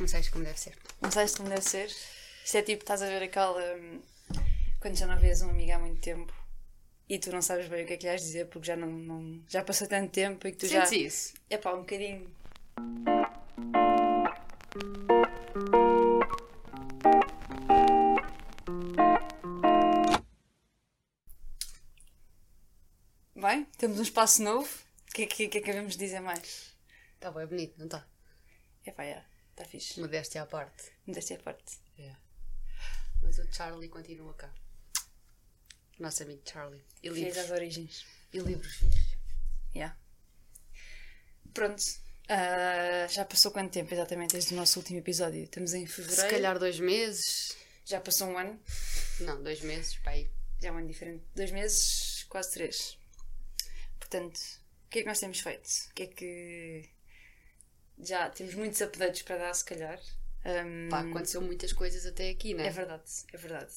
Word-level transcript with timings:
Começaste 0.00 0.30
como 0.32 0.44
deve 0.44 0.58
ser. 0.58 0.74
Começaste 0.98 1.36
como 1.36 1.48
deve 1.50 1.60
ser. 1.62 1.88
Isto 2.44 2.56
é 2.56 2.62
tipo, 2.62 2.82
estás 2.82 3.02
a 3.02 3.06
ver 3.06 3.22
aquela. 3.22 3.60
hum, 3.76 4.00
Quando 4.80 4.96
já 4.96 5.06
não 5.06 5.18
vês 5.18 5.42
um 5.42 5.50
amigo 5.50 5.72
há 5.72 5.78
muito 5.78 6.00
tempo 6.00 6.32
e 7.06 7.18
tu 7.18 7.30
não 7.30 7.42
sabes 7.42 7.68
bem 7.68 7.84
o 7.84 7.86
que 7.86 7.92
é 7.92 7.96
que 7.98 8.04
lhe 8.06 8.08
has 8.14 8.20
de 8.22 8.26
dizer 8.28 8.46
porque 8.46 8.66
já 8.68 8.76
não, 8.76 8.88
não- 8.90 9.42
já 9.46 9.62
passou 9.62 9.86
tanto 9.86 10.10
tempo 10.10 10.46
e 10.48 10.52
que 10.52 10.56
tu 10.58 10.66
já. 10.66 10.86
Sentes 10.86 11.12
isso? 11.14 11.34
É 11.50 11.58
pá, 11.58 11.74
um 11.74 11.80
bocadinho. 11.80 12.30
Bem, 23.34 23.64
temos 23.78 23.98
um 23.98 24.02
espaço 24.02 24.42
novo. 24.42 24.68
O 25.08 25.12
que 25.14 25.22
é 25.22 25.26
que, 25.26 25.48
que, 25.48 25.58
é 25.58 25.60
que 25.60 25.66
devemos 25.66 25.96
dizer 25.96 26.20
mais? 26.20 26.74
Está 27.14 27.30
bem 27.30 27.46
bonito, 27.46 27.74
não 27.78 27.86
está? 27.86 28.06
É 28.84 28.90
pá, 28.92 29.04
é. 29.04 29.24
Está 29.60 29.70
fixe. 29.70 30.00
Modéstia 30.00 30.42
à 30.42 30.46
parte. 30.46 30.90
Desta 31.06 31.34
é 31.34 31.36
a 31.36 31.40
parte. 31.40 31.78
É. 31.98 32.16
Mas 33.22 33.38
o 33.38 33.52
Charlie 33.52 33.90
continua 33.90 34.32
cá. 34.32 34.50
Nosso 35.98 36.22
amigo 36.22 36.40
Charlie. 36.50 36.82
E 37.02 37.10
livros. 37.10 37.36
às 37.36 37.50
origens. 37.50 38.06
E 38.32 38.38
livros 38.38 38.74
filhos. 38.76 39.18
Yeah. 39.74 39.94
Pronto. 41.52 41.82
Ah, 42.26 43.06
já 43.10 43.26
passou 43.26 43.52
quanto 43.52 43.70
tempo 43.70 43.92
exatamente 43.92 44.32
desde 44.32 44.54
o 44.54 44.56
nosso 44.56 44.78
último 44.78 44.98
episódio? 44.98 45.44
Estamos 45.44 45.74
em 45.74 45.86
fevereiro. 45.86 46.22
Se 46.22 46.28
calhar 46.30 46.58
dois 46.58 46.80
meses. 46.80 47.54
Já 47.84 48.00
passou 48.00 48.28
um 48.28 48.38
ano. 48.38 48.58
Não, 49.20 49.42
dois 49.42 49.60
meses, 49.60 50.00
aí. 50.06 50.30
Já 50.58 50.68
é 50.68 50.72
um 50.72 50.78
ano 50.78 50.88
diferente. 50.88 51.22
Dois 51.34 51.50
meses, 51.50 52.24
quase 52.30 52.52
três. 52.52 52.98
Portanto, 53.98 54.38
o 54.86 54.88
que 54.88 55.00
é 55.00 55.02
que 55.02 55.08
nós 55.08 55.20
temos 55.20 55.40
feito? 55.40 55.68
O 55.90 55.94
que 55.94 56.02
é 56.04 56.06
que. 56.06 56.99
Já 58.02 58.30
temos 58.30 58.54
muitos 58.54 58.80
updates 58.80 59.22
para 59.22 59.36
dar, 59.36 59.54
se 59.54 59.64
calhar. 59.64 60.00
Ahm, 60.44 60.88
Pá, 60.88 61.00
aconteceu 61.00 61.42
muitas 61.42 61.72
coisas 61.72 62.06
até 62.06 62.30
aqui, 62.30 62.54
né? 62.54 62.66
é 62.66 62.70
verdade, 62.70 63.10
é 63.32 63.36
verdade. 63.36 63.74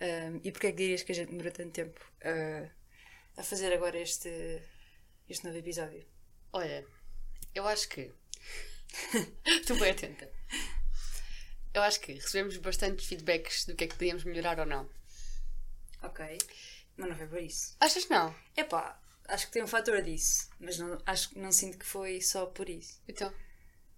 Ahm, 0.00 0.40
e 0.42 0.50
porquê 0.50 0.68
é 0.68 0.70
que 0.72 0.76
dirias 0.78 1.02
que 1.02 1.12
a 1.12 1.14
gente 1.14 1.30
demorou 1.30 1.52
tanto 1.52 1.70
tempo 1.70 2.00
ah, 2.24 2.68
a 3.36 3.42
fazer 3.42 3.72
agora 3.72 3.98
este, 3.98 4.60
este 5.28 5.44
novo 5.44 5.56
episódio? 5.58 6.04
Olha, 6.52 6.84
eu 7.54 7.66
acho 7.66 7.88
que. 7.88 8.12
Estou 9.46 9.78
bem 9.78 9.90
atenta. 9.90 10.30
Eu 11.72 11.82
acho 11.82 12.00
que 12.00 12.14
recebemos 12.14 12.56
bastantes 12.56 13.06
feedbacks 13.06 13.66
do 13.66 13.74
que 13.74 13.84
é 13.84 13.86
que 13.86 13.94
podíamos 13.94 14.24
melhorar 14.24 14.58
ou 14.58 14.66
não. 14.66 14.88
Ok. 16.02 16.38
Mas 16.96 17.08
não 17.10 17.16
foi 17.16 17.26
por 17.26 17.40
isso. 17.40 17.76
Achas 17.78 18.04
que 18.06 18.10
não? 18.10 18.34
Epá, 18.56 18.98
acho 19.28 19.46
que 19.46 19.52
tem 19.52 19.62
um 19.62 19.66
fator 19.66 20.02
disso, 20.02 20.48
mas 20.58 20.78
não, 20.78 20.98
acho 21.06 21.30
que 21.30 21.38
não 21.38 21.52
sinto 21.52 21.78
que 21.78 21.86
foi 21.86 22.20
só 22.20 22.46
por 22.46 22.68
isso. 22.68 23.00
Então. 23.08 23.32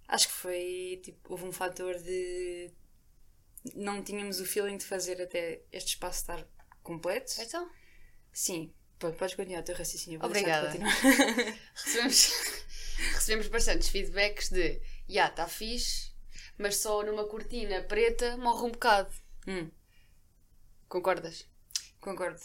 Acho 0.07 0.29
que 0.29 0.35
foi, 0.35 1.01
tipo, 1.03 1.33
houve 1.33 1.45
um 1.45 1.53
fator 1.53 1.95
de. 1.99 2.71
Não 3.75 4.03
tínhamos 4.03 4.41
o 4.41 4.47
feeling 4.47 4.79
de 4.79 4.87
fazer 4.87 5.21
até 5.21 5.63
este 5.71 5.89
espaço 5.89 6.21
estar 6.21 6.47
completo. 6.83 7.33
Então. 7.41 7.71
Sim, 8.33 8.73
podes 8.99 9.35
continuar 9.35 9.61
o 9.61 9.65
teu 9.65 9.75
raciocínio. 9.75 10.21
Obrigada. 10.25 10.73
Recebemos, 11.75 12.33
recebemos 13.15 13.49
bastantes 13.49 13.89
feedbacks 13.89 14.49
de 14.49 14.81
já 15.09 15.27
está 15.29 15.47
fixe, 15.47 16.13
mas 16.57 16.77
só 16.77 17.03
numa 17.03 17.27
cortina 17.27 17.83
preta 17.83 18.37
morre 18.39 18.67
um 18.67 18.73
bocado. 18.73 19.15
Hum, 19.47 19.71
Concordas? 20.89 21.47
Concordo. 22.01 22.41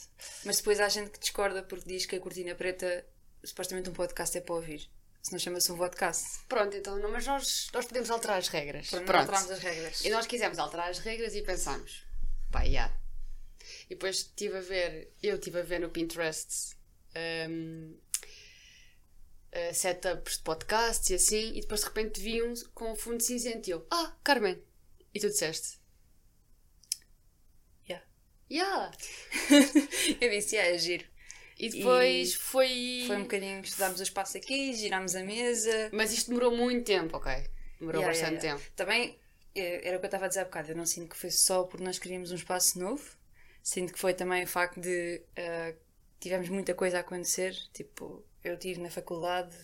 Mas 0.45 0.57
depois 0.57 0.79
há 0.79 0.89
gente 0.89 1.11
que 1.11 1.19
discorda 1.19 1.63
porque 1.63 1.87
diz 1.87 2.05
que 2.05 2.15
a 2.15 2.19
cortina 2.19 2.55
preta, 2.55 3.05
supostamente 3.43 3.89
um 3.89 3.93
podcast 3.93 4.37
é 4.37 4.41
para 4.41 4.55
ouvir. 4.55 4.89
Se 5.21 5.31
não 5.31 5.39
chama-se 5.39 5.71
um 5.71 5.77
podcast. 5.77 6.39
Pronto, 6.49 6.75
então, 6.75 6.97
não, 6.99 7.09
mas 7.09 7.25
nós, 7.25 7.69
nós 7.73 7.85
podemos 7.85 8.09
alterar 8.09 8.37
as 8.37 8.49
regras. 8.49 8.89
Pronto, 8.89 9.05
Pronto. 9.05 9.21
alterámos 9.21 9.51
as 9.51 9.59
regras. 9.59 10.03
E 10.03 10.09
nós 10.09 10.27
quisemos 10.27 10.59
alterar 10.59 10.89
as 10.89 10.99
regras 10.99 11.33
e 11.33 11.41
pensámos, 11.41 12.03
pá, 12.51 12.65
já. 12.65 12.91
E 13.85 13.89
depois 13.89 14.17
estive 14.17 14.57
a 14.57 14.61
ver, 14.61 15.13
eu 15.21 15.35
estive 15.35 15.59
a 15.59 15.63
ver 15.63 15.79
no 15.79 15.89
Pinterest 15.89 16.75
hum, 17.49 17.97
eh, 19.53 19.71
setups 19.71 20.37
de 20.37 20.43
podcasts 20.43 21.09
e 21.09 21.13
assim, 21.13 21.53
e 21.55 21.61
depois 21.61 21.79
de 21.79 21.85
repente 21.85 22.19
vi 22.19 22.43
um 22.43 22.53
com 22.73 22.91
o 22.91 22.95
fundo 22.95 23.23
cinzento 23.23 23.69
e 23.69 23.71
eu, 23.71 23.87
ah, 23.91 24.13
Carmen. 24.23 24.61
E 25.13 25.19
tu 25.19 25.29
disseste, 25.29 25.77
Yeah. 25.77 25.82
Já. 28.57 28.91
Eu 30.21 30.29
disse, 30.29 30.55
é, 30.57 30.73
é 30.73 30.77
giro. 30.77 31.05
E 31.59 31.69
depois 31.69 32.33
E 32.33 32.35
foi. 32.35 33.03
Foi 33.07 33.17
um 33.17 33.21
bocadinho, 33.23 33.61
estudámos 33.61 33.99
o 33.99 34.03
espaço 34.03 34.37
aqui, 34.37 34.73
girámos 34.73 35.15
a 35.15 35.23
mesa. 35.23 35.89
Mas 35.93 36.11
isto 36.13 36.29
demorou 36.29 36.55
muito 36.55 36.85
tempo, 36.85 37.15
ok? 37.17 37.31
Demorou 37.79 38.01
Yeah, 38.01 38.07
bastante 38.07 38.45
yeah, 38.45 38.47
yeah. 38.47 38.63
tempo. 38.63 38.71
Também 38.75 39.19
eh, 39.55 39.87
era 39.87 39.97
o 39.97 39.99
que 39.99 40.05
eu 40.05 40.07
estava 40.07 40.25
a 40.25 40.27
dizer 40.27 40.41
há 40.41 40.45
bocado. 40.45 40.71
Eu 40.71 40.75
não 40.75 40.85
sinto 40.85 41.09
que 41.09 41.17
foi 41.17 41.31
só 41.31 41.63
porque 41.63 41.83
nós 41.83 41.99
queríamos 41.99 42.31
um 42.31 42.35
espaço 42.35 42.79
novo. 42.79 43.03
Sinto 43.61 43.93
que 43.93 43.99
foi 43.99 44.13
também 44.13 44.43
o 44.43 44.47
facto 44.47 44.79
de 44.81 45.21
eh, 45.35 45.75
tivemos 46.19 46.49
muita 46.49 46.73
coisa 46.73 46.97
a 46.97 47.01
acontecer. 47.01 47.55
Tipo, 47.73 48.25
eu 48.43 48.55
estive 48.55 48.81
na 48.81 48.89
faculdade, 48.89 49.55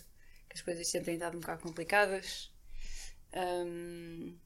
que 0.49 0.55
as 0.57 0.61
coisas 0.61 0.87
sempre 0.87 1.05
têm 1.07 1.15
estado 1.15 1.37
um 1.37 1.41
bocado 1.41 1.61
complicadas. 1.63 2.51
Ahm, 3.33 4.37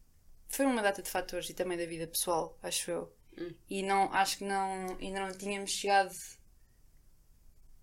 foi 0.47 0.65
uma 0.65 0.81
data 0.81 1.01
de 1.01 1.09
fatores 1.09 1.49
e 1.49 1.53
também 1.53 1.77
da 1.77 1.85
vida 1.85 2.07
pessoal, 2.07 2.57
acho 2.61 2.91
eu. 2.91 3.15
Hum. 3.37 3.53
E 3.69 3.83
não, 3.83 4.11
acho 4.13 4.37
que 4.37 4.43
não, 4.43 4.97
ainda 4.99 5.19
não 5.21 5.31
tínhamos 5.37 5.71
chegado. 5.71 6.13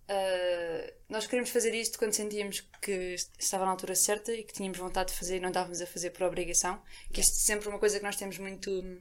a- 0.07 0.93
nós 1.09 1.25
queríamos 1.25 1.49
fazer 1.49 1.73
isto 1.73 1.97
quando 1.97 2.13
sentíamos 2.13 2.61
que 2.81 3.15
estava 3.39 3.65
na 3.65 3.71
altura 3.71 3.95
certa 3.95 4.33
e 4.33 4.43
que 4.43 4.53
tínhamos 4.53 4.77
vontade 4.77 5.11
de 5.11 5.17
fazer 5.17 5.37
e 5.37 5.39
não 5.39 5.49
estávamos 5.49 5.81
a 5.81 5.85
fazer 5.87 6.09
por 6.11 6.23
obrigação. 6.23 6.81
Que 7.13 7.21
isto 7.21 7.33
é 7.33 7.39
sempre 7.39 7.67
uma 7.69 7.79
coisa 7.79 7.97
que 7.97 8.03
nós 8.05 8.15
temos 8.15 8.37
muito 8.37 8.99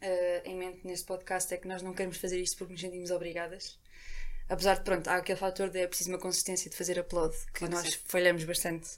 eh, 0.00 0.42
em 0.44 0.56
mente 0.56 0.86
neste 0.86 1.06
podcast 1.06 1.52
é 1.54 1.56
que 1.56 1.68
nós 1.68 1.82
não 1.82 1.92
queremos 1.92 2.16
fazer 2.18 2.40
isto 2.40 2.56
porque 2.58 2.72
nos 2.72 2.80
sentimos 2.80 3.10
obrigadas. 3.10 3.78
Apesar 4.48 4.74
de, 4.76 4.82
pronto, 4.84 5.08
há 5.08 5.16
aquele 5.16 5.38
fator 5.38 5.70
de 5.70 5.78
é 5.80 5.86
preciso 5.86 6.10
uma 6.10 6.18
consistência 6.18 6.70
de 6.70 6.76
fazer 6.76 6.98
upload, 6.98 7.34
que 7.54 7.66
nós 7.68 7.94
falhamos 8.06 8.44
bastante. 8.44 8.88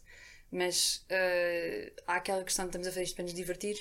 Mas 0.51 1.05
eh, 1.09 1.93
há 2.07 2.17
aquela 2.17 2.43
questão 2.45 2.65
de 2.67 2.71
estamos 2.71 2.87
a 2.89 2.91
fazer 2.91 3.03
isto 3.05 3.15
para 3.15 3.25
nos 3.25 3.35
divertir 3.35 3.77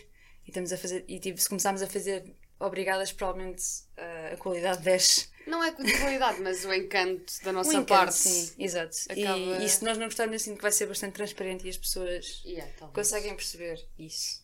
e, 0.46 0.50
estamos 0.50 0.72
a 0.72 0.78
fazer, 0.78 1.04
e 1.08 1.20
tipo, 1.20 1.40
se 1.40 1.50
começarmos 1.50 1.82
a 1.82 1.88
fazer 1.88 2.24
obrigadas, 2.60 3.12
provavelmente 3.12 3.64
eh, 3.98 4.32
a 4.34 4.38
qualidade 4.38 4.82
desce. 4.84 5.30
Não 5.48 5.64
é 5.64 5.72
de 5.72 5.98
qualidade, 6.00 6.42
mas 6.42 6.66
o 6.66 6.74
encanto 6.74 7.32
da 7.44 7.52
nossa 7.52 7.70
encanto, 7.74 7.88
parte. 7.88 8.14
Sim, 8.16 8.54
exato. 8.58 8.96
acaba- 9.10 9.62
E, 9.62 9.66
e 9.66 9.70
se 9.70 9.84
nós 9.84 9.98
não 9.98 10.06
gostarmos, 10.06 10.42
sinto 10.42 10.56
que 10.58 10.62
vai 10.64 10.72
ser 10.72 10.88
bastante 10.88 11.14
transparente 11.14 11.66
e 11.66 11.70
as 11.70 11.78
pessoas 11.78 12.42
Yeah, 12.46 12.72
conseguem 12.94 13.36
perceber 13.36 13.86
isso. 14.00 14.44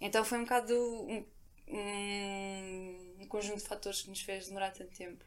Então 0.00 0.24
foi 0.24 0.38
um 0.38 0.42
bocado 0.42 0.74
um, 0.74 1.24
um- 1.68 3.16
um 3.20 3.26
conjunto 3.28 3.58
de 3.62 3.68
fatores 3.68 4.02
que 4.02 4.10
nos 4.10 4.20
fez 4.20 4.46
demorar 4.46 4.70
tanto 4.72 4.94
tempo. 4.96 5.24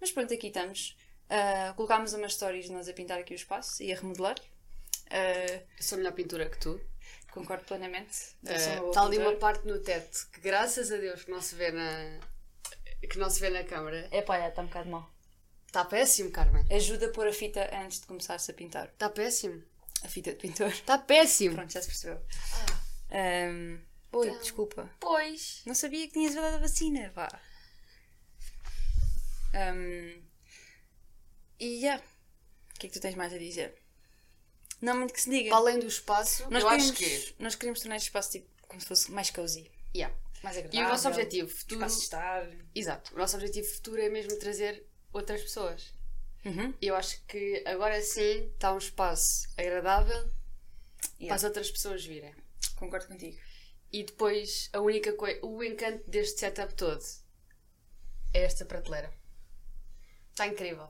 Mas 0.00 0.10
pronto, 0.12 0.32
aqui 0.34 0.48
estamos. 0.48 0.96
Ah, 1.30 1.72
colocámos 1.76 2.12
umas 2.12 2.34
stories 2.34 2.66
de 2.66 2.72
nós 2.72 2.88
a 2.88 2.92
pintar 2.92 3.18
aqui 3.18 3.32
o 3.32 3.36
espaço 3.36 3.82
e 3.82 3.92
a 3.92 3.96
remodelar. 3.96 4.36
Ah, 5.10 5.60
Eu 5.78 5.82
sou 5.82 5.96
melhor 5.98 6.12
pintura 6.12 6.48
que 6.48 6.58
tu. 6.58 6.80
Concordo 7.34 7.64
plenamente. 7.64 8.36
Boa 8.42 8.56
Está 8.56 9.02
ali 9.02 9.18
uma 9.18 9.34
parte 9.36 9.66
no 9.66 9.78
teto 9.80 10.28
que 10.32 10.40
graças 10.40 10.92
a 10.92 10.96
Deus 10.96 11.24
que 11.24 11.30
não 11.30 11.40
se 11.42 11.54
vê 11.56 11.70
na 11.72 12.20
que 13.10 13.18
não 13.18 13.28
se 13.28 13.40
vê 13.40 13.50
na 13.50 13.64
câmara. 13.64 14.08
É 14.10 14.22
pá, 14.22 14.38
está 14.48 14.62
um 14.62 14.66
bocado 14.66 14.88
mal. 14.88 15.12
Está 15.66 15.84
péssimo, 15.84 16.30
Carmen. 16.30 16.64
Ajuda 16.70 17.06
a 17.06 17.10
pôr 17.10 17.26
a 17.26 17.32
fita 17.32 17.68
antes 17.76 18.00
de 18.00 18.06
começar-se 18.06 18.50
a 18.50 18.54
pintar. 18.54 18.86
Está 18.86 19.10
péssimo. 19.10 19.62
A 20.04 20.08
fita 20.08 20.30
de 20.30 20.36
pintor. 20.38 20.68
Está 20.68 20.96
péssimo. 20.96 21.56
Pronto, 21.56 21.72
já 21.72 21.82
se 21.82 21.88
percebeu. 21.88 22.22
Ahm, 23.10 23.78
oi, 24.12 24.28
Então. 24.28 24.40
desculpa. 24.40 24.90
Pois. 25.00 25.62
Não 25.66 25.74
sabia 25.74 26.06
que 26.06 26.12
tinhas 26.12 26.34
dado 26.34 26.54
a 26.54 26.58
vacina, 26.58 27.10
vá. 27.14 27.28
Ahm, 29.52 30.22
e 31.58 31.80
já. 31.80 31.96
O 31.96 32.78
que 32.78 32.86
é 32.86 32.90
que 32.90 32.94
tu 32.94 33.00
tens 33.00 33.14
mais 33.16 33.32
a 33.32 33.38
dizer? 33.38 33.74
Não 34.80 34.96
muito 34.96 35.14
que 35.14 35.20
se 35.20 35.30
diga. 35.30 35.48
Para 35.50 35.58
além 35.58 35.78
do 35.78 35.86
espaço, 35.86 36.42
nós, 36.50 36.62
eu 36.62 36.68
queremos, 36.68 36.90
acho 36.90 36.92
que. 36.98 37.34
nós 37.42 37.54
queremos 37.54 37.80
tornar 37.80 37.96
este 37.96 38.06
espaço 38.06 38.30
tipo, 38.32 38.48
como 38.68 38.80
se 38.80 38.86
fosse 38.86 39.10
mais 39.12 39.30
cozy. 39.30 39.70
Yeah. 39.94 40.14
Mais 40.42 40.56
E 40.56 40.60
agradável. 40.60 40.86
o 40.86 40.90
nosso 40.90 41.08
objetivo 41.08 41.48
futuro. 41.48 41.80
Espaço 41.80 41.96
de 41.98 42.02
estar. 42.04 42.50
Exato. 42.74 43.14
O 43.14 43.18
nosso 43.18 43.36
objetivo 43.36 43.66
futuro 43.68 44.02
é 44.02 44.08
mesmo 44.10 44.36
trazer 44.38 44.86
outras 45.12 45.40
pessoas. 45.42 45.92
Uhum. 46.44 46.74
E 46.82 46.86
eu 46.86 46.94
acho 46.96 47.24
que 47.26 47.62
agora 47.66 48.02
sim 48.02 48.50
está 48.52 48.74
um 48.74 48.78
espaço 48.78 49.48
agradável 49.56 50.22
para 50.28 50.44
Yeah. 51.20 51.34
as 51.36 51.44
outras 51.44 51.70
pessoas 51.70 52.04
virem. 52.04 52.34
Concordo 52.76 53.06
contigo. 53.06 53.38
E 53.92 54.02
depois 54.02 54.68
a 54.72 54.80
única 54.80 55.12
coisa, 55.14 55.38
o 55.46 55.62
encanto 55.62 56.02
deste 56.10 56.40
setup 56.40 56.74
todo 56.74 57.02
é 58.34 58.42
esta 58.42 58.64
prateleira. 58.66 59.10
Está 60.32 60.46
incrível. 60.48 60.88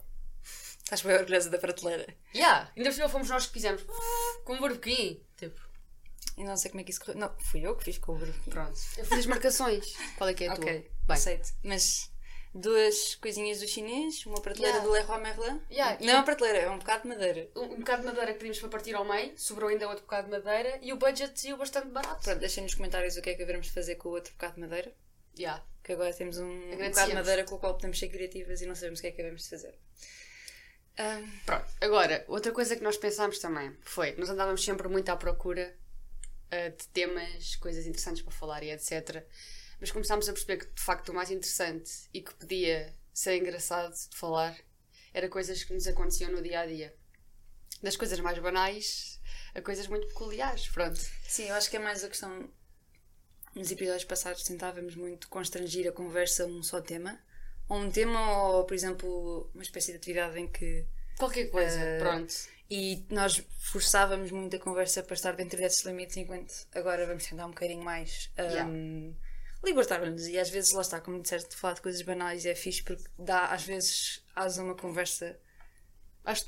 Estás 0.95 1.03
bem 1.03 1.17
orgulhosa 1.17 1.51
da 1.51 1.59
prateleira. 1.59 2.07
Yeah, 2.33 2.71
ainda 2.77 2.89
por 2.91 2.95
cima 2.95 3.09
fomos 3.09 3.29
nós 3.29 3.47
que 3.47 3.53
fizemos 3.53 3.83
com 4.45 4.55
um 4.55 4.61
barbequim. 4.61 5.21
Tipo, 5.37 5.61
E 6.37 6.45
não 6.45 6.57
sei 6.57 6.71
como 6.71 6.83
é 6.83 6.85
que 6.85 6.93
isso 6.93 7.01
correu. 7.01 7.17
Não, 7.19 7.35
fui 7.41 7.67
eu 7.67 7.75
que 7.75 7.83
fiz 7.83 7.99
com 7.99 8.13
o 8.13 8.17
grupo. 8.19 8.51
pronto. 8.51 8.79
Eu 8.97 9.05
fiz 9.05 9.19
as 9.19 9.27
marcações. 9.27 9.93
Qual 10.17 10.31
é 10.31 10.35
que 10.35 10.45
é 10.45 10.49
a 10.49 10.55
tua? 10.55 10.65
Ok, 10.65 10.73
Bem, 11.07 11.17
aceito. 11.17 11.49
Mas 11.65 12.13
duas 12.55 13.17
coisinhas 13.17 13.59
do 13.59 13.67
chinês, 13.67 14.25
uma 14.25 14.41
prateleira 14.41 14.77
Yeah. 14.79 14.87
do 14.89 14.93
Leroy 14.93 15.21
Merlin. 15.21 15.61
Yeah, 15.69 15.99
não 16.01 16.13
é 16.13 16.15
uma 16.15 16.25
prateleira, 16.25 16.59
é 16.59 16.71
um 16.71 16.79
bocado 16.79 17.03
de 17.03 17.09
madeira. 17.09 17.51
Um, 17.57 17.63
um 17.63 17.79
bocado 17.79 18.03
de 18.03 18.07
madeira 18.07 18.33
que 18.33 18.39
pedimos 18.39 18.61
para 18.61 18.69
partir 18.69 18.95
ao 18.95 19.05
meio, 19.05 19.37
sobrou 19.37 19.71
ainda 19.71 19.89
outro 19.89 20.05
bocado 20.05 20.27
de 20.29 20.31
madeira 20.31 20.79
e 20.81 20.93
o 20.93 20.97
budget 20.97 21.41
saiu 21.41 21.57
bastante 21.57 21.89
barato. 21.89 22.23
Pronto, 22.23 22.39
deixem 22.39 22.63
nos 22.63 22.75
comentários 22.75 23.17
o 23.17 23.23
que 23.23 23.31
é 23.31 23.35
que 23.35 23.43
haveremos 23.43 23.67
de 23.67 23.73
fazer 23.73 23.97
com 23.97 24.11
o 24.11 24.13
outro 24.13 24.33
bocado 24.35 24.55
de 24.55 24.61
madeira. 24.61 24.95
Yeah. 25.37 25.61
Que 25.83 25.93
agora 25.93 26.15
temos 26.15 26.39
um, 26.39 26.49
um 26.49 26.77
bocado 26.89 27.09
de 27.09 27.15
madeira 27.15 27.43
com 27.43 27.57
o 27.57 27.59
qual 27.59 27.75
podemos 27.75 27.99
ser 27.99 28.09
criativas 28.11 28.63
e 28.63 28.67
não 28.67 28.77
sabemos 28.77 29.01
o 29.01 29.03
que 29.03 29.09
é 29.09 29.11
que 29.11 29.17
devemos 29.17 29.43
de 29.43 29.49
fazer. 29.51 29.77
Pronto, 31.45 31.67
agora, 31.81 32.25
outra 32.29 32.53
coisa 32.53 32.77
que 32.77 32.83
nós 32.83 32.97
pensámos 32.97 33.39
também 33.39 33.77
foi 33.83 34.15
nós 34.17 34.31
andávamos 34.31 34.65
sempre 34.65 34.89
muito 34.89 35.09
à 35.09 35.17
procura 35.17 35.77
ah, 36.51 36.69
de 36.69 36.87
temas, 36.89 37.57
coisas 37.57 37.87
interessantes 37.87 38.23
para 38.23 38.33
falar 38.33 38.63
e 38.63 38.71
etc. 38.71 39.25
Mas 39.81 39.91
começámos 39.91 40.29
a 40.29 40.33
perceber 40.33 40.59
que 40.59 40.73
de 40.73 40.83
facto 40.83 41.09
o 41.11 41.15
mais 41.15 41.31
interessante 41.31 41.91
e 42.13 42.21
que 42.23 42.35
podia 42.35 42.95
ser 43.13 43.37
engraçado 43.37 43.93
de 43.93 44.17
falar 44.17 44.57
era 45.13 45.29
coisas 45.29 45.63
que 45.65 45.73
nos 45.73 45.87
aconteciam 45.87 46.31
no 46.31 46.43
dia 46.43 46.61
a 46.61 46.67
dia. 46.67 46.95
Das 47.83 47.97
coisas 47.97 48.19
mais 48.21 48.39
banais 48.39 49.21
a 49.55 49.61
coisas 49.61 49.87
muito 49.87 50.07
peculiares, 50.09 50.69
pronto. 50.69 50.99
sim, 51.29 51.49
eu 51.49 51.55
acho 51.55 51.71
que 51.71 51.77
é 51.77 51.79
mais 51.79 52.03
a 52.03 52.09
questão. 52.09 52.51
Nos 53.55 53.71
episódios 53.71 54.05
passados 54.05 54.43
tentávamos 54.43 54.97
muito 54.97 55.29
constrangir 55.29 55.89
a 55.89 55.93
conversa 55.93 56.43
a 56.43 56.47
um 56.47 56.63
só 56.63 56.81
tema. 56.81 57.21
Ou 57.69 57.79
um 57.79 57.91
tema, 57.91 58.49
ou 58.49 58.65
por 58.65 58.75
exemplo, 58.75 59.51
uma 59.55 59.63
espécie 59.63 59.93
de 59.93 59.99
atividade 59.99 60.39
em 60.39 60.47
que. 60.47 60.85
Qualquer 61.19 61.47
coisa, 61.51 61.79
Ah, 61.81 61.99
pronto. 62.01 62.35
E 62.71 63.05
nós 63.11 63.43
forçávamos 63.59 64.31
muito 64.31 64.57
a 64.57 64.59
conversa 64.59 65.03
para 65.03 65.15
estar 65.15 65.33
dentro 65.37 65.59
desses 65.59 65.85
limites, 65.85 66.17
enquanto 66.17 66.53
agora 66.75 67.07
vamos 67.07 67.25
tentar 67.25 67.47
um 67.47 67.51
bocadinho 67.51 67.83
mais. 67.83 68.31
ahm, 68.39 69.13
Libertar-nos. 69.63 70.27
E 70.27 70.39
às 70.39 70.51
vezes, 70.51 70.73
lá 70.73 70.83
está, 70.83 71.01
como 71.01 71.23
disseste, 71.23 71.57
falar 71.57 71.75
de 71.75 71.81
coisas 71.81 72.03
banais 72.03 72.45
é 72.45 72.55
fixe 72.55 72.83
porque 72.83 73.05
dá, 73.19 73.47
às 73.47 73.63
vezes, 73.65 74.23
asa 74.37 74.63
uma 74.63 74.75
conversa 74.75 75.39
Acho 76.25 76.47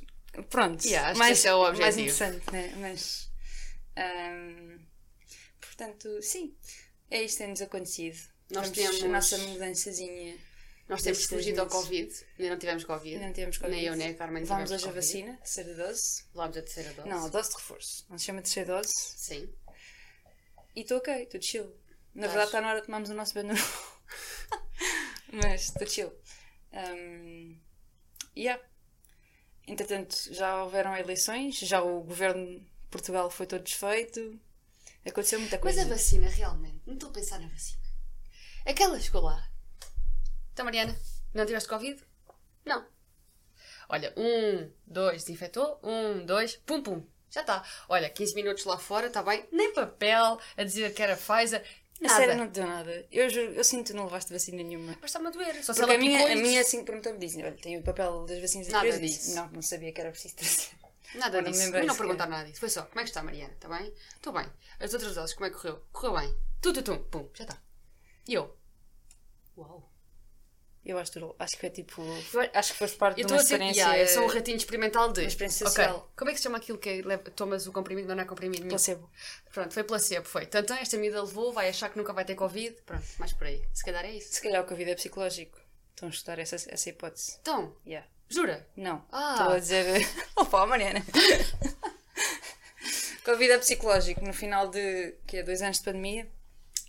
Pronto, 0.51 0.85
Yeah, 0.85 1.07
acho 1.09 1.13
que 1.15 1.19
mais, 1.19 1.39
esse 1.39 1.49
é 1.49 1.55
o 1.55 1.63
mais 1.63 1.79
objetivo. 1.79 2.01
interessante, 2.01 2.53
né? 2.53 2.75
Mas. 2.77 3.31
ahm, 3.97 4.79
portanto, 5.61 6.21
sim, 6.23 6.55
é 7.11 7.23
isto 7.23 7.37
que 7.39 7.43
tem-nos 7.45 7.63
acontecido. 7.63 8.19
Nós 8.51 8.69
Vamos 8.69 8.79
temos- 8.79 9.03
a 9.03 9.09
nossa 9.09 9.39
mudançazinha. 9.39 10.37
Nós 10.89 11.03
temos 11.03 11.19
Destes 11.19 11.37
fugido 11.37 11.61
ao. 11.61 11.67
Covid, 11.67 12.15
ainda 12.39 12.51
não 12.51 12.59
tivemos 12.59 12.85
Covid. 12.85 13.19
Não 13.19 13.33
temos 13.33 13.59
Covid. 13.59 13.77
Nem 13.77 13.87
eu, 13.87 13.97
nem 13.97 14.11
a 14.11 14.15
Carmen 14.15 14.45
Vamos 14.45 14.71
tivemos 14.71 14.85
hoje 14.85 14.91
a 14.91 14.95
vacina, 14.95 15.37
terceira 15.39 15.75
dose. 15.75 16.25
Levámos 16.33 16.57
a 16.57 16.63
terceira 16.63 16.93
dose. 16.93 17.09
Não, 17.09 17.25
a 17.25 17.29
dose 17.29 17.49
de 17.51 17.57
reforço. 17.57 18.07
Não 18.09 18.19
se 18.19 18.25
chama 18.25 18.43
terceira 18.43 18.75
dose. 18.75 18.93
Sim. 18.95 19.53
E 20.77 20.83
estou 20.83 20.99
ok, 20.99 21.23
estou 21.23 21.43
chill. 21.43 21.65
Na 22.15 22.27
Estás. 22.27 22.33
verdade 22.33 22.47
está 22.47 22.61
na 22.61 22.69
hora 22.69 22.81
de 22.81 22.87
tomarmos 22.87 23.11
o 23.11 23.15
nosso 23.15 23.35
banho. 23.35 23.55
Mas 25.33 25.63
estou 25.63 25.87
chill. 25.89 26.13
Um, 26.73 27.59
yeah. 28.37 28.63
Entretanto, 29.67 30.17
já 30.33 30.63
houveram 30.63 30.97
eleições, 30.97 31.59
já 31.59 31.83
o 31.83 32.03
governo 32.03 32.61
de 32.61 32.67
Portugal 32.91 33.29
foi 33.29 33.47
todo 33.47 33.65
desfeito. 33.65 34.39
Aconteceu 35.05 35.41
muita 35.41 35.57
Mas 35.57 35.63
coisa. 35.63 35.83
a 35.83 35.85
vacina, 35.87 36.29
realmente, 36.29 36.83
não 36.87 36.95
estou 36.95 37.11
a 37.11 37.13
pensar 37.13 37.41
na 37.41 37.49
vacina. 37.49 37.83
Aquela 38.65 39.01
chegou 39.01 39.23
lá. 39.23 39.51
Então, 40.57 40.65
Mariana, 40.65 40.97
não 41.35 41.45
tiveste 41.45 41.69
Covid? 41.69 42.03
Não. 42.65 42.83
Olha, 43.91 44.15
um, 44.17 44.73
dois, 44.87 45.23
desinfetou. 45.23 45.79
Um, 45.83 46.25
dois, 46.25 46.57
pum, 46.57 46.83
pum. 46.83 47.07
Já 47.29 47.43
está. 47.43 47.63
Olha, 47.91 48.09
15 48.09 48.35
minutos 48.35 48.65
lá 48.65 48.79
fora, 48.79 49.09
está 49.09 49.23
bem. 49.23 49.47
Nem 49.53 49.75
papel 49.75 50.41
a 50.57 50.65
dizer 50.65 50.95
que 50.95 51.03
era 51.03 51.15
Pfizer. 51.15 51.63
A 52.01 52.03
Nada. 52.05 52.15
sério, 52.17 52.37
não 52.39 52.47
te 52.47 52.53
deu 52.55 52.67
nada. 52.67 53.07
Eu, 53.13 53.29
juro- 53.29 53.53
eu 53.53 53.63
sinto 53.63 53.89
que 53.89 53.93
não 53.93 54.05
levaste 54.05 54.33
vacina 54.33 54.63
nenhuma. 54.63 54.97
Mas 54.99 55.11
está-me 55.11 55.27
a 55.27 55.31
doer. 55.31 55.63
Só 55.63 55.75
se 55.75 55.81
Porque 55.81 55.83
ela 55.83 55.95
a 55.95 55.99
minha, 55.99 56.33
a 56.33 56.37
minha 56.37 56.61
assim 56.63 56.79
que 56.79 56.87
perguntou-me, 56.87 57.19
dizem: 57.19 57.45
Olha, 57.45 57.53
tem 57.57 57.77
o 57.77 57.83
papel 57.83 58.25
das 58.25 58.41
vacinas 58.41 58.69
Nada. 58.69 58.87
Eu 58.87 58.99
disse, 58.99 59.19
disso. 59.27 59.35
Não, 59.35 59.51
não 59.51 59.61
sabia 59.61 59.93
que 59.93 60.01
era 60.01 60.11
preciso 60.11 60.37
trazer. 60.37 60.69
Nada 61.17 61.43
não 61.43 61.51
disso. 61.51 61.71
não 61.71 61.73
sequer. 61.81 61.97
perguntar 61.99 62.27
nada 62.29 62.45
disso. 62.49 62.61
Foi 62.61 62.71
só, 62.71 62.83
como 62.87 63.01
é 63.01 63.03
que 63.03 63.11
está, 63.11 63.23
Mariana? 63.23 63.53
Está 63.53 63.69
bem? 63.69 63.93
Estou 64.15 64.33
bem. 64.33 64.47
As 64.81 64.95
outras 64.95 65.15
doses, 65.15 65.35
como 65.35 65.45
é 65.47 65.51
que 65.51 65.57
correu? 65.57 65.85
Correu 65.93 66.17
bem. 66.19 66.35
Tu, 66.63 66.73
tu, 66.73 66.83
tu. 66.83 66.99
Pum, 67.11 67.29
já 67.35 67.45
está. 67.45 67.59
E 68.27 68.33
eu? 68.35 68.57
Uau. 69.57 69.91
Eu 70.89 70.99
acho, 70.99 71.35
acho 71.39 71.59
que 71.59 71.67
é 71.67 71.71
tipo. 71.71 72.01
Acho 72.55 72.73
que 72.73 72.79
foste 72.79 72.97
parte 72.97 73.21
Eu 73.21 73.27
de 73.27 73.33
uma 73.33 73.43
experiência. 73.43 73.81
Yeah, 73.83 73.99
eu 74.03 74.07
sou 74.07 74.23
um 74.23 74.27
ratinho 74.29 74.57
experimental 74.57 75.11
de. 75.13 75.23
Uma 75.23 75.27
experiência 75.27 75.67
Ok, 75.67 75.75
social. 75.85 76.13
Como 76.17 76.31
é 76.31 76.33
que 76.33 76.39
se 76.39 76.45
chama 76.45 76.59
aquilo 76.59 76.79
que 76.79 76.89
é, 76.89 77.03
leva- 77.03 77.29
tomas 77.33 77.67
o 77.67 77.73
comprimido, 77.73 78.15
não 78.15 78.23
é 78.23 78.25
comprimido 78.25 78.61
nenhum? 78.61 78.71
placebo. 78.71 79.11
Pronto, 79.53 79.75
foi 79.75 79.83
placebo, 79.83 80.27
foi. 80.29 80.47
Tanto 80.47 80.73
esta 80.75 80.97
medida 80.97 81.21
levou, 81.21 81.53
vai 81.53 81.69
achar 81.69 81.89
que 81.91 81.99
nunca 81.99 82.13
vai 82.13 82.25
ter 82.25 82.37
Covid. 82.37 82.77
Pronto, 82.87 83.05
mais 83.19 83.33
por 83.33 83.49
aí. 83.49 83.65
Se 83.75 83.85
calhar 83.85 84.05
é 84.05 84.13
isso. 84.15 84.33
Se 84.35 84.41
calhar 84.41 84.63
o 84.63 84.67
Covid 84.67 84.89
é 84.91 84.95
psicológico. 84.95 85.59
Estão 85.91 86.09
a 86.09 86.13
estudar 86.13 86.39
essa, 86.39 86.55
essa 86.57 86.89
hipótese. 86.89 87.37
Então, 87.41 87.75
Yeah. 87.85 88.07
jura? 88.29 88.65
Não. 88.77 89.05
Ah. 89.11 89.35
Estou 89.39 89.53
a 89.55 89.59
dizer. 89.59 90.09
Opa, 90.37 90.67
Mariana. 90.67 91.05
Covid 93.25 93.51
é 93.51 93.59
psicológico. 93.59 94.25
No 94.25 94.33
final 94.33 94.69
de. 94.69 95.15
que 95.27 95.39
é 95.39 95.43
dois 95.43 95.63
anos 95.63 95.79
de 95.79 95.85
pandemia. 95.85 96.29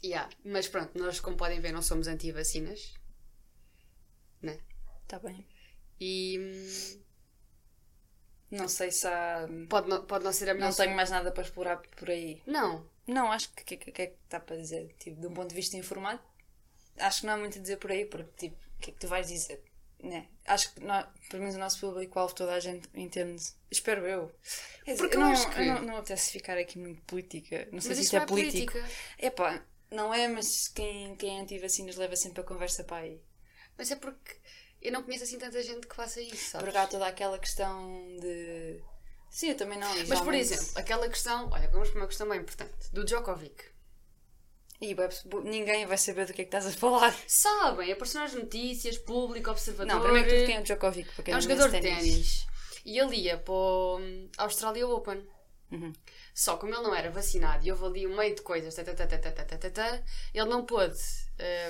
Yeah. 0.04 0.30
Mas 0.46 0.68
pronto, 0.68 0.92
nós, 1.00 1.20
como 1.20 1.36
podem 1.36 1.60
ver, 1.60 1.72
não 1.72 1.82
somos 1.82 2.08
anti-vacinas. 2.08 2.94
Está 5.08 5.20
Tá 5.20 5.28
bem. 5.28 5.46
E 6.00 6.38
hum, 6.38 7.02
Não 8.52 8.68
sei 8.68 8.92
se 8.92 9.08
há. 9.08 9.48
pode 9.70 9.90
não, 9.90 10.06
pode 10.06 10.24
não 10.24 10.34
ser 10.34 10.50
a 10.50 10.54
melhor. 10.54 10.68
Não 10.70 10.76
tenho 10.76 10.96
mais 10.96 11.10
nada 11.10 11.32
para 11.32 11.44
explorar 11.44 11.78
por 11.78 12.10
aí. 12.10 12.42
Não. 12.46 12.86
Não, 13.08 13.32
acho 13.32 13.50
que 13.54 13.62
o 13.62 13.66
que, 13.66 13.78
que, 13.92 14.02
é 14.02 14.08
que 14.08 14.16
está 14.26 14.40
para 14.40 14.58
dizer? 14.58 14.94
Tipo, 15.00 15.20
de 15.22 15.28
um 15.28 15.34
ponto 15.34 15.50
de 15.50 15.56
vista 15.56 15.78
informado, 15.78 16.22
acho 16.98 17.22
que 17.22 17.26
não 17.26 17.34
há 17.34 17.38
muito 17.38 17.58
a 17.58 17.62
dizer 17.62 17.78
por 17.78 17.90
aí, 17.92 18.06
porque, 18.06 18.30
tipo, 18.50 18.58
o 18.76 18.80
que 18.82 18.90
é 18.92 18.94
que 18.94 19.00
tu 19.00 19.08
vais 19.08 19.28
dizer? 19.28 19.64
Né? 20.04 20.28
Acho 20.46 20.74
que, 20.74 20.82
nós, 20.82 21.08
pelo 21.30 21.42
menos 21.42 21.56
o 21.56 21.60
nosso 21.60 21.80
público-alvo, 21.80 22.36
toda 22.36 22.54
a 22.54 22.60
gente 22.60 22.88
entende. 22.94 23.42
Espero 23.72 24.06
eu. 24.06 24.30
Quer 24.84 24.92
dizer, 24.92 25.04
Porque 25.04 25.16
eu 25.16 25.22
não, 25.22 25.32
acho 25.32 25.50
que- 25.50 25.66
não, 25.66 25.82
não 25.84 25.96
apetece 25.98 26.32
ficar 26.34 26.58
aqui 26.58 26.78
muito 26.78 27.02
política. 27.04 27.68
Não 27.72 27.80
sei 27.82 27.90
Mas 27.92 27.98
se 28.00 28.04
isto 28.04 28.16
é 28.18 28.20
é 28.20 28.26
político. 28.26 28.74
política. 28.74 28.96
Epá, 29.18 29.66
não 29.90 30.14
é, 30.14 30.28
mas 30.28 30.68
quem, 30.68 31.16
quem 31.16 31.38
é 31.38 31.42
anti-vacinas 31.42 31.96
leva 31.96 32.16
sempre 32.16 32.42
a 32.42 32.44
conversa 32.44 32.84
para 32.84 32.98
aí. 33.04 33.22
Mas 33.78 33.90
é 33.90 33.96
porque 33.96 34.36
eu 34.88 34.94
não 34.94 35.04
conheço 35.04 35.26
assim 35.26 35.38
tanta 35.38 35.62
gente 35.62 35.86
que 35.86 35.94
faça 35.94 36.22
isso, 36.22 36.34
é 36.34 36.38
sabes? 36.38 36.66
Por 36.66 36.74
cá 36.74 36.88
toda 36.88 37.06
aquela 37.06 37.38
questão 37.38 38.16
de. 38.22 38.82
Sim, 39.30 39.50
eu 39.50 39.58
também 39.58 39.78
não. 39.78 39.94
Mas, 40.08 40.22
por 40.22 40.34
exemplo, 40.34 40.66
aquela 40.76 41.10
questão. 41.10 41.50
Olha, 41.52 41.68
vamos 41.68 41.90
para 41.90 42.00
uma 42.00 42.08
questão 42.08 42.30
bem 42.30 42.40
importante: 42.40 42.90
do 42.94 43.04
Djokovic. 43.04 43.66
E 44.80 44.96
ninguém 45.44 45.86
vai 45.86 45.98
saber 45.98 46.26
do 46.26 46.34
que 46.34 46.42
é 46.42 46.46
que 46.46 46.56
estás 46.56 46.66
a 46.68 46.72
falar. 46.72 47.14
Sabem, 47.28 47.90
é 47.90 47.94
apareceu 47.94 48.22
nas 48.22 48.34
notícias, 48.34 48.98
público, 48.98 49.52
observador. 49.52 49.94
Não, 49.94 50.02
primeiro 50.02 50.30
que 50.30 50.36
tudo, 50.36 50.46
quem 50.46 50.56
é 50.56 50.60
o 50.62 50.64
Djokovic? 50.64 51.16
Porque 51.16 51.32
é 51.32 51.34
um 51.34 51.38
é 51.38 51.42
jogador 51.42 51.70
de 51.70 51.82
ténis. 51.82 52.48
E 52.86 52.98
ele 52.98 53.18
ia 53.18 53.38
para 53.38 53.54
o 53.54 53.98
hum, 54.00 54.30
Australia 54.38 54.88
Open. 54.88 55.28
Uhum. 55.70 55.92
Só 56.34 56.56
como 56.56 56.74
ele 56.74 56.84
não 56.84 56.96
era 56.96 57.12
vacinado 57.12 57.68
e 57.68 57.72
houve 57.74 57.86
ali 57.86 58.08
um 58.08 58.16
meio 58.16 58.34
de 58.34 58.42
coisas, 58.42 58.74
tata, 58.74 58.96
tata, 58.96 59.20
tata, 59.58 60.04
ele 60.34 60.46
não 60.46 60.66
pôde 60.66 60.98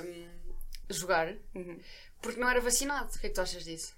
um, 0.03 0.93
jogar. 0.93 1.33
Uhum 1.55 1.79
porque 2.21 2.39
não 2.39 2.49
era 2.49 2.59
vacinado. 2.61 3.09
O 3.15 3.19
que 3.19 3.27
é 3.27 3.29
que 3.29 3.35
tu 3.35 3.41
achas 3.41 3.63
disso? 3.63 3.95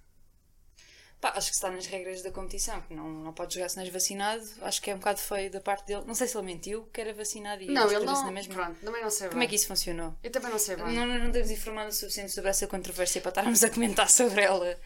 Pá, 1.21 1.33
acho 1.35 1.49
que 1.49 1.55
está 1.55 1.69
nas 1.69 1.85
regras 1.85 2.21
da 2.21 2.31
competição, 2.31 2.79
que 2.81 2.93
não, 2.93 3.09
não 3.09 3.33
pode 3.33 3.53
jogar 3.53 3.67
se 3.67 3.75
não 3.75 3.83
és 3.83 3.91
vacinado. 3.91 4.41
Acho 4.61 4.81
que 4.81 4.89
é 4.89 4.95
um 4.95 4.99
bocado 4.99 5.19
feio 5.19 5.51
da 5.51 5.59
parte 5.59 5.85
dele. 5.85 6.03
Não 6.07 6.15
sei 6.15 6.27
se 6.27 6.37
ele 6.37 6.45
mentiu 6.45 6.85
que 6.93 7.01
era 7.01 7.13
vacinado 7.13 7.61
e 7.61 7.67
não, 7.67 7.91
ele 7.91 8.05
não. 8.05 8.25
na 8.25 8.31
mesma. 8.31 8.53
Pronto, 8.53 8.79
também 8.79 9.01
não 9.01 9.09
sei 9.09 9.27
Como 9.27 9.39
bem. 9.39 9.45
é 9.45 9.49
que 9.49 9.55
isso 9.55 9.67
funcionou? 9.67 10.15
Eu 10.23 10.31
também 10.31 10.49
não 10.49 10.59
sei 10.59 10.77
bem. 10.77 10.95
Não, 10.95 11.05
não, 11.05 11.19
não 11.19 11.31
temos 11.31 11.51
informado 11.51 11.89
o 11.89 11.93
suficiente 11.93 12.31
sobre 12.31 12.49
essa 12.49 12.67
controvérsia 12.67 13.19
para 13.19 13.29
estarmos 13.29 13.61
a 13.63 13.69
comentar 13.69 14.09
sobre 14.09 14.43
ela. 14.43 14.79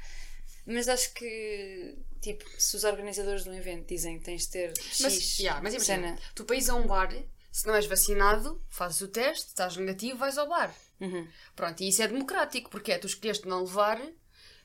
Mas 0.66 0.88
acho 0.88 1.14
que, 1.14 2.00
tipo, 2.20 2.44
se 2.58 2.78
os 2.78 2.84
organizadores 2.84 3.44
do 3.44 3.54
evento 3.54 3.88
dizem 3.88 4.18
que 4.18 4.26
tens 4.26 4.44
de 4.44 4.50
ter 4.50 4.74
X 4.80 5.02
Mas, 5.02 5.38
yeah, 5.38 5.62
mas 5.62 5.74
imagina, 5.76 6.18
cena. 6.18 6.20
tu 6.34 6.52
ires 6.52 6.70
a 6.70 6.76
um 6.76 6.88
bar, 6.88 7.14
se 7.52 7.68
não 7.68 7.76
és 7.76 7.86
vacinado, 7.86 8.60
fazes 8.70 9.02
o 9.02 9.08
teste, 9.08 9.50
estás 9.50 9.78
negativo, 9.78 10.18
vais 10.18 10.38
ao 10.38 10.48
bar. 10.48 10.74
Uhum. 11.04 11.28
Pronto, 11.56 11.82
e 11.84 11.90
isso 11.90 12.02
é 12.02 12.08
democrático, 12.08 12.70
porque 12.70 12.92
é 12.94 12.98
tu 12.98 13.08
escolheste 13.08 13.48
não 13.48 13.64
levar, 13.64 14.02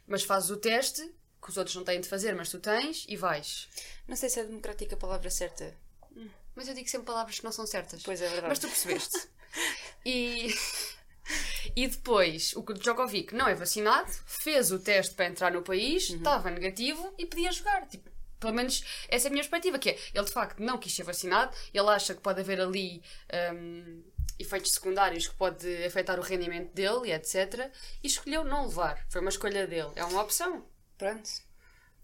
mas 0.06 0.22
fazes 0.22 0.50
o 0.50 0.56
teste, 0.56 1.02
que 1.42 1.50
os 1.50 1.56
outros 1.56 1.74
não 1.76 1.84
têm 1.84 2.00
de 2.00 2.08
fazer, 2.08 2.34
mas 2.34 2.48
tu 2.50 2.58
tens, 2.60 3.04
e 3.08 3.16
vais. 3.16 3.68
Não 4.06 4.16
sei 4.16 4.28
se 4.28 4.40
é 4.40 4.44
democrática 4.44 4.94
a 4.94 4.98
palavra 4.98 5.30
certa. 5.30 5.76
Mas 6.54 6.66
eu 6.68 6.74
digo 6.74 6.88
sempre 6.88 7.06
palavras 7.06 7.38
que 7.38 7.44
não 7.44 7.52
são 7.52 7.66
certas. 7.66 8.02
Pois 8.02 8.20
é 8.20 8.28
verdade. 8.28 8.48
Mas 8.48 8.58
tu 8.58 8.66
percebeste. 8.66 9.28
e, 10.04 10.52
e 11.76 11.86
depois, 11.86 12.52
o 12.56 12.62
Djokovic 12.62 13.34
não 13.34 13.46
é 13.46 13.54
vacinado, 13.54 14.10
fez 14.26 14.72
o 14.72 14.78
teste 14.78 15.14
para 15.14 15.26
entrar 15.26 15.52
no 15.52 15.62
país, 15.62 16.10
Uhum. 16.10 16.16
estava 16.16 16.50
negativo 16.50 17.14
e 17.18 17.26
podia 17.26 17.52
jogar. 17.52 17.86
Tipo, 17.86 18.10
pelo 18.40 18.54
menos 18.54 18.82
essa 19.08 19.26
é 19.26 19.28
a 19.28 19.30
minha 19.30 19.42
perspectiva, 19.42 19.78
que 19.78 19.90
é, 19.90 19.98
ele 20.14 20.24
de 20.24 20.32
facto 20.32 20.60
não 20.60 20.78
quis 20.78 20.94
ser 20.94 21.02
vacinado, 21.04 21.54
ele 21.72 21.88
acha 21.90 22.14
que 22.14 22.20
pode 22.20 22.40
haver 22.40 22.60
ali 22.60 23.02
hum, 23.54 24.02
efeitos 24.38 24.72
secundários 24.72 25.26
que 25.28 25.34
pode 25.34 25.66
afetar 25.84 26.18
o 26.18 26.22
rendimento 26.22 26.72
dele 26.72 27.08
e 27.08 27.12
etc. 27.12 27.70
E 28.02 28.06
escolheu 28.06 28.44
não 28.44 28.66
levar. 28.66 29.04
Foi 29.08 29.20
uma 29.20 29.30
escolha 29.30 29.66
dele. 29.66 29.90
É 29.96 30.04
uma 30.04 30.22
opção. 30.22 30.66
Pronto. 30.96 31.28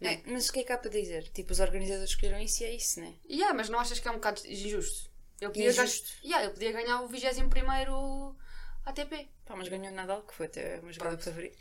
Não. 0.01 0.11
É, 0.11 0.23
mas 0.27 0.49
o 0.49 0.53
que 0.53 0.61
é 0.61 0.65
que 0.65 0.73
há 0.73 0.79
para 0.79 0.91
dizer? 0.91 1.29
Tipo, 1.29 1.53
os 1.53 1.61
organizadores 1.61 2.11
escolheram 2.11 2.41
isso 2.41 2.63
e 2.63 2.67
é 2.67 2.75
isso, 2.75 3.01
né? 3.01 3.15
E 3.29 3.37
yeah, 3.37 3.55
mas 3.55 3.69
não 3.69 3.79
achas 3.79 3.99
que 3.99 4.09
é 4.09 4.11
um 4.11 4.15
bocado 4.15 4.41
injusto? 4.47 5.11
Ele 5.41 5.51
podia, 5.51 5.71
Injusto? 5.71 6.09
Ganhar, 6.23 6.25
yeah, 6.25 6.45
ele 6.45 6.53
podia 6.53 6.73
ganhar 6.73 7.01
o 7.03 7.09
21 7.09 8.37
ATP. 8.85 9.29
Pá, 9.45 9.57
mas 9.57 9.69
ganhou 9.69 9.93
Nadal, 9.93 10.23
que 10.23 10.35
foi 10.35 10.47
até 10.47 10.79
o 10.81 10.85
meu 10.85 10.93
jogador 10.93 11.19
favorito. 11.19 11.59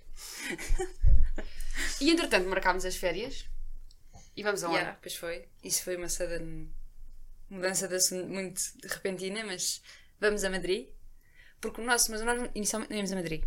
E 2.00 2.12
entretanto 2.12 2.48
marcámos 2.48 2.86
as 2.86 2.96
férias 2.96 3.46
e 4.36 4.44
vamos 4.44 4.64
aonde? 4.64 4.78
Yeah, 4.78 5.00
pois 5.02 5.16
foi. 5.16 5.48
Isso 5.64 5.84
foi 5.84 5.96
uma 5.96 6.10
sudden 6.10 6.70
mudança 7.50 7.88
de 7.88 7.96
assunto 7.96 8.28
muito 8.28 8.62
repentina, 8.84 9.44
mas 9.44 9.82
vamos 10.24 10.44
a 10.44 10.50
Madrid. 10.50 10.90
Porque 11.62 11.82
o 11.82 11.86
nosso, 11.86 12.12
mas 12.12 12.22
nós 12.22 12.50
inicialmente 12.56 12.92
não 12.92 12.98
íamos 12.98 13.12
a 13.12 13.16
Madrid. 13.16 13.44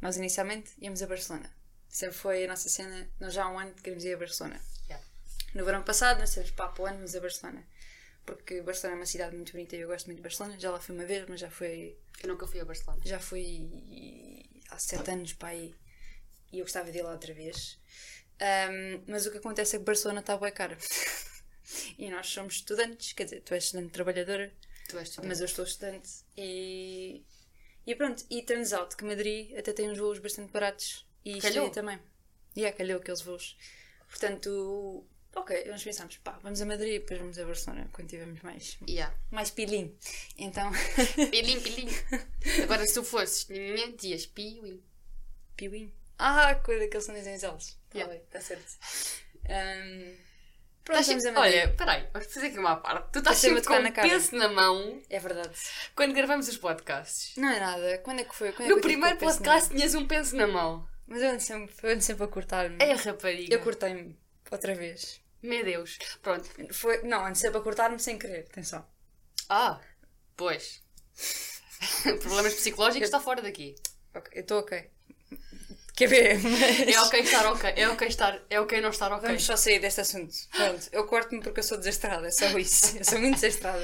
Nós 0.00 0.16
inicialmente 0.16 0.70
íamos 0.78 1.02
a 1.02 1.06
Barcelona. 1.06 1.50
Sempre 1.88 2.16
foi 2.16 2.44
a 2.44 2.48
nossa 2.48 2.68
cena, 2.68 3.08
nós 3.20 3.34
já 3.34 3.44
há 3.44 3.50
um 3.50 3.58
ano 3.58 3.72
que 3.74 3.82
queremos 3.82 4.04
ir 4.04 4.14
a 4.14 4.18
Barcelona. 4.18 4.60
Yeah. 4.88 5.06
No 5.54 5.64
verão 5.64 5.82
passado 5.82 6.20
nós 6.20 6.34
temos 6.34 6.50
pá, 6.50 6.68
para 6.68 6.82
o 6.82 6.86
ano 6.86 6.96
vamos 6.98 7.14
a 7.14 7.20
Barcelona. 7.20 7.64
Porque 8.24 8.62
Barcelona 8.62 8.96
é 8.96 9.00
uma 9.00 9.06
cidade 9.06 9.34
muito 9.36 9.52
bonita 9.52 9.76
e 9.76 9.80
eu 9.80 9.88
gosto 9.88 10.06
muito 10.06 10.18
de 10.18 10.22
Barcelona. 10.22 10.58
Já 10.58 10.70
lá 10.70 10.80
fui 10.80 10.94
uma 10.94 11.04
vez, 11.04 11.26
mas 11.28 11.40
já 11.40 11.50
foi 11.50 11.98
Eu 12.22 12.28
nunca 12.28 12.46
fui 12.46 12.60
a 12.60 12.64
Barcelona. 12.64 13.00
já 13.04 13.18
fui 13.18 13.68
há 14.70 14.78
sete 14.78 15.10
anos 15.10 15.32
para 15.34 15.48
aí 15.48 15.74
e 16.52 16.58
eu 16.58 16.64
gostava 16.64 16.90
de 16.92 16.98
ir 16.98 17.02
lá 17.02 17.12
outra 17.12 17.32
vez. 17.32 17.78
Ahm, 18.40 19.02
mas 19.06 19.26
o 19.26 19.30
que 19.30 19.38
acontece 19.38 19.76
é 19.76 19.78
que 19.78 19.84
Barcelona 19.84 20.20
está 20.20 20.36
bem 20.36 20.52
cara. 20.52 20.76
e 21.98 22.10
nós 22.10 22.28
somos 22.28 22.56
estudantes, 22.56 23.12
quer 23.12 23.24
dizer, 23.24 23.40
tu 23.42 23.54
és 23.54 23.64
estudante 23.64 23.92
trabalhadora. 23.92 24.52
Mas 25.24 25.40
eu 25.40 25.46
estou 25.46 25.64
estudante 25.64 26.08
e. 26.36 27.24
E 27.86 27.94
pronto, 27.96 28.24
e 28.30 28.42
turns 28.42 28.72
out 28.72 28.94
que 28.96 29.04
Madrid 29.04 29.56
até 29.58 29.72
tem 29.72 29.90
uns 29.90 29.98
voos 29.98 30.18
bastante 30.20 30.52
baratos 30.52 31.04
e 31.24 31.40
Calhou. 31.40 31.68
Também. 31.70 31.98
E 32.54 32.64
é, 32.64 32.70
calhou 32.72 32.98
aqueles 33.00 33.22
voos. 33.22 33.56
Portanto, 34.08 35.04
ok, 35.34 35.64
nós 35.68 35.82
pensámos, 35.82 36.16
pá, 36.18 36.38
vamos 36.42 36.60
a 36.60 36.66
Madrid 36.66 36.94
e 36.94 36.98
depois 37.00 37.18
vamos 37.18 37.38
a 37.38 37.44
Barcelona 37.44 37.88
quando 37.92 38.08
tivermos 38.08 38.40
mais, 38.42 38.78
Yeah. 38.88 39.12
mais 39.30 39.50
pilim. 39.50 39.96
Então, 40.38 40.70
Pilim, 41.30 41.58
pilim. 41.62 41.88
Agora 42.62 42.86
se 42.86 42.94
tu 42.94 43.02
fosses, 43.02 43.46
dizias 43.96 44.26
piuim. 44.26 44.80
Piuim. 45.56 45.92
Ah, 46.18 46.54
coisa 46.56 46.86
que 46.86 46.94
eles 46.96 47.04
são 47.04 47.14
dizem 47.14 47.34
eles. 47.34 47.78
Yeah. 47.94 48.14
Está 48.14 48.40
certo. 48.40 48.78
Ahm, 49.48 50.14
pronto, 50.84 51.00
Estás 51.00 51.22
sempre-. 51.22 51.40
Olha, 51.40 51.74
peraí, 51.76 52.08
vamos 52.12 52.32
fazer 52.32 52.46
aqui 52.48 52.58
uma 52.58 52.76
parte. 52.76 53.12
Tu 53.12 53.18
estás 53.18 53.38
sempre 53.38 53.60
a 53.60 53.62
sempre 53.62 53.92
com 53.92 54.02
um 54.02 54.08
penso 54.08 54.36
na 54.36 54.48
mão 54.48 55.02
É 55.08 55.18
verdade. 55.18 55.58
quando 55.94 56.12
gravamos 56.14 56.48
os 56.48 56.56
podcasts. 56.56 57.36
Não 57.36 57.48
é 57.48 57.60
nada. 57.60 57.98
Quando 57.98 58.20
é 58.20 58.24
que 58.24 58.34
foi? 58.34 58.52
Quando 58.52 58.66
é 58.66 58.68
No 58.68 58.74
que 58.74 58.78
eu 58.78 58.82
tive 58.82 58.94
primeiro 58.94 59.18
podcast 59.18 59.70
tinhas 59.70 59.94
um 59.94 60.06
penso 60.06 60.36
na 60.36 60.46
mão. 60.46 60.88
Mas 61.06 61.20
eu 61.22 61.30
ando 61.30 61.40
sempre, 61.40 61.74
eu 61.82 61.90
ando 61.90 62.02
sempre 62.02 62.24
a 62.24 62.28
cortar-me. 62.28 62.76
É 62.80 62.92
rapariga. 62.94 63.54
Eu 63.54 63.60
cortei-me 63.60 64.18
outra 64.50 64.74
vez. 64.74 65.20
Meu 65.42 65.64
Deus. 65.64 65.98
Pronto. 66.22 66.48
Foi, 66.72 67.02
não, 67.02 67.26
ando 67.26 67.36
sempre 67.36 67.58
a 67.58 67.60
cortar-me 67.62 67.98
sem 67.98 68.18
querer. 68.18 68.46
Atenção. 68.50 68.86
Ah, 69.48 69.80
pois. 70.36 70.82
Problemas 72.20 72.54
psicológicos 72.54 73.06
está 73.06 73.20
fora 73.20 73.42
daqui. 73.42 73.74
Ok, 74.14 74.30
eu 74.34 74.42
estou 74.42 74.60
ok. 74.60 74.90
Quer 76.02 76.08
ver? 76.08 76.38
Mas... 76.42 76.80
É 76.96 77.00
ok 77.00 77.20
estar 77.20 77.46
ok. 77.52 77.72
É 77.76 77.88
ok 77.88 78.08
estar. 78.08 78.42
É 78.50 78.60
ok 78.60 78.80
não 78.80 78.90
estar 78.90 79.12
ok. 79.12 79.26
Vamos 79.28 79.44
só 79.44 79.56
sair 79.56 79.78
deste 79.78 80.00
assunto. 80.00 80.34
Pronto, 80.50 80.88
eu 80.92 81.06
corto-me 81.06 81.40
porque 81.42 81.60
eu 81.60 81.64
sou 81.64 81.78
desastrada, 81.78 82.26
é 82.26 82.30
só 82.30 82.46
isso. 82.58 82.96
Eu 82.98 83.04
sou 83.04 83.18
muito 83.18 83.34
desastrada. 83.40 83.82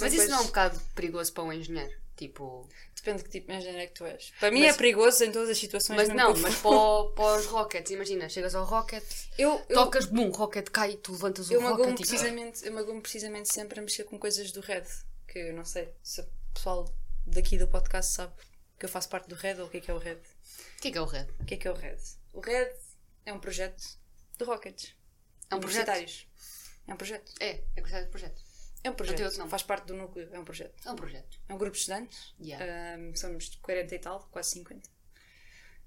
Mas 0.00 0.12
isso 0.12 0.28
não 0.28 0.38
é 0.38 0.40
um 0.40 0.46
bocado 0.46 0.80
perigoso 0.94 1.32
para 1.32 1.44
um 1.44 1.52
engenheiro? 1.52 1.92
Tipo. 2.16 2.68
Depende 2.96 3.18
de 3.18 3.24
que 3.24 3.30
tipo 3.30 3.46
de 3.52 3.58
engenheiro 3.58 3.80
é 3.82 3.86
que 3.86 3.94
tu 3.94 4.04
és. 4.04 4.32
Para 4.40 4.50
mim 4.50 4.62
Mas- 4.62 4.74
é 4.74 4.76
perigoso 4.78 5.22
em 5.24 5.30
todas 5.30 5.50
as 5.50 5.58
situações. 5.58 5.96
Mas 5.96 6.08
não, 6.08 6.34
mas 6.36 6.56
para, 6.56 6.70
o- 6.70 7.10
para 7.12 7.38
os 7.38 7.46
rockets, 7.46 7.92
imagina, 7.92 8.28
chegas 8.28 8.54
ao 8.56 8.64
rocket, 8.64 9.04
Eu, 9.38 9.62
eu, 9.68 9.74
tocas, 9.76 10.06
bum, 10.06 10.30
rocket 10.30 10.68
cai, 10.70 10.94
tu 10.96 11.12
levantas 11.12 11.48
o 11.48 11.52
eu 11.54 11.60
rocket 11.60 11.92
e. 11.92 11.94
precisamente, 11.94 12.66
eu 12.66 12.72
magoo-me 12.72 13.00
precisamente 13.00 13.52
sempre 13.52 13.78
a 13.78 13.82
mexer 13.82 14.02
com 14.04 14.18
coisas 14.18 14.50
do 14.50 14.60
Red. 14.60 14.82
Que 15.28 15.38
eu 15.38 15.54
não 15.54 15.64
sei 15.64 15.88
se 16.02 16.20
o 16.22 16.26
pessoal 16.52 16.92
daqui 17.26 17.56
do 17.56 17.68
podcast 17.68 18.12
sabe 18.14 18.32
que 18.78 18.84
eu 18.84 18.88
faço 18.88 19.08
parte 19.08 19.28
do 19.28 19.34
Red 19.34 19.60
ou 19.60 19.66
o 19.66 19.70
que 19.70 19.78
é 19.78 19.80
que 19.80 19.90
é 19.90 19.94
o 19.94 19.98
Red. 19.98 20.16
O 20.78 20.80
que 20.80 20.88
é 20.88 20.90
que 20.92 20.98
é 20.98 21.00
o 21.00 21.04
red? 21.04 21.26
O 21.40 21.44
que 21.44 21.54
é 21.54 21.56
que 21.56 21.68
é 21.68 21.70
o 21.70 21.74
Red? 21.74 21.96
O 22.32 22.40
Red 22.40 22.70
é 23.26 23.32
um 23.32 23.40
projeto 23.40 23.98
de 24.38 24.44
Rockets. 24.44 24.94
É 25.50 25.54
um 25.56 25.60
projeto? 25.60 25.88
É 25.90 26.94
um 26.94 26.96
projeto. 26.96 27.32
É, 27.40 27.64
é 27.76 27.80
gostar 27.80 28.02
de 28.02 28.08
projeto. 28.08 28.40
É 28.84 28.90
um 28.90 28.94
projeto. 28.94 29.38
nome. 29.38 29.50
Faz 29.50 29.62
parte 29.62 29.86
do 29.86 29.94
núcleo. 29.94 30.28
É 30.32 30.38
um 30.38 30.44
projeto. 30.44 30.86
É 30.86 30.90
um 30.92 30.96
projeto. 30.96 31.40
É 31.48 31.54
um 31.54 31.58
grupo 31.58 31.72
de 31.72 31.78
estudantes. 31.80 32.34
Yeah. 32.40 32.94
Ahm, 32.94 33.14
somos 33.16 33.56
40 33.56 33.94
e 33.94 33.98
tal, 33.98 34.28
quase 34.30 34.50
50. 34.50 34.88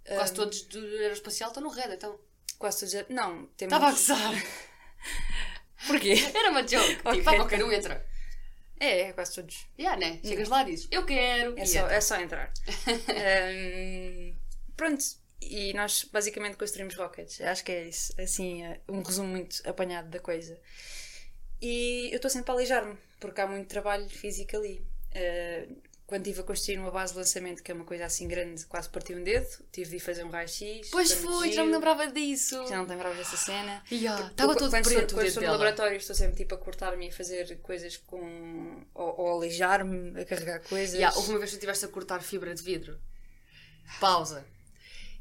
Quase 0.03 0.33
todos 0.33 0.63
do 0.63 0.79
aeroespacial 0.79 1.49
estão 1.49 1.63
no 1.63 1.69
red, 1.69 1.93
então. 1.93 2.19
Quase 2.57 2.79
todos. 2.79 3.09
Não, 3.09 3.47
temos. 3.55 3.73
Estava 3.73 3.87
a 3.87 3.91
gozar. 3.91 4.33
Porquê? 5.87 6.13
Era 6.35 6.49
uma 6.51 6.61
joke. 6.67 6.75
Ok, 6.75 6.91
Tipo, 6.93 7.07
ah, 7.07 7.17
então. 7.17 7.35
qualquer 7.37 7.63
um 7.63 7.71
entra. 7.71 8.05
É, 8.81 9.01
é 9.01 9.13
quase 9.13 9.35
todos. 9.35 9.67
Yeah, 9.77 9.95
né? 9.95 10.19
Chegas 10.23 10.49
lá 10.49 10.63
e 10.63 10.71
dizes, 10.71 10.87
eu 10.89 11.05
quero. 11.05 11.57
É 11.57 11.65
só, 11.65 11.87
é 11.87 12.01
só 12.01 12.19
entrar. 12.19 12.51
Ahm, 13.13 14.33
pronto. 14.75 15.05
E 15.39 15.71
nós 15.73 16.03
basicamente 16.11 16.57
construímos 16.57 16.95
rockets. 16.95 17.39
Acho 17.41 17.63
que 17.63 17.71
é 17.71 17.87
isso. 17.87 18.11
Assim, 18.19 18.63
é 18.63 18.81
um 18.89 19.03
resumo 19.03 19.29
muito 19.29 19.61
apanhado 19.69 20.09
da 20.09 20.19
coisa. 20.19 20.59
E 21.61 22.09
eu 22.11 22.15
estou 22.15 22.29
sempre 22.29 22.49
a 22.49 22.55
aleijar-me, 22.55 22.97
porque 23.19 23.39
há 23.39 23.45
muito 23.45 23.67
trabalho 23.67 24.09
físico 24.09 24.57
ali. 24.57 24.83
Ah, 25.13 25.67
quando 26.11 26.27
estive 26.27 26.41
a 26.41 26.43
construir 26.43 26.77
uma 26.77 26.91
base 26.91 27.13
de 27.13 27.19
lançamento, 27.19 27.63
que 27.63 27.71
é 27.71 27.73
uma 27.73 27.85
coisa 27.85 28.03
assim 28.03 28.27
grande, 28.27 28.65
quase 28.65 28.89
parti 28.89 29.15
um 29.15 29.23
dedo, 29.23 29.47
tive 29.71 29.91
de 29.91 29.95
ir 29.95 29.99
fazer 30.01 30.25
um 30.25 30.29
raio-x. 30.29 30.89
Pois 30.89 31.13
foi, 31.13 31.53
já 31.53 31.63
me 31.63 31.71
lembrava 31.71 32.05
disso. 32.11 32.67
Já 32.67 32.75
não 32.75 32.85
te 32.85 32.89
lembravas 32.89 33.17
dessa 33.17 33.37
cena? 33.37 33.81
Yeah, 33.89 34.17
Tipo, 34.17 34.31
Estava 34.31 34.51
eu, 34.51 34.57
todo 34.57 34.71
quando 34.71 34.83
preto 34.83 35.13
quando 35.13 35.25
estou 35.25 35.41
no 35.41 35.51
laboratório 35.51 35.95
estou 35.95 36.13
sempre 36.13 36.35
tipo 36.35 36.53
a 36.53 36.57
cortar-me 36.57 37.05
e 37.05 37.09
a 37.09 37.13
fazer 37.13 37.57
coisas 37.61 37.95
com. 37.95 38.85
ou, 38.93 39.21
ou 39.21 39.37
aleijar-me, 39.37 40.19
a 40.19 40.25
carregar 40.25 40.59
coisas. 40.63 40.95
Yeah, 40.95 41.15
houve 41.15 41.29
uma 41.29 41.39
vez 41.39 41.51
que 41.51 41.55
estiveste 41.55 41.85
a 41.85 41.87
cortar 41.87 42.21
fibra 42.21 42.53
de 42.53 42.61
vidro. 42.61 42.99
Pausa. 44.01 44.45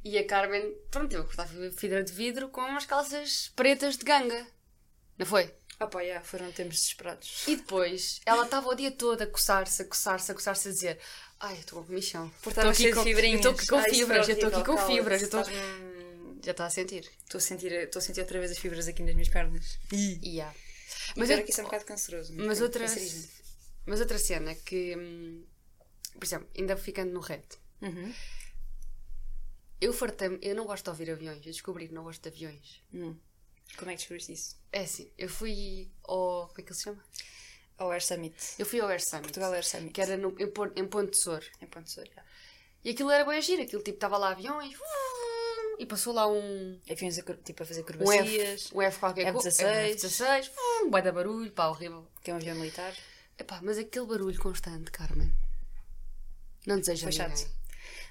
E 0.02 0.18
a 0.18 0.26
Carmen, 0.26 0.75
pronto, 0.90 1.09
teve 1.09 1.23
a 1.23 1.25
cortar 1.25 1.49
fibra 1.76 2.02
de 2.02 2.12
vidro 2.12 2.49
com 2.49 2.62
umas 2.62 2.85
calças 2.85 3.52
pretas 3.54 3.97
de 3.97 4.04
ganga. 4.04 4.44
Não 5.16 5.25
foi? 5.25 5.54
Ah 5.80 5.87
pá, 5.87 6.02
yeah, 6.02 6.22
foram 6.22 6.52
tempos 6.52 6.76
desesperados. 6.76 7.44
E 7.49 7.56
depois, 7.56 8.20
ela 8.26 8.44
estava 8.44 8.68
o 8.68 8.75
dia 8.75 8.90
todo 8.90 9.22
a 9.22 9.26
coçar-se, 9.26 9.80
a 9.80 9.84
coçar-se, 9.87 10.30
a 10.30 10.34
coçar-se, 10.34 10.68
a 10.68 10.72
dizer 10.72 10.99
Ai, 11.40 11.54
eu 11.54 11.60
estou 11.60 11.80
com 11.80 11.87
comichão. 11.87 12.30
Cheio 12.75 12.90
de 12.90 12.96
com, 12.99 13.02
fibrinhas. 13.02 13.37
estou 13.38 13.52
aqui 13.52 13.66
com 13.66 13.82
fibras, 13.82 14.28
estou 14.28 14.49
aqui 14.50 14.64
com 14.64 14.76
fibras, 14.76 15.22
estou... 15.22 15.42
Já 16.44 16.50
está 16.50 16.66
a 16.66 16.70
sentir. 16.70 17.10
Estou 17.25 17.38
a 17.38 17.40
sentir, 17.40 17.72
estou 17.72 17.99
a 17.99 18.02
sentir 18.02 18.20
outra 18.20 18.38
vez 18.38 18.50
as 18.50 18.58
fibras 18.58 18.87
aqui 18.88 19.02
nas 19.02 19.14
minhas 19.14 19.30
pernas. 19.30 19.78
Yeah. 19.90 20.54
Mas 21.16 21.30
eu, 21.30 21.38
aqui 21.38 21.50
isso 21.50 21.60
é 21.60 21.64
um 21.64 21.66
bocado 21.66 21.84
canceroso. 21.87 22.34
mas, 22.34 22.58
pronto, 22.58 22.62
outra, 22.62 22.87
mas 23.87 24.00
outra 24.00 24.18
cena 24.18 24.54
que, 24.54 24.96
hum, 24.96 25.44
por 26.12 26.25
exemplo, 26.25 26.49
ainda 26.56 26.76
ficando 26.76 27.12
no 27.12 27.20
red, 27.20 27.42
Uhum. 27.82 28.12
eu 29.80 29.92
fartei 29.94 30.38
eu 30.42 30.54
não 30.54 30.66
gosto 30.66 30.84
de 30.84 30.90
ouvir 30.90 31.10
aviões, 31.10 31.38
eu 31.38 31.52
descobri 31.52 31.88
que 31.88 31.94
não 31.94 32.04
gosto 32.04 32.22
de 32.22 32.28
aviões. 32.28 32.82
Hum. 32.92 33.16
Como 33.76 33.90
é 33.90 33.94
que 33.94 33.98
descobriste 33.98 34.32
isso? 34.32 34.56
É 34.72 34.80
assim, 34.82 35.10
eu 35.16 35.28
fui 35.28 35.90
ao. 36.04 36.48
Como 36.48 36.60
é 36.60 36.62
que 36.62 36.68
ele 36.68 36.74
se 36.74 36.84
chama? 36.84 37.04
Ao 37.78 37.90
Air 37.90 38.04
Summit. 38.04 38.36
Eu 38.58 38.66
fui 38.66 38.80
ao 38.80 38.88
Air 38.88 39.02
Summit, 39.02 39.22
Portugal 39.22 39.52
Air 39.52 39.64
Summit. 39.64 39.92
que 39.92 40.00
era 40.00 40.16
no, 40.16 40.36
em, 40.38 40.52
em 40.76 40.86
Ponte 40.86 41.16
Sor. 41.16 41.42
Em 41.60 41.66
Ponte 41.66 41.90
Sor, 41.90 42.06
já. 42.14 42.22
E 42.84 42.90
aquilo 42.90 43.10
era 43.10 43.24
bem 43.24 43.38
agir, 43.38 43.60
aquilo 43.60 43.82
tipo 43.82 43.96
estava 43.96 44.16
lá 44.18 44.30
aviões 44.30 44.74
e 45.78 45.86
passou 45.86 46.12
lá 46.12 46.28
um. 46.28 46.78
Aviões 46.90 47.18
a, 47.18 47.22
tipo 47.22 47.62
a 47.62 47.66
fazer 47.66 47.84
Um 48.00 48.12
F, 48.12 48.68
um 48.74 48.82
F 48.82 48.98
qualquer 48.98 49.32
coisa. 49.32 49.48
F-16. 49.48 49.94
F-16, 49.94 50.50
um 50.82 50.90
bué 50.90 51.00
de 51.00 51.10
barulho, 51.10 51.50
pá, 51.52 51.68
horrível. 51.68 52.06
que 52.22 52.30
é 52.30 52.34
um 52.34 52.36
avião 52.36 52.56
militar. 52.56 52.94
Epá, 53.38 53.60
mas 53.62 53.78
aquele 53.78 54.04
barulho 54.04 54.38
constante, 54.38 54.90
Carmen. 54.90 55.32
Não 56.66 56.78
deseja 56.78 57.04
Foi 57.04 57.12
chato. 57.12 57.50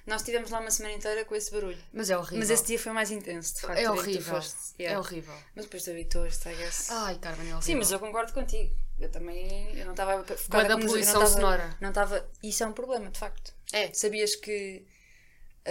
Nós 0.06 0.20
estivemos 0.22 0.50
lá 0.50 0.60
uma 0.60 0.70
semana 0.70 0.94
inteira 0.94 1.24
com 1.24 1.34
esse 1.34 1.50
barulho. 1.50 1.82
Mas 1.92 2.10
é 2.10 2.16
horrível. 2.16 2.38
Mas 2.38 2.50
esse 2.50 2.64
dia 2.64 2.78
foi 2.78 2.92
mais 2.92 3.10
intenso, 3.10 3.54
de 3.54 3.60
facto. 3.60 3.78
é 3.78 3.90
horrível. 3.90 4.34
foste. 4.34 4.74
Yeah. 4.78 4.96
É 4.96 4.98
horrível. 4.98 5.34
Mas 5.54 5.64
depois 5.66 5.82
tu 5.84 5.90
habituaste, 5.90 6.48
I 6.48 6.54
guess. 6.56 6.90
Ai, 6.90 7.18
Carmen, 7.18 7.50
é 7.50 7.54
horrível. 7.54 7.62
Sim, 7.62 7.74
mas 7.76 7.90
eu 7.90 7.98
concordo 7.98 8.32
contigo. 8.32 8.74
Eu 8.98 9.10
também 9.10 9.78
eu 9.78 9.84
não 9.84 9.92
estava 9.92 10.22
focada 10.24 10.68
da 10.68 10.78
poluição 10.78 11.26
sonora. 11.26 11.76
Não 11.80 11.88
estava. 11.88 12.28
Isso 12.42 12.62
é 12.62 12.66
um 12.66 12.72
problema, 12.72 13.10
de 13.10 13.18
facto. 13.18 13.54
É. 13.72 13.92
Sabias 13.94 14.34
que. 14.34 14.84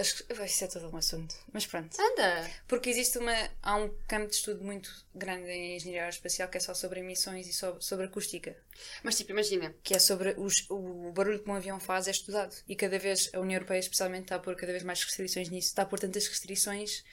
As... 0.00 0.24
Isso 0.46 0.64
é 0.64 0.66
todo 0.66 0.92
um 0.92 0.96
assunto. 0.96 1.34
Mas 1.52 1.66
pronto. 1.66 1.96
Anda! 2.00 2.50
Porque 2.66 2.90
existe 2.90 3.18
uma. 3.18 3.34
Há 3.62 3.76
um 3.76 3.90
campo 4.08 4.28
de 4.28 4.36
estudo 4.36 4.64
muito 4.64 4.90
grande 5.14 5.50
em 5.50 5.76
engenharia 5.76 6.02
aeroespacial 6.02 6.48
que 6.48 6.56
é 6.56 6.60
só 6.60 6.74
sobre 6.74 7.00
emissões 7.00 7.46
e 7.46 7.52
só 7.52 7.78
sobre 7.80 8.06
acústica. 8.06 8.56
Mas 9.02 9.16
tipo, 9.16 9.32
imagina. 9.32 9.74
Que 9.82 9.94
é 9.94 9.98
sobre 9.98 10.34
os, 10.38 10.64
o 10.70 11.12
barulho 11.12 11.42
que 11.42 11.50
um 11.50 11.54
avião 11.54 11.78
faz 11.78 12.08
é 12.08 12.10
estudado. 12.10 12.54
E 12.66 12.74
cada 12.74 12.98
vez 12.98 13.30
a 13.34 13.40
União 13.40 13.56
Europeia, 13.56 13.78
especialmente, 13.78 14.24
está 14.24 14.36
a 14.36 14.40
pôr 14.40 14.56
cada 14.56 14.72
vez 14.72 14.82
mais 14.82 15.02
restrições 15.04 15.48
nisso. 15.48 15.68
Está 15.68 15.82
a 15.82 15.86
pôr 15.86 15.98
tantas 15.98 16.26
restrições 16.26 17.04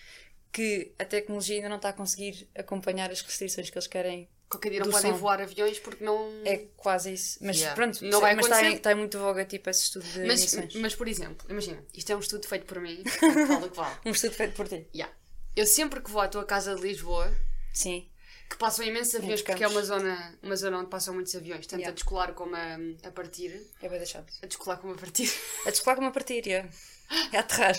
que 0.51 0.94
a 0.98 1.06
tecnologia 1.06 1.58
ainda 1.58 1.70
não 1.70 1.75
está 1.75 1.89
a 1.89 1.94
conseguir 1.94 2.50
acompanhar 2.56 3.12
as 3.12 3.22
restrições 3.22 3.70
que 3.70 3.77
eles 3.77 3.88
querem. 3.88 4.29
Qualquer 4.50 4.70
dia 4.72 4.80
não 4.80 4.89
podem 4.92 5.12
som. 5.12 5.18
voar 5.18 5.42
aviões 5.42 5.77
porque 5.80 6.04
não. 6.04 6.32
É 6.46 6.58
quase 6.77 7.13
isso. 7.13 7.38
Mas 7.42 7.58
Yeah. 7.58 7.75
pronto, 7.75 8.04
Não 8.06 8.22
vai 8.22 8.34
mas 8.36 8.46
está, 8.46 8.63
em, 8.63 8.75
está 8.75 8.92
em 8.94 8.96
muito 8.96 9.20
voga 9.20 9.44
tipo 9.44 9.70
esse 9.70 9.84
estudo 9.84 10.06
de 10.06 10.20
Mas, 10.22 10.39
emissões. 10.39 10.75
mas, 10.75 10.96
por 10.96 11.08
exemplo, 11.08 11.46
imagina, 11.50 11.84
isto 11.94 12.10
é 12.12 12.16
um 12.16 12.20
estudo 12.20 12.48
feito 12.48 12.66
por 12.66 12.80
mim, 12.80 13.04
vale 13.48 13.66
o 13.66 13.70
que 13.70 13.75
vale. 13.77 13.96
Um 14.06 14.12
estudo 14.12 14.34
feito 14.34 14.54
por 14.56 14.68
ti. 14.68 14.88
Yeah. 14.96 15.13
Eu 15.56 15.66
sempre 15.66 16.00
que 16.01 16.10
vou 16.10 16.22
à 16.22 16.27
tua 16.30 16.46
casa 16.46 16.75
de 16.75 16.82
Lisboa, 16.82 17.30
Sim. 17.74 18.08
que 18.50 18.56
passam 18.58 18.86
imensos 18.86 19.16
aviões, 19.16 19.42
porque 19.42 19.63
é 19.63 19.68
uma 19.68 19.82
zona, 19.82 20.39
uma 20.42 20.56
zona 20.56 20.77
onde 20.80 20.89
passam 20.89 21.13
muitos 21.13 21.36
aviões, 21.36 21.66
tanto 21.68 21.80
Yeah. 21.82 21.92
a 21.92 21.94
descolar 21.96 22.34
como 22.34 22.56
a, 22.56 22.77
a 23.08 23.12
partir. 23.12 23.51
É 23.82 23.89
bem 23.89 23.98
deixado. 23.98 24.32
A 24.42 24.46
descolar 24.46 24.77
como 24.77 24.94
a 24.94 24.98
partir. 24.98 25.30
A 25.66 25.70
descolar 25.72 25.96
como 25.96 26.08
a 26.08 26.12
partir, 26.12 26.46
yeah. 26.48 26.70
é 27.34 27.38
aterrar. 27.38 27.75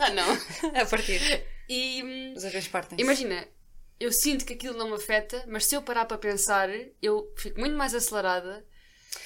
ah, 0.00 0.10
não. 0.10 0.32
a 0.80 0.86
partir. 0.86 1.20
E 1.68 2.02
hum, 2.02 2.34
Os 2.36 2.44
aviões 2.44 2.68
partem. 2.68 2.98
imagina, 3.00 3.46
eu 3.98 4.12
sinto 4.12 4.44
que 4.44 4.52
aquilo 4.54 4.76
não 4.76 4.88
me 4.90 4.94
afeta, 4.96 5.42
mas 5.46 5.66
se 5.66 5.74
eu 5.74 5.82
parar 5.82 6.04
para 6.04 6.18
pensar, 6.18 6.68
eu 7.02 7.32
fico 7.36 7.58
muito 7.60 7.76
mais 7.76 7.94
acelerada. 7.94 8.64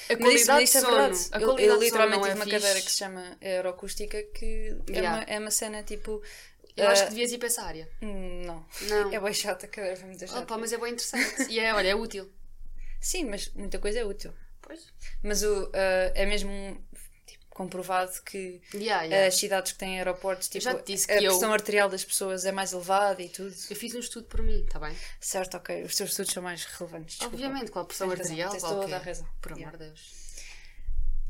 A 0.08 0.16
qualidade 0.16 0.60
mas 0.60 0.68
isso 0.68 0.78
é 0.78 0.80
verdade. 0.80 1.18
A 1.32 1.40
Eu, 1.40 1.48
qualidade 1.48 1.72
eu 1.72 1.78
de 1.78 1.84
literalmente 1.84 2.18
não 2.18 2.22
tive 2.22 2.30
é 2.30 2.34
uma 2.34 2.44
fixe. 2.44 2.56
cadeira 2.58 2.80
que 2.80 2.90
se 2.90 2.96
chama 2.98 3.38
aeroacústica 3.40 4.22
que 4.34 4.76
é, 4.88 4.92
Yeah. 4.92 5.16
uma, 5.18 5.22
é 5.24 5.38
uma 5.38 5.50
cena 5.50 5.82
tipo. 5.82 6.22
Eu 6.76 6.88
acho 6.88 7.02
ah, 7.02 7.04
que 7.06 7.10
devias 7.10 7.32
ir 7.32 7.38
para 7.38 7.46
essa 7.48 7.62
área. 7.62 7.88
hum, 8.00 8.42
Não. 8.46 8.66
Não. 8.82 9.12
É 9.12 9.20
bem 9.20 9.34
chata, 9.34 9.66
a 9.66 9.68
cadeira 9.68 9.96
foi 9.96 10.06
muito 10.06 10.20
chata. 10.26 10.40
Opa, 10.40 10.56
mas 10.58 10.72
é 10.72 10.78
bem 10.78 10.92
interessante. 10.92 11.50
E 11.50 11.58
é, 11.58 11.74
olha, 11.74 11.88
é 11.88 11.94
útil. 11.94 12.30
Sim, 13.00 13.24
mas 13.24 13.50
muita 13.54 13.78
coisa 13.78 13.98
é 14.00 14.04
útil. 14.04 14.32
Pois. 14.62 14.86
Mas 15.22 15.42
o, 15.42 15.70
ah, 15.74 16.12
é 16.14 16.24
mesmo 16.26 16.50
comprovado 17.64 18.22
que 18.22 18.60
Yeah, 18.72 19.02
yeah. 19.04 19.26
as 19.28 19.34
cidades 19.34 19.72
que 19.72 19.78
têm 19.78 19.98
aeroportos, 19.98 20.48
tipo, 20.48 20.66
a 20.68 20.72
eu- 20.72 20.78
pressão 20.78 21.52
arterial 21.52 21.88
das 21.90 22.02
pessoas 22.04 22.44
é 22.46 22.52
mais 22.52 22.72
elevada 22.72 23.20
e 23.22 23.28
tudo. 23.28 23.54
Eu 23.68 23.76
fiz 23.76 23.94
um 23.94 23.98
estudo 24.00 24.26
por 24.26 24.42
mim, 24.42 24.64
está 24.64 24.78
bem? 24.78 24.96
Certo, 25.20 25.56
ok. 25.58 25.82
Os 25.84 25.94
teus 25.94 26.10
estudos 26.10 26.32
são 26.32 26.42
mais 26.42 26.64
relevantes. 26.64 27.16
desculpa. 27.18 27.34
Obviamente, 27.36 27.70
qual 27.70 27.84
a 27.84 27.86
pressão 27.86 28.08
Tens 28.08 28.20
arterial? 28.20 28.50
tens 28.50 28.62
toda 28.62 28.96
a 28.96 28.98
razão. 28.98 29.28
Por 29.42 29.52
amor 29.52 29.72
de 29.72 29.78
Deus. 29.78 30.20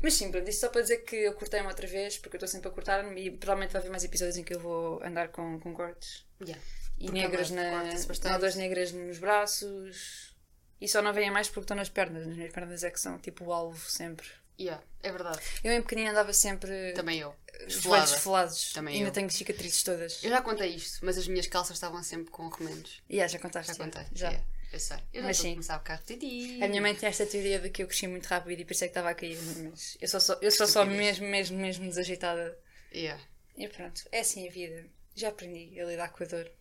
Mas 0.01 0.13
sim, 0.15 0.31
pronto, 0.31 0.49
isto 0.49 0.61
só 0.61 0.69
para 0.69 0.81
dizer 0.81 0.97
que 1.03 1.15
eu 1.15 1.33
cortei-me 1.33 1.67
outra 1.67 1.85
vez, 1.85 2.17
porque 2.17 2.35
eu 2.35 2.39
estou 2.39 2.47
sempre 2.47 2.69
a 2.69 2.71
cortar-me 2.71 3.21
e 3.21 3.29
provavelmente 3.29 3.71
vai 3.73 3.81
haver 3.81 3.91
mais 3.91 4.03
episódios 4.03 4.37
em 4.37 4.43
que 4.43 4.53
eu 4.55 4.59
vou 4.59 5.03
andar 5.03 5.27
com, 5.29 5.59
com 5.59 5.73
cortes. 5.73 6.25
Yeah. 6.41 6.59
E 6.99 7.05
Porque 7.05 7.19
negras 7.21 7.49
na. 7.51 7.83
Nódoas 8.31 8.55
negras 8.55 8.91
nos 8.91 9.19
braços. 9.19 10.31
E 10.79 10.87
só 10.87 11.01
não 11.01 11.13
vêm 11.13 11.29
mais 11.29 11.47
porque 11.47 11.61
estão 11.65 11.77
nas 11.77 11.89
pernas. 11.89 12.25
Nas 12.25 12.35
minhas 12.35 12.51
pernas 12.51 12.83
é 12.83 12.89
que 12.89 12.99
são 12.99 13.19
tipo 13.19 13.45
o 13.45 13.53
alvo 13.53 13.79
sempre. 13.89 14.27
Yeah, 14.61 14.83
é 15.01 15.11
verdade. 15.11 15.39
Eu 15.63 15.71
em 15.73 15.81
pequenina 15.81 16.11
andava 16.11 16.31
sempre. 16.33 16.93
Também 16.93 17.19
eu. 17.19 17.35
Os 17.67 17.75
Esfolada. 17.75 17.81
joelhos 18.05 18.11
esfolados. 18.17 18.73
Também 18.73 18.95
Ainda 18.97 19.09
eu. 19.09 19.13
tenho 19.13 19.29
cicatrizes 19.29 19.81
todas. 19.83 20.23
Eu 20.23 20.29
já 20.29 20.41
contei 20.41 20.75
isto, 20.75 21.03
mas 21.03 21.17
as 21.17 21.27
minhas 21.27 21.47
calças 21.47 21.77
estavam 21.77 22.01
sempre 22.03 22.29
com 22.31 22.47
remendos. 22.49 23.01
Yeah, 23.09 23.31
já 23.31 23.39
contaste. 23.39 23.71
Já 23.73 23.83
contei. 23.83 24.03
Já. 24.13 24.27
Yeah, 24.29 24.45
eu 24.71 24.79
sei. 24.79 24.97
Eu 25.13 25.21
já 25.21 25.27
Mas 25.27 25.39
a 25.39 25.41
sim. 25.41 25.51
começar 25.51 25.75
a 25.75 25.79
ficar 25.79 25.95
repetitivo. 25.95 26.63
A 26.63 26.67
minha 26.67 26.81
mãe 26.81 26.95
tem 26.95 27.09
esta 27.09 27.25
teoria 27.25 27.59
de 27.59 27.69
que 27.69 27.81
eu 27.83 27.87
cresci 27.87 28.07
muito 28.07 28.25
rápido 28.27 28.59
e 28.59 28.67
isso 28.71 28.83
é 28.83 28.87
que 28.87 28.91
estava 28.91 29.09
a 29.09 29.15
cair, 29.15 29.37
mas 29.71 29.97
eu 29.99 30.07
sou 30.07 30.19
só, 30.19 30.37
eu 30.41 30.51
sou 30.51 30.67
só 30.67 30.85
mesmo, 30.85 31.25
mesmo, 31.27 31.57
mesmo 31.57 31.87
desajeitada. 31.87 32.57
Yeah. 32.93 33.21
E 33.57 33.67
pronto, 33.67 34.03
é 34.11 34.19
assim 34.21 34.47
a 34.47 34.51
vida. 34.51 34.85
Já 35.15 35.29
aprendi 35.29 35.79
a 35.79 35.85
lidar 35.85 36.09
com 36.09 36.23
a 36.23 36.27
dor. 36.27 36.51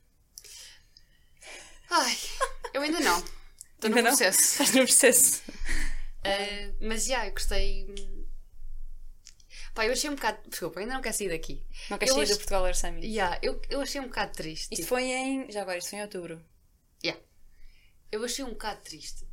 Ai, 1.90 2.16
eu 2.74 2.82
ainda 2.82 3.00
não. 3.00 3.18
Estou 3.18 3.90
no 3.90 3.96
Ainda 3.96 4.10
não? 4.10 4.16
processo. 4.16 4.40
Estás 4.62 4.70
no 4.72 4.82
processo. 4.84 5.42
Ah, 6.24 6.74
mas 6.80 7.04
já, 7.06 7.26
eu 7.26 7.32
gostei. 7.32 7.86
Pá, 9.74 9.86
eu 9.86 9.92
achei 9.92 10.10
um 10.10 10.14
bocado. 10.14 10.48
Desculpa, 10.48 10.80
ainda 10.80 10.94
não 10.94 11.00
quero 11.02 11.14
sair 11.16 11.28
daqui. 11.28 11.64
Não 11.88 11.98
queres 11.98 12.14
Eu 12.14 12.18
sair 12.18 12.28
do 12.34 12.36
Portugal 12.38 12.64
Air 12.64 12.76
Summit? 12.76 13.06
Yeah, 13.06 13.38
eu, 13.42 13.60
eu 13.70 13.80
achei 13.80 14.00
um 14.00 14.06
bocado 14.08 14.32
triste. 14.32 14.64
Isto 14.64 14.76
tipo, 14.76 14.88
foi 14.88 15.04
em. 15.04 15.50
Já 15.50 15.62
agora, 15.62 15.78
isto 15.78 15.90
foi 15.90 15.98
em 15.98 16.02
outubro. 16.02 16.44
yeah. 17.04 17.20
Eu 18.12 18.24
achei 18.24 18.44
um 18.44 18.50
bocado 18.50 18.80
triste. 18.82 19.26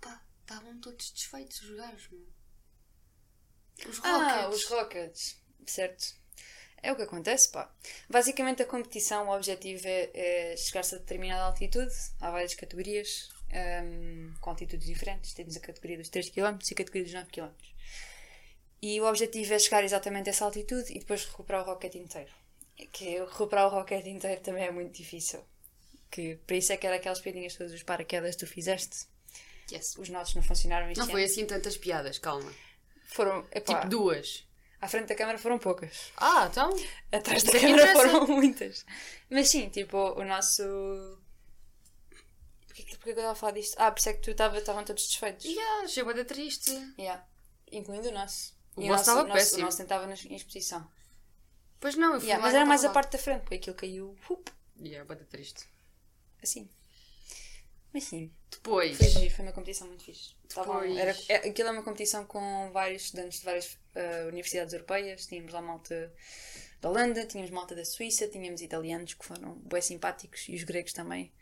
Pá, 0.00 0.22
estavam 0.40 0.78
todos 0.80 1.10
desfeitos 1.10 1.62
os 1.62 1.76
gajos, 1.76 2.08
meu. 2.10 2.28
Os 3.88 4.00
Ah, 4.04 4.42
Rockets. 4.42 4.56
os 4.64 4.70
Rockets. 4.70 5.36
Certo. 5.66 6.14
É 6.82 6.92
o 6.92 6.96
que 6.96 7.02
acontece, 7.02 7.48
pá. 7.50 7.74
Basicamente 8.10 8.62
a 8.62 8.66
competição, 8.66 9.26
o 9.28 9.34
objetivo 9.34 9.88
é, 9.88 10.10
é 10.52 10.56
chegar-se 10.56 10.94
a 10.94 10.98
determinada 10.98 11.44
altitude. 11.44 11.92
Há 12.20 12.30
várias 12.30 12.54
categorias 12.54 13.30
hum, 13.52 14.32
com 14.40 14.50
altitudes 14.50 14.86
diferentes. 14.86 15.32
Temos 15.34 15.56
a 15.56 15.60
categoria 15.60 15.98
dos 15.98 16.08
3 16.08 16.30
km 16.30 16.58
e 16.70 16.72
a 16.72 16.76
categoria 16.76 17.04
dos 17.04 17.12
9 17.14 17.30
km. 17.30 17.50
E 18.82 19.00
o 19.00 19.06
objetivo 19.06 19.54
é 19.54 19.58
chegar 19.58 19.82
exatamente 19.84 20.28
a 20.28 20.30
essa 20.30 20.44
altitude 20.44 20.92
e 20.92 20.98
depois 20.98 21.24
recuperar 21.24 21.62
o 21.62 21.66
rocket 21.66 21.94
inteiro. 21.94 22.30
Que 22.92 23.16
é- 23.16 23.24
recuperar 23.24 23.66
o 23.66 23.70
rocket 23.70 24.04
inteiro 24.06 24.40
também 24.42 24.64
é 24.64 24.70
muito 24.70 24.92
difícil. 24.96 25.42
Que, 26.10 26.36
para 26.46 26.56
isso 26.56 26.72
é 26.72 26.76
que 26.76 26.86
era 26.86 26.96
aquelas 26.96 27.20
piadinhas 27.20 27.54
todas 27.56 27.72
os 27.72 27.82
paraquedas 27.82 28.36
que 28.36 28.44
tu 28.44 28.46
fizeste. 28.46 29.06
Yes. 29.72 29.96
Os 29.96 30.08
nossos 30.10 30.34
não 30.34 30.42
funcionaram 30.42 30.86
Não 30.94 31.02
ano. 31.04 31.10
foi 31.10 31.24
assim 31.24 31.46
tantas 31.46 31.76
piadas, 31.76 32.18
calma. 32.18 32.52
Foram, 33.06 33.46
epá, 33.52 33.74
Tipo 33.76 33.88
duas. 33.88 34.46
à 34.80 34.86
frente 34.86 35.06
da 35.08 35.14
câmara 35.14 35.38
foram 35.38 35.58
poucas. 35.58 36.12
Ah, 36.18 36.48
então? 36.50 36.70
Atrás 37.10 37.42
da 37.42 37.56
é 37.56 37.60
câmara 37.60 37.92
foram 37.94 38.26
muitas. 38.26 38.84
Mas 39.30 39.48
sim, 39.48 39.70
tipo, 39.70 39.96
o 39.96 40.24
nosso. 40.24 40.62
Porquê, 42.84 42.90
que- 42.92 42.96
porquê 42.98 43.12
que 43.14 43.18
eu 43.18 43.22
estava 43.22 43.32
a 43.32 43.34
falar 43.34 43.52
disto? 43.52 43.74
Ah, 43.78 43.90
por 43.90 43.98
isso 43.98 44.08
é 44.08 44.12
que 44.12 44.20
tu 44.20 44.30
estava- 44.30 44.58
estavam 44.58 44.84
todos 44.84 45.06
desfeitos. 45.06 45.44
Yeah, 45.44 45.84
achei 45.84 46.02
bué 46.02 46.14
da 46.14 46.24
triste. 46.24 46.70
Yeah. 46.98 47.26
Incluindo 47.72 48.08
o 48.08 48.12
nosso. 48.12 48.54
O 48.76 48.82
E 48.82 48.88
vosso 48.88 49.00
estava 49.02 49.22
nosso, 49.22 49.32
péssimo. 49.32 49.62
O 49.62 49.64
nosso 49.64 49.76
tentava 49.78 50.06
nas- 50.06 50.24
em 50.24 50.34
exposição. 50.34 50.90
Pois 51.80 51.96
não, 51.96 52.14
eu 52.14 52.20
fui 52.20 52.28
Yeah, 52.28 52.36
lá 52.42 52.46
mas 52.46 52.52
e 52.52 52.56
era 52.56 52.64
não 52.64 52.68
mais 52.68 52.80
a 52.80 52.86
estava 52.86 52.94
lá. 52.98 53.02
parte 53.02 53.12
da 53.12 53.18
frente, 53.18 53.40
porque 53.42 53.54
aquilo 53.56 53.76
caiu 53.76 54.16
hup, 54.28 54.48
Yeah, 54.80 55.04
bué 55.06 55.16
da 55.16 55.24
triste. 55.24 55.64
assim. 56.42 56.68
Mas 57.92 58.04
sim, 58.04 58.32
Depois. 58.50 58.96
foi 58.98 59.08
giro, 59.08 59.34
foi 59.34 59.44
uma 59.44 59.52
competição 59.52 59.86
muito 59.86 60.02
fixe. 60.04 60.34
Estavam- 60.48 60.80
Depois- 60.80 60.98
era, 60.98 61.16
é, 61.28 61.48
aquilo 61.48 61.68
é 61.68 61.72
uma 61.72 61.82
competição 61.84 62.26
com 62.26 62.70
vários 62.72 63.02
estudantes 63.04 63.38
de 63.38 63.44
várias 63.44 63.78
ah, 63.94 64.26
universidades 64.26 64.72
europeias. 64.74 65.26
Tínhamos 65.26 65.52
lá 65.52 65.62
malta 65.62 66.12
da 66.80 66.88
Holanda, 66.90 67.24
tínhamos 67.24 67.52
malta 67.52 67.74
da 67.76 67.84
Suíça, 67.84 68.26
tínhamos 68.26 68.60
italianos 68.60 69.14
que 69.14 69.24
foram 69.24 69.54
bem 69.60 69.80
simpáticos 69.80 70.48
e 70.48 70.56
os 70.56 70.64
gregos 70.64 70.92
também. 70.92 71.32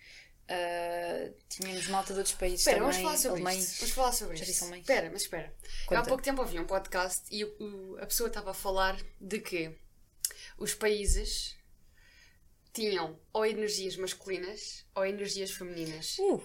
Ah, 0.49 1.31
tínhamos 1.49 1.87
malta 1.89 2.13
de 2.13 2.19
outros 2.19 2.35
países 2.37 2.61
Espera, 2.61 2.79
também, 2.79 2.91
vamos 2.93 3.03
falar 3.05 3.17
sobre 3.17 3.43
alemães. 3.43 3.65
isto. 3.65 3.79
Vamos 3.81 3.95
falar 3.95 4.13
sobre 4.13 4.39
alemães? 4.39 4.81
Espera, 4.81 5.11
mas 5.13 5.23
espera. 5.23 5.55
Há 5.91 6.03
pouco 6.03 6.23
tempo 6.23 6.43
ouvi 6.43 6.59
um 6.59 6.65
podcast 6.67 7.23
e 7.31 7.45
o- 7.45 7.97
a 8.01 8.07
pessoa 8.07 8.27
estava 8.29 8.51
a 8.51 8.55
falar 8.55 8.97
de 9.21 9.41
que 9.41 9.75
os 10.59 10.75
países 10.75 11.57
tinham 12.73 13.19
ou 13.33 13.45
energias 13.45 13.97
masculinas 13.97 14.85
ou 14.95 15.05
energias 15.05 15.51
femininas. 15.51 16.17
Uh, 16.19 16.43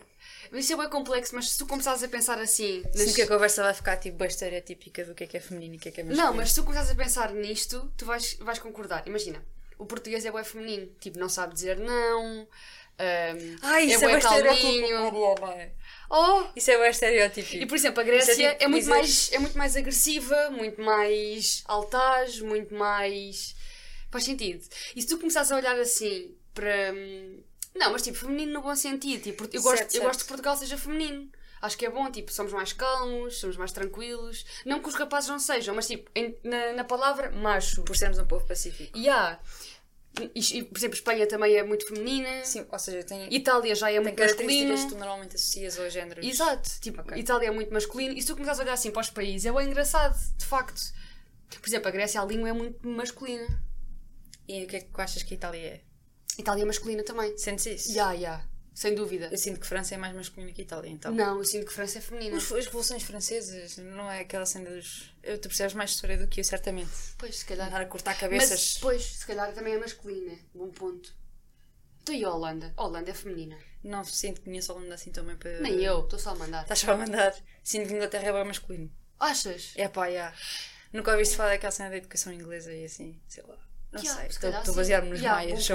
Mas 0.52 0.66
Isso 0.66 0.74
é 0.74 0.78
bem 0.78 0.90
complexo, 0.90 1.34
mas 1.34 1.52
se 1.52 1.58
tu 1.58 1.66
começares 1.66 2.04
a 2.04 2.08
pensar 2.08 2.38
assim. 2.40 2.82
nas- 2.84 2.98
sinto 3.02 3.16
que 3.16 3.22
a 3.22 3.28
conversa 3.28 3.64
vai 3.64 3.74
ficar 3.74 3.96
tipo 3.98 4.18
bem 4.18 4.28
estereotípica 4.28 5.06
do 5.06 5.16
que 5.16 5.24
é 5.24 5.28
que 5.28 5.38
é 5.38 5.40
feminino 5.40 5.76
e 5.76 5.78
o 5.78 5.80
que 5.80 5.88
é 5.88 5.92
que 5.92 6.02
é 6.02 6.04
masculino. 6.04 6.28
Não, 6.28 6.36
mas 6.36 6.50
se 6.50 6.56
tu 6.56 6.64
começares 6.64 6.90
a 6.92 6.96
pensar 6.96 7.34
nisto, 7.34 7.92
tu 7.98 8.06
vais, 8.06 8.34
vais 8.36 8.60
concordar. 8.60 9.08
Imagina, 9.08 9.44
o 9.78 9.86
português 9.86 10.26
é 10.26 10.32
bem 10.32 10.44
feminino. 10.44 10.88
Tipo, 11.00 11.18
não 11.18 11.30
sabe 11.30 11.54
dizer 11.54 11.78
não. 11.80 12.46
Ahm, 13.00 13.56
Ai, 13.62 13.86
isso 13.86 14.04
é, 14.04 14.08
bem 14.08 14.18
estereotípico. 14.18 14.88
Oh! 16.10 16.44
Isso 16.56 16.72
é 16.72 16.78
bem 16.80 16.90
estereotípico. 16.90 17.64
E 17.64 17.66
por 17.66 17.76
exemplo, 17.76 18.00
a 18.00 18.04
Grécia 18.04 18.32
é 18.48 18.52
tipo 18.54 18.64
é, 18.64 18.68
muito 18.68 18.80
dizer- 18.84 18.90
mais, 18.92 19.30
é 19.34 19.40
muito 19.40 19.58
mais 19.58 19.76
agressiva, 19.76 20.50
muito 20.52 20.82
mais 20.82 21.64
altaz, 21.66 22.40
muito 22.40 22.74
mais. 22.74 23.56
Faz 24.10 24.24
sentido. 24.24 24.64
E 24.96 25.02
se 25.02 25.08
tu 25.08 25.18
começares 25.18 25.52
a 25.52 25.56
olhar 25.58 25.78
assim 25.80 26.34
para. 26.54 26.94
hum, 26.94 27.44
Não, 27.76 27.92
mas 27.92 28.02
tipo, 28.02 28.18
feminino 28.18 28.54
no 28.54 28.62
bom 28.62 28.76
sentido. 28.76 29.22
Tipo, 29.22 29.44
eu, 29.54 29.62
gosto, 29.62 29.78
Certo, 29.80 29.96
eu 29.96 30.02
gosto 30.04 30.22
que 30.22 30.28
Portugal 30.30 30.56
seja 30.58 30.78
feminino. 30.78 31.30
Acho 31.62 31.76
que 31.78 31.86
é 31.86 31.90
bom, 31.90 32.10
tipo, 32.12 32.32
somos 32.32 32.54
mais 32.54 32.72
calmos, 32.72 33.40
somos 33.40 33.58
mais 33.58 33.72
tranquilos. 33.72 34.46
Não 34.66 34.80
que 34.80 34.88
os 34.90 34.96
rapazes 34.96 35.30
não 35.30 35.40
sejam, 35.40 35.76
mas 35.76 35.88
tipo, 35.88 36.10
em- 36.16 36.36
na, 36.44 36.74
na 36.74 36.84
palavra 36.84 37.32
macho. 37.32 37.84
Por 37.84 37.96
sermos 37.98 38.18
um 38.18 38.26
povo 38.26 38.46
pacífico. 38.48 38.98
E 38.98 39.10
há. 39.10 39.38
E, 40.36 40.64
por 40.64 40.78
exemplo, 40.78 40.96
Espanha 40.96 41.28
também 41.28 41.56
é 41.56 41.64
muito 41.64 41.86
feminina. 41.88 42.44
Sim, 42.44 42.66
ou 42.72 42.80
seja, 42.80 43.04
tem, 43.04 43.34
Itália 43.34 43.76
já 43.76 43.90
é 43.92 43.96
tem 43.96 44.04
muito 44.04 44.20
masculino. 44.22 44.76
que 44.76 44.88
tu 44.88 44.96
normalmente 44.96 45.36
associas 45.36 45.80
aos 45.80 45.94
géneros. 45.94 46.26
Exato, 46.26 46.70
tipo, 46.82 47.02
Ok. 47.02 47.18
Itália 47.18 47.48
é 47.48 47.52
muito 47.52 47.74
masculino 47.74 48.14
e 48.18 48.22
se 48.22 48.28
tu 48.28 48.34
começares 48.34 48.60
a 48.60 48.64
olhar 48.64 48.74
assim 48.74 48.92
para 48.92 49.02
os 49.02 49.10
países 49.10 49.46
é 49.46 49.52
bem 49.52 49.68
engraçado, 49.68 50.18
de 50.38 50.46
facto. 50.46 50.82
Por 51.50 51.68
exemplo, 51.70 51.88
a 51.88 51.92
Grécia, 51.92 52.22
a 52.22 52.26
língua 52.26 52.50
é 52.50 52.54
muito 52.54 52.88
masculina. 52.88 53.48
E 54.48 54.64
o 54.64 54.68
que 54.68 54.76
é 54.78 54.80
que 54.82 54.88
tu 54.92 55.02
achas 55.02 55.24
que 55.24 55.34
a 55.34 55.38
Itália 55.38 55.60
é? 55.60 55.82
Itália 56.38 56.64
é 56.64 56.66
masculina 56.66 57.04
também. 57.04 57.38
Sentes 57.38 57.66
isso? 57.66 57.94
Já, 57.94 58.16
já, 58.16 58.44
sem 58.80 58.94
dúvida. 58.94 59.28
Eu 59.32 59.38
sinto 59.40 59.60
que 59.60 59.66
França 59.66 59.96
é 59.96 59.98
mais 59.98 60.14
masculina 60.16 60.52
que 60.54 60.62
Itália, 60.62 60.92
então. 60.92 61.12
Não, 61.12 61.40
eu 61.40 61.44
sinto 61.46 61.66
que 61.66 61.74
França 61.74 61.98
é 61.98 62.02
feminina. 62.02 62.38
Os- 62.38 62.52
As 62.52 62.66
revoluções 62.66 63.02
francesas, 63.02 63.78
não 63.78 64.10
é 64.12 64.20
aquela 64.20 64.46
cena 64.46 64.70
dos. 64.70 65.12
Eu, 65.24 65.40
tu 65.40 65.48
percebes 65.48 65.74
mais 65.74 65.90
história 65.92 66.16
do 66.16 66.28
que 66.28 66.40
eu, 66.40 66.44
certamente. 66.44 66.92
Pois, 67.18 67.38
se 67.40 67.46
calhar. 67.46 67.68
Andar 67.68 67.82
a 67.82 67.86
cortar 67.88 68.12
Mas 68.12 68.20
cabeças. 68.20 68.76
depois, 68.76 69.04
se 69.04 69.26
calhar 69.26 69.52
também 69.54 69.74
é 69.74 69.80
masculina. 69.80 70.38
Bom 70.54 70.70
ponto. 70.70 71.12
Tu 72.06 72.14
e 72.14 72.24
a 72.24 72.32
Holanda? 72.32 72.72
A 72.78 72.84
Holanda 72.86 73.10
é 73.10 73.14
feminina. 73.16 73.58
Não 73.84 74.04
sinto 74.06 74.42
que 74.42 74.46
conheço 74.46 74.72
a 74.72 74.76
Holanda 74.76 74.94
assim 74.96 75.12
também 75.12 75.36
para. 75.36 75.60
Nem 75.60 75.84
eu, 75.84 76.02
estou 76.04 76.20
só 76.20 76.30
a 76.32 76.36
mandar. 76.36 76.62
Estás 76.62 76.80
só 76.80 76.92
a 76.92 76.98
mandar. 76.98 77.36
Sinto 77.64 77.88
que 77.88 77.94
a 77.94 77.98
Inglaterra 77.98 78.28
é 78.28 78.34
bem 78.34 78.46
masculino. 78.46 78.92
Achas? 79.20 79.74
É 79.76 79.88
pá, 79.88 80.12
já. 80.12 80.32
Nunca 80.94 81.12
ouviste 81.12 81.36
falar 81.36 81.50
daquela 81.50 81.72
cena 81.72 81.90
da 81.90 81.98
educação 81.98 82.32
inglesa 82.32 82.72
e 82.72 82.86
assim, 82.86 83.20
sei 83.28 83.44
lá. 83.44 83.58
Não 83.92 84.00
sei, 84.02 84.30
se 84.30 84.46
estou 84.46 84.50
a 84.52 84.76
basear-me 84.76 85.10
nos 85.10 85.20
Ya, 85.22 85.32
maias. 85.34 85.68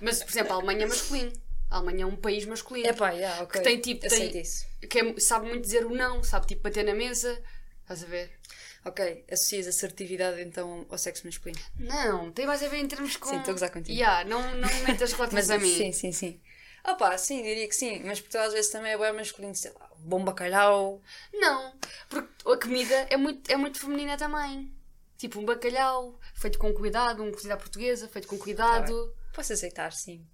Mas, 0.00 0.22
por 0.22 0.30
exemplo, 0.30 0.52
a 0.52 0.56
Alemanha 0.56 0.84
é 0.84 0.86
masculino. 0.88 1.32
A 1.70 1.76
Alemanha 1.76 2.04
é 2.04 2.06
um 2.06 2.16
país 2.16 2.44
masculino. 2.46 2.88
É 2.88 2.92
pá, 2.92 3.14
já, 3.14 3.42
ok. 3.42 3.60
Que 3.60 3.68
tem 3.68 3.80
tipo. 3.80 4.08
Tem, 4.08 4.40
isso. 4.40 4.66
que 4.88 4.98
é- 4.98 5.20
sabe 5.20 5.46
muito 5.48 5.62
dizer 5.62 5.84
o 5.84 5.94
não, 5.94 6.22
sabe 6.22 6.46
tipo 6.46 6.62
bater 6.62 6.84
na 6.84 6.94
mesa. 6.94 7.40
Estás 7.82 8.02
a 8.02 8.06
ver? 8.06 8.30
Ok, 8.84 9.24
associas 9.30 9.66
assertividade 9.66 10.40
então 10.40 10.86
ao 10.88 10.96
sexo 10.96 11.26
masculino. 11.26 11.60
Não, 11.78 12.30
tem 12.32 12.46
mais 12.46 12.62
a 12.62 12.68
ver 12.68 12.78
em 12.78 12.86
termos 12.88 13.16
com. 13.16 13.28
Sim, 13.28 13.38
estou 13.38 13.50
a 13.50 13.54
gozar 13.54 13.70
contigo. 13.70 13.96
Yeah, 13.96 14.28
não, 14.28 14.40
não 14.56 14.68
me 14.68 14.80
metas 14.82 15.12
cotas 15.12 15.50
a 15.50 15.58
mim. 15.58 15.74
sim, 15.74 15.92
sim, 15.92 16.12
sim. 16.12 16.40
Opa, 16.84 17.18
sim, 17.18 17.42
diria 17.42 17.68
que 17.68 17.74
sim. 17.74 18.02
Mas 18.04 18.20
Portugal 18.20 18.46
às 18.46 18.52
vezes 18.52 18.70
também 18.70 18.92
é 18.92 18.98
bem 18.98 19.12
masculino, 19.12 19.54
sei 19.54 19.72
lá, 19.72 19.90
bom 19.98 20.24
bacalhau. 20.24 21.02
Não, 21.34 21.74
porque 22.08 22.28
a 22.50 22.56
comida 22.56 22.94
é 23.10 23.16
muito, 23.16 23.50
é 23.50 23.56
muito 23.56 23.78
feminina 23.78 24.16
também. 24.16 24.72
Tipo 25.18 25.40
um 25.40 25.44
bacalhau, 25.44 26.18
feito 26.34 26.58
com 26.58 26.72
cuidado, 26.72 27.22
um 27.22 27.32
cozido 27.32 27.52
à 27.52 27.56
portuguesa, 27.56 28.08
feito 28.08 28.28
com 28.28 28.38
cuidado. 28.38 29.14
Posso 29.34 29.52
aceitar, 29.52 29.92
sim. 29.92 30.24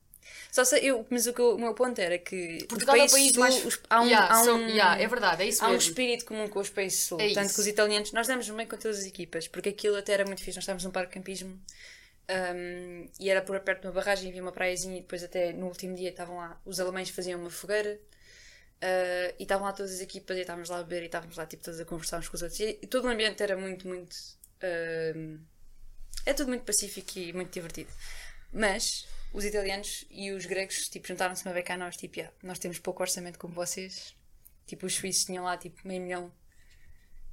Só 0.53 0.65
sei, 0.65 0.81
eu, 0.85 1.07
mas 1.11 1.27
o, 1.27 1.33
que 1.33 1.41
eu- 1.41 1.55
o 1.57 1.59
meu 1.59 1.75
ponto 1.75 1.99
era 2.01 2.19
que 2.19 2.65
Portugal 2.69 2.97
é 2.97 3.05
o 3.05 3.11
país 3.11 3.31
sul, 3.33 3.41
mais. 3.41 3.65
os- 3.65 3.81
há 3.91 4.01
um, 4.03 4.07
Yeah, 4.07 4.33
há 4.33 4.45
so- 4.45 4.55
um- 4.55 4.69
yeah, 4.69 5.01
é 5.03 5.07
verdade, 5.07 5.43
é 5.43 5.47
isso 5.47 5.65
há 5.65 5.69
um 5.69 5.73
mesmo. 5.73 5.89
espírito 5.91 6.25
comum 6.25 6.49
com 6.49 6.59
os 6.61 6.71
países 6.71 7.01
sul. 7.01 7.21
É 7.21 7.33
Tanto 7.33 7.47
isso. 7.47 7.55
que 7.57 7.61
os 7.61 7.67
italianos, 7.67 8.13
nós 8.13 8.27
damos 8.27 8.49
bem 8.51 8.67
com 8.67 8.77
todas 8.77 8.99
as 9.01 9.05
equipas, 9.05 9.49
porque 9.49 9.69
aquilo 9.71 9.97
até 9.97 10.13
era 10.13 10.25
muito 10.25 10.41
fixe. 10.43 10.57
Nós 10.57 10.65
estávamos 10.65 10.85
num 10.85 10.91
parque 10.91 11.09
de 11.11 11.15
campismo 11.15 11.61
um, 12.31 13.09
e 13.21 13.29
era 13.31 13.43
por 13.43 13.59
perto 13.61 13.83
de 13.83 13.87
uma 13.89 13.93
barragem, 13.93 14.31
havia 14.31 14.41
uma 14.43 14.53
praiazinha 14.53 14.97
e 14.97 15.01
depois 15.01 15.23
até 15.23 15.53
no 15.53 15.67
último 15.67 15.95
dia 15.95 16.09
estavam 16.11 16.37
lá, 16.37 16.59
os 16.65 16.81
alemães 16.81 17.11
faziam 17.11 17.41
uma 17.41 17.51
fogueira. 17.51 18.01
uh, 18.83 19.35
e 19.39 19.43
estavam 19.45 19.67
lá 19.67 19.73
todas 19.73 19.93
as 19.95 20.01
equipas 20.01 20.37
e 20.37 20.41
estávamos 20.41 20.69
lá 20.69 20.79
a 20.79 20.83
beber 20.83 21.03
e 21.03 21.07
estávamos 21.07 21.37
lá 21.37 21.47
tipo 21.47 21.63
todos 21.63 21.81
a 21.81 21.85
conversar 21.85 22.19
uns 22.19 22.29
com 22.29 22.37
os 22.37 22.43
outros 22.43 22.61
e, 22.61 22.79
e 22.83 22.87
todo 22.87 23.05
o 23.07 23.09
ambiente 23.09 23.43
era 23.43 23.57
muito, 23.57 23.87
muito 23.89 24.15
um, 25.17 25.39
é 26.27 26.33
tudo 26.35 26.49
muito 26.49 26.65
pacífico 26.65 27.19
e 27.19 27.33
muito 27.33 27.51
divertido 27.53 27.91
mas 28.53 29.07
os 29.35 29.45
italianos 29.45 30.05
e 30.09 30.31
os 30.31 30.47
gregos 30.47 30.89
tipo, 30.89 31.09
juntaram-se 31.09 31.45
uma 31.45 31.53
beca 31.53 31.75
a 31.75 31.77
nós, 31.77 31.97
tipo, 31.97 32.19
"Yeah, 32.19 32.33
nós 32.43 32.59
temos 32.59 32.79
pouco 32.79 33.03
orçamento 33.03 33.37
como 33.39 33.53
vocês. 33.53 34.15
Tipo, 34.65 34.87
os 34.87 34.95
suíços 34.95 35.25
tinham 35.25 35.45
lá 35.45 35.59
tipo 35.59 35.87
meio 35.87 36.01
milhão 36.01 36.33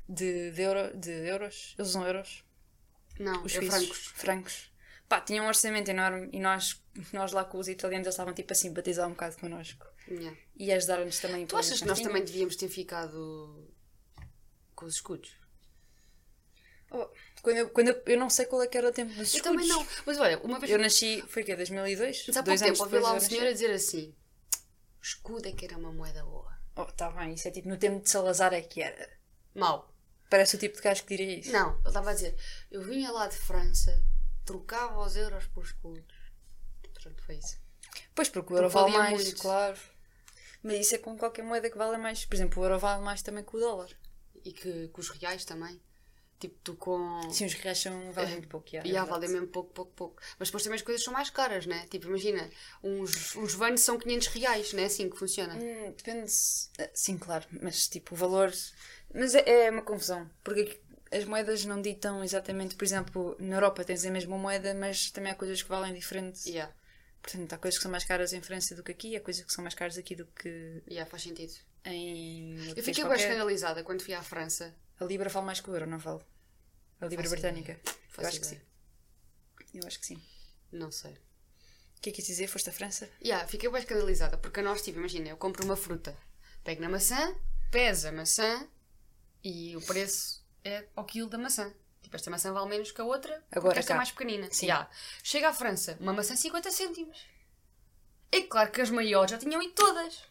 de, 0.09 0.51
de, 0.51 0.61
euro, 0.63 0.97
de 0.97 1.11
euros. 1.29 1.75
Eles 1.77 1.89
usam 1.89 2.05
euros. 2.05 2.43
Não, 3.19 3.43
Os 3.43 3.53
é 3.53 3.59
suíços. 3.59 3.77
francos. 3.77 4.07
Francos. 4.15 4.71
Pá, 5.07 5.21
tinham 5.21 5.45
um 5.45 5.47
orçamento 5.47 5.89
enorme 5.91 6.27
e 6.33 6.39
nós, 6.39 6.81
nós 7.13 7.31
lá 7.33 7.45
com 7.45 7.59
os 7.59 7.67
italianos 7.67 8.07
eles 8.07 8.15
estavam 8.15 8.33
tipo 8.33 8.51
a 8.51 8.55
simpatizar 8.55 9.07
um 9.07 9.11
bocado 9.11 9.37
connosco. 9.37 9.85
Yeah. 10.09 10.35
E 10.57 10.71
a 10.71 10.75
ajudar-nos 10.77 11.19
também. 11.19 11.45
Tu 11.45 11.55
achas 11.55 11.79
que 11.79 11.87
nós 11.87 11.99
também 11.99 12.23
devíamos 12.25 12.55
ter 12.55 12.67
ficado 12.67 13.71
com 14.75 14.85
os 14.85 14.95
escudos? 14.95 15.31
Oh, 16.89 17.07
quando 17.41 17.57
eu, 17.57 17.69
quando 17.69 17.87
eu, 17.89 18.01
eu 18.05 18.19
não 18.19 18.29
sei 18.29 18.45
qual 18.45 18.61
é 18.61 18.67
que 18.67 18.77
era 18.77 18.89
o 18.89 18.91
tempo 18.91 19.13
dos 19.13 19.33
Eu 19.33 19.43
também 19.43 19.67
não. 19.67 19.85
Mas 20.05 20.19
olha, 20.19 20.39
uma 20.39 20.59
vez. 20.59 20.71
Eu 20.71 20.79
nasci, 20.79 21.23
foi 21.27 21.43
o 21.43 21.45
quê? 21.45 21.55
2002? 21.55 22.25
Mas 22.27 22.37
há 22.37 22.43
pouco 22.43 22.59
tempo 22.59 22.83
ouvi 22.83 22.99
lá 22.99 23.13
um 23.13 23.19
senhor 23.19 23.47
a 23.47 23.51
dizer 23.51 23.71
assim: 23.71 24.15
o 24.99 25.03
escudo 25.03 25.47
é 25.47 25.51
que 25.51 25.65
era 25.65 25.77
uma 25.77 25.91
moeda 25.91 26.23
boa. 26.23 26.51
Oh, 26.75 26.85
tá 26.85 27.09
bem, 27.11 27.33
isso 27.33 27.47
é 27.47 27.51
tipo 27.51 27.67
no 27.67 27.77
tempo 27.77 28.01
de 28.01 28.09
Salazar 28.09 28.53
é 28.53 28.61
que 28.61 28.81
era. 28.81 29.09
Mau. 29.53 29.93
Parece 30.29 30.55
o 30.55 30.59
tipo 30.59 30.77
de 30.77 30.81
gajo 30.81 31.03
que 31.03 31.17
diria 31.17 31.39
isso. 31.39 31.51
Não, 31.51 31.71
ele 31.79 31.87
estava 31.87 32.11
a 32.11 32.13
dizer: 32.13 32.35
eu 32.69 32.81
vinha 32.81 33.11
lá 33.11 33.27
de 33.27 33.35
França, 33.35 34.01
trocava 34.45 34.99
os 34.99 35.15
euros 35.15 35.45
por 35.47 35.63
escudos. 35.63 36.05
Pronto, 37.01 37.21
foi 37.23 37.35
isso. 37.35 37.57
Pois, 38.13 38.29
porque 38.29 38.53
o 38.53 38.57
euro 38.57 38.69
vale 38.69 38.95
mais, 38.95 39.23
muito. 39.23 39.41
claro. 39.41 39.77
Mas 40.63 40.79
isso 40.79 40.95
é 40.95 40.97
com 40.99 41.17
qualquer 41.17 41.43
moeda 41.43 41.69
que 41.69 41.77
vale 41.77 41.97
mais. 41.97 42.25
Por 42.25 42.35
exemplo, 42.35 42.61
o 42.61 42.65
euro 42.65 42.79
vale 42.79 43.03
mais 43.03 43.21
também 43.21 43.43
que 43.43 43.55
o 43.55 43.59
dólar. 43.59 43.89
E 44.45 44.53
que 44.53 44.87
com 44.89 45.01
os 45.01 45.09
reais 45.09 45.43
também. 45.43 45.81
Tipo, 46.41 46.55
tu 46.63 46.75
com. 46.75 47.21
Sim, 47.31 47.45
os 47.45 47.53
reais 47.53 47.77
são, 47.77 48.11
valem 48.11 48.31
muito 48.33 48.47
pouco. 48.49 48.67
yeah, 48.69 48.89
E 48.89 48.95
é 48.95 48.97
há, 48.97 49.03
verdade. 49.03 49.09
valem 49.27 49.29
mesmo 49.29 49.47
pouco, 49.47 49.71
pouco, 49.71 49.91
pouco. 49.93 50.21
Mas 50.39 50.47
depois 50.49 50.63
também 50.63 50.75
as 50.77 50.81
coisas 50.81 51.03
são 51.03 51.13
mais 51.13 51.29
caras, 51.29 51.65
né? 51.67 51.85
Tipo, 51.89 52.07
imagina, 52.07 52.49
uns, 52.83 53.35
uns 53.35 53.53
vans 53.53 53.81
são 53.81 53.97
500 53.99 54.27
reais, 54.27 54.73
não 54.73 54.81
é 54.81 54.85
assim 54.87 55.09
que 55.09 55.17
funciona? 55.17 55.53
Hum, 55.55 55.93
depende. 55.95 56.31
eh, 56.79 56.89
Sim, 56.93 57.17
claro. 57.17 57.45
Mas 57.61 57.87
tipo, 57.87 58.15
o 58.15 58.17
valor. 58.17 58.51
Mas 59.13 59.35
é, 59.35 59.65
é 59.67 59.69
uma 59.71 59.83
confusão. 59.83 60.29
Porque 60.43 60.81
as 61.11 61.25
moedas 61.25 61.63
não 61.65 61.81
ditam 61.81 62.23
exatamente. 62.23 62.75
Por 62.75 62.83
exemplo, 62.85 63.35
na 63.39 63.55
Europa 63.57 63.83
tens 63.83 64.05
a 64.05 64.11
mesma 64.11 64.37
moeda, 64.37 64.73
mas 64.73 65.11
também 65.11 65.31
há 65.31 65.35
coisas 65.35 65.61
que 65.61 65.69
valem 65.69 65.93
diferente. 65.93 66.49
Yeah, 66.49 66.73
Portanto, 67.21 67.53
há 67.53 67.57
coisas 67.59 67.77
que 67.77 67.83
são 67.83 67.91
mais 67.91 68.03
caras 68.03 68.33
em 68.33 68.41
França 68.41 68.73
do 68.75 68.81
que 68.83 68.91
aqui, 68.91 69.15
há 69.15 69.21
coisas 69.21 69.45
que 69.45 69.53
são 69.53 69.63
mais 69.63 69.75
caras 69.75 69.97
aqui 69.97 70.15
do 70.15 70.25
que 70.25 70.81
yeah, 70.89 71.07
faz 71.09 71.21
sentido. 71.23 71.53
em. 71.85 72.55
Eu 72.75 72.83
fiquei 72.83 73.03
bem 73.03 73.13
escandalizada 73.13 73.83
quando 73.83 74.01
fui 74.01 74.13
à 74.13 74.23
França. 74.23 74.73
A 74.99 75.05
Libra 75.05 75.29
vale 75.29 75.45
mais 75.45 75.59
que 75.59 75.69
o 75.69 75.73
euro, 75.73 75.85
não 75.87 75.99
vale? 75.99 76.21
A 77.01 77.05
Libra 77.07 77.29
britânica. 77.29 77.79
Eu 78.17 78.27
acho 78.27 78.39
que 78.39 78.45
sim. 78.45 78.61
Eu 79.73 79.87
acho 79.87 79.99
que 79.99 80.05
sim. 80.05 80.21
Não 80.71 80.91
sei. 80.91 81.11
O 81.97 82.01
que 82.01 82.09
é 82.09 82.11
que 82.11 82.17
quis 82.17 82.27
dizer? 82.27 82.47
Foste 82.47 82.69
à 82.69 82.73
França? 82.73 83.09
Yeah, 83.23 83.47
fiquei 83.47 83.69
bem 83.69 83.79
escandalizada 83.79 84.37
porque 84.37 84.61
nós, 84.61 84.81
tipo, 84.81 84.99
imagina, 84.99 85.29
eu 85.29 85.37
compro 85.37 85.63
uma 85.65 85.75
fruta, 85.75 86.17
pego 86.63 86.81
na 86.81 86.89
maçã, 86.89 87.35
pesa 87.69 88.09
a 88.09 88.11
maçã 88.11 88.67
e 89.43 89.75
o 89.75 89.81
preço 89.81 90.43
é 90.63 90.85
ao 90.95 91.05
quilo 91.05 91.29
da 91.29 91.37
maçã. 91.37 91.73
Tipo, 92.01 92.15
esta 92.15 92.31
maçã 92.31 92.51
vale 92.51 92.69
menos 92.69 92.91
que 92.91 92.99
a 92.99 93.03
outra 93.03 93.33
Agora 93.51 93.73
porque 93.73 93.79
esta 93.79 93.89
cá. 93.89 93.93
é 93.95 93.97
mais 93.97 94.11
pequenina. 94.11 94.47
Sim. 94.51 94.65
Yeah. 94.67 94.89
Chega 95.23 95.49
à 95.49 95.53
França, 95.53 95.97
uma 95.99 96.13
maçã 96.13 96.35
50 96.35 96.71
cêntimos. 96.71 97.25
É 98.31 98.41
claro 98.41 98.71
que 98.71 98.81
as 98.81 98.89
maiores 98.89 99.31
já 99.31 99.37
tinham 99.37 99.61
ido 99.61 99.73
todas. 99.73 100.23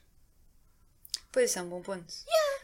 Pois, 1.32 1.50
isso 1.50 1.58
é 1.58 1.62
um 1.62 1.68
bom 1.68 1.80
ponto. 1.80 2.12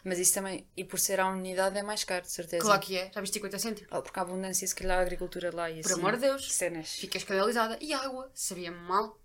Mas 0.04 0.18
isso 0.18 0.34
também, 0.34 0.66
e 0.76 0.84
por 0.84 0.98
ser 0.98 1.20
à 1.20 1.28
unidade, 1.28 1.78
é 1.78 1.82
mais 1.82 2.02
caro, 2.04 2.22
de 2.22 2.30
certeza. 2.32 2.62
Claro 2.62 2.80
que 2.80 2.96
é, 2.96 3.10
já 3.12 3.20
viste 3.20 3.34
50 3.34 3.58
cêntimos. 3.58 3.90
Oh, 3.92 4.02
porque 4.02 4.18
a 4.18 4.22
abundância, 4.22 4.66
se 4.66 4.74
calhar, 4.74 4.98
a 4.98 5.02
agricultura 5.02 5.54
lá 5.54 5.70
e 5.70 5.82
Por 5.82 5.92
assim. 5.92 6.00
amor 6.00 6.14
de 6.14 6.20
Deus. 6.22 6.52
Cenas. 6.52 6.90
Fiquei 6.96 7.20
escandalizada. 7.20 7.78
E 7.80 7.92
água? 7.92 8.30
Sabia-me 8.34 8.76
mal. 8.78 9.20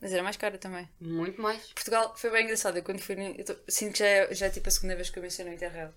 Mas 0.00 0.12
era 0.12 0.22
mais 0.22 0.36
cara 0.36 0.58
também. 0.58 0.88
Muito 1.00 1.40
mais. 1.40 1.62
Portugal 1.72 2.14
foi 2.16 2.30
bem 2.30 2.44
engraçado. 2.44 2.76
Eu 2.76 2.82
quando 2.82 3.00
fui 3.00 3.14
no, 3.16 3.22
eu 3.22 3.44
tô- 3.44 3.56
sinto 3.68 3.92
que 3.92 3.98
já 4.00 4.06
é, 4.06 4.34
já 4.34 4.46
é 4.46 4.50
tipo 4.50 4.68
a 4.68 4.72
segunda 4.72 4.94
vez 4.96 5.08
que 5.08 5.18
eu 5.18 5.22
menciono 5.22 5.50
o 5.50 5.54
Interrail. 5.54 5.90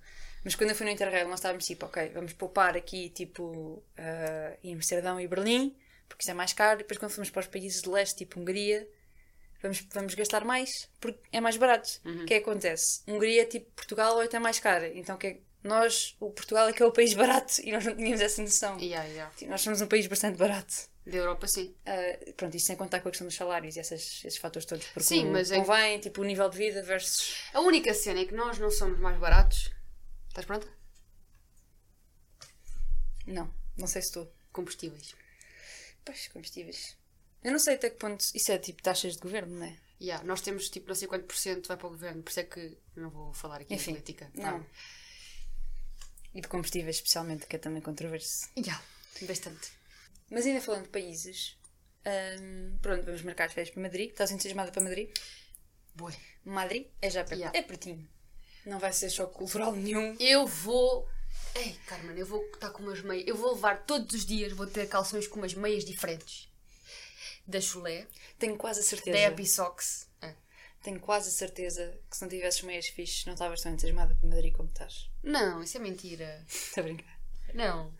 Mas 0.43 0.55
quando 0.55 0.69
eu 0.69 0.75
fui 0.75 0.85
no 0.85 0.91
Interrail, 0.91 1.27
nós 1.27 1.39
estávamos 1.39 1.65
tipo, 1.65 1.85
ok, 1.87 2.09
vamos 2.13 2.31
poupar 2.33 2.77
aqui 2.77 3.09
tipo 3.09 3.83
ah, 3.97 4.55
em 4.63 4.73
Amsterdão 4.75 5.19
e 5.19 5.27
Berlim, 5.27 5.75
porque 6.07 6.21
isso 6.23 6.31
é 6.31 6.33
mais 6.33 6.53
caro. 6.53 6.79
E 6.79 6.83
depois 6.83 6.97
quando 6.99 7.11
fomos 7.11 7.29
para 7.29 7.41
os 7.41 7.47
países 7.47 7.81
de 7.81 7.89
leste, 7.89 8.17
tipo 8.19 8.39
Hungria, 8.39 8.87
vamos, 9.61 9.85
vamos 9.93 10.13
gastar 10.15 10.43
mais 10.45 10.89
porque 10.99 11.19
é 11.31 11.39
mais 11.41 11.57
barato. 11.57 11.89
O 12.05 12.25
que 12.25 12.33
é 12.33 12.39
que 12.39 12.49
acontece? 12.49 13.01
Hungria, 13.07 13.45
tipo 13.45 13.69
Portugal, 13.71 14.15
ou 14.15 14.23
é 14.23 14.39
mais 14.39 14.59
cara. 14.59 14.87
Então 14.97 15.15
o 15.15 15.19
que 15.19 15.27
é- 15.27 15.39
nós, 15.63 16.15
o 16.19 16.29
Portugal 16.31 16.69
é 16.69 16.73
que 16.73 16.81
é 16.81 16.85
o 16.85 16.91
país 16.91 17.13
barato 17.13 17.59
e 17.63 17.71
nós 17.71 17.83
não 17.85 17.95
tínhamos 17.95 18.21
essa 18.21 18.41
noção. 18.41 18.79
Yeah, 18.79 19.07
yeah. 19.09 19.33
Tipo, 19.35 19.51
Nós 19.51 19.61
somos 19.61 19.81
um 19.81 19.87
país 19.87 20.07
bastante 20.07 20.37
barato. 20.37 20.73
Da 21.05 21.17
Europa, 21.17 21.47
sim. 21.47 21.73
Uh, 21.85 22.33
pronto, 22.33 22.55
isto 22.55 22.67
sem 22.67 22.75
contar 22.75 22.99
com 22.99 23.07
a 23.07 23.11
questão 23.11 23.25
dos 23.27 23.35
salários 23.35 23.75
e 23.77 23.79
essas, 23.79 24.21
esses 24.25 24.37
fatores 24.37 24.65
todos. 24.65 24.85
Porque 24.87 25.03
Sim, 25.03 25.25
mas 25.31 25.51
é- 25.51 25.57
convém, 25.57 25.99
tipo, 25.99 26.21
o 26.21 26.23
nível 26.25 26.49
de 26.49 26.57
vida 26.57 26.83
versus. 26.83 27.35
A 27.53 27.61
única 27.61 27.93
cena 27.93 28.19
é 28.21 28.25
que 28.25 28.33
nós 28.33 28.59
não 28.59 28.69
somos 28.69 28.99
mais 28.99 29.17
baratos. 29.17 29.71
Estás 30.27 30.45
pronta? 30.45 30.67
Não, 33.25 33.53
não 33.77 33.87
sei 33.87 34.01
se 34.01 34.09
estou. 34.09 34.31
Combustíveis. 34.51 35.15
Pois, 36.05 36.27
combustíveis. 36.29 36.97
Eu 37.47 37.53
não 37.53 37.59
sei 37.59 37.75
até 37.75 37.89
que 37.89 37.95
ponto. 37.95 38.21
Isso 38.35 38.51
é 38.51 38.57
tipo 38.57 38.83
taxas 38.83 39.13
de 39.13 39.21
governo, 39.21 39.57
não 39.57 39.65
é? 39.65 39.77
Yeah, 40.01 40.21
nós 40.25 40.41
temos 40.41 40.69
tipo 40.69 40.89
não 40.89 40.95
sei 40.95 41.07
quanto 41.07 41.23
por 41.25 41.37
cento 41.37 41.65
vai 41.69 41.77
para 41.77 41.87
o 41.87 41.91
governo, 41.91 42.21
por 42.21 42.29
isso 42.29 42.41
é 42.41 42.43
que 42.43 42.77
não 42.93 43.09
vou 43.09 43.33
falar 43.33 43.61
aqui 43.61 43.73
Enfim, 43.73 43.93
de 43.93 43.99
política. 44.01 44.29
não. 44.35 44.65
E 46.35 46.41
de 46.41 46.47
combustíveis, 46.49 46.97
especialmente, 46.97 47.47
que 47.47 47.55
é 47.55 47.59
também 47.59 47.81
controverso. 47.81 48.49
Yeah, 48.57 48.83
bastante. 49.21 49.71
Mas 50.29 50.45
ainda 50.45 50.59
falando 50.59 50.83
de 50.83 50.89
países, 50.89 51.57
hum, 52.41 52.77
pronto, 52.81 53.05
vamos 53.05 53.21
marcar 53.21 53.45
as 53.45 53.53
férias 53.53 53.73
para 53.73 53.81
Madrid. 53.81 54.09
Estás 54.11 54.29
entusiasmada 54.29 54.69
para 54.69 54.83
Madrid? 54.83 55.09
Boa. 55.95 56.13
Madrid 56.43 56.87
é 57.01 57.09
já 57.09 57.23
perto. 57.23 57.39
Yeah. 57.39 57.57
É 57.57 57.61
pertinho. 57.61 58.07
Não 58.65 58.77
vai 58.77 58.91
ser 58.91 59.09
choque 59.09 59.35
cultural 59.35 59.71
nenhum. 59.71 60.17
Eu 60.19 60.45
vou. 60.45 61.07
Ei, 61.55 61.73
Carmen, 61.87 62.17
eu 62.17 62.25
vou 62.25 62.43
estar 62.53 62.71
com 62.71 62.83
umas 62.83 63.01
meias. 63.01 63.25
Eu 63.25 63.37
vou 63.37 63.55
levar 63.55 63.85
todos 63.85 64.13
os 64.13 64.25
dias, 64.25 64.51
vou 64.51 64.67
ter 64.67 64.87
calções 64.89 65.27
com 65.27 65.39
umas 65.39 65.53
meias 65.53 65.85
diferentes. 65.85 66.46
Da 67.47 67.61
Chulé, 67.61 68.05
Tenho 68.37 68.57
quase 68.57 68.81
a 68.81 68.83
certeza. 68.83 69.17
da 69.17 69.23
Episox. 69.23 70.09
Ah. 70.21 70.33
Tenho 70.83 70.99
quase 70.99 71.29
a 71.29 71.31
certeza 71.31 71.97
que 72.09 72.17
se 72.17 72.21
não 72.21 72.29
tivesses 72.29 72.61
meias 72.61 72.87
fixes, 72.87 73.25
não 73.25 73.33
estavas 73.33 73.61
tão 73.61 73.71
entusiasmada 73.71 74.15
para 74.15 74.29
Madrid 74.29 74.53
como 74.53 74.67
estás. 74.69 75.09
Não, 75.23 75.63
isso 75.63 75.77
é 75.77 75.79
mentira. 75.79 76.43
Estou 76.47 76.81
a 76.83 76.87
brincar. 76.87 77.19
Não. 77.53 77.93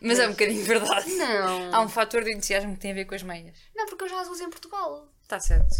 Mas, 0.00 0.18
é 0.18 0.26
um 0.26 0.30
bocadinho 0.32 0.64
verdade. 0.64 1.10
Não. 1.14 1.74
Há 1.74 1.80
um 1.80 1.88
fator 1.88 2.22
de 2.24 2.32
entusiasmo 2.32 2.74
que 2.74 2.80
tem 2.80 2.90
a 2.92 2.94
ver 2.94 3.04
com 3.04 3.14
as 3.14 3.22
meias. 3.22 3.56
Não, 3.74 3.86
porque 3.86 4.04
eu 4.04 4.08
já 4.08 4.20
as 4.20 4.28
uso 4.28 4.42
em 4.44 4.50
Portugal. 4.50 5.08
Está 5.22 5.40
certo. 5.40 5.74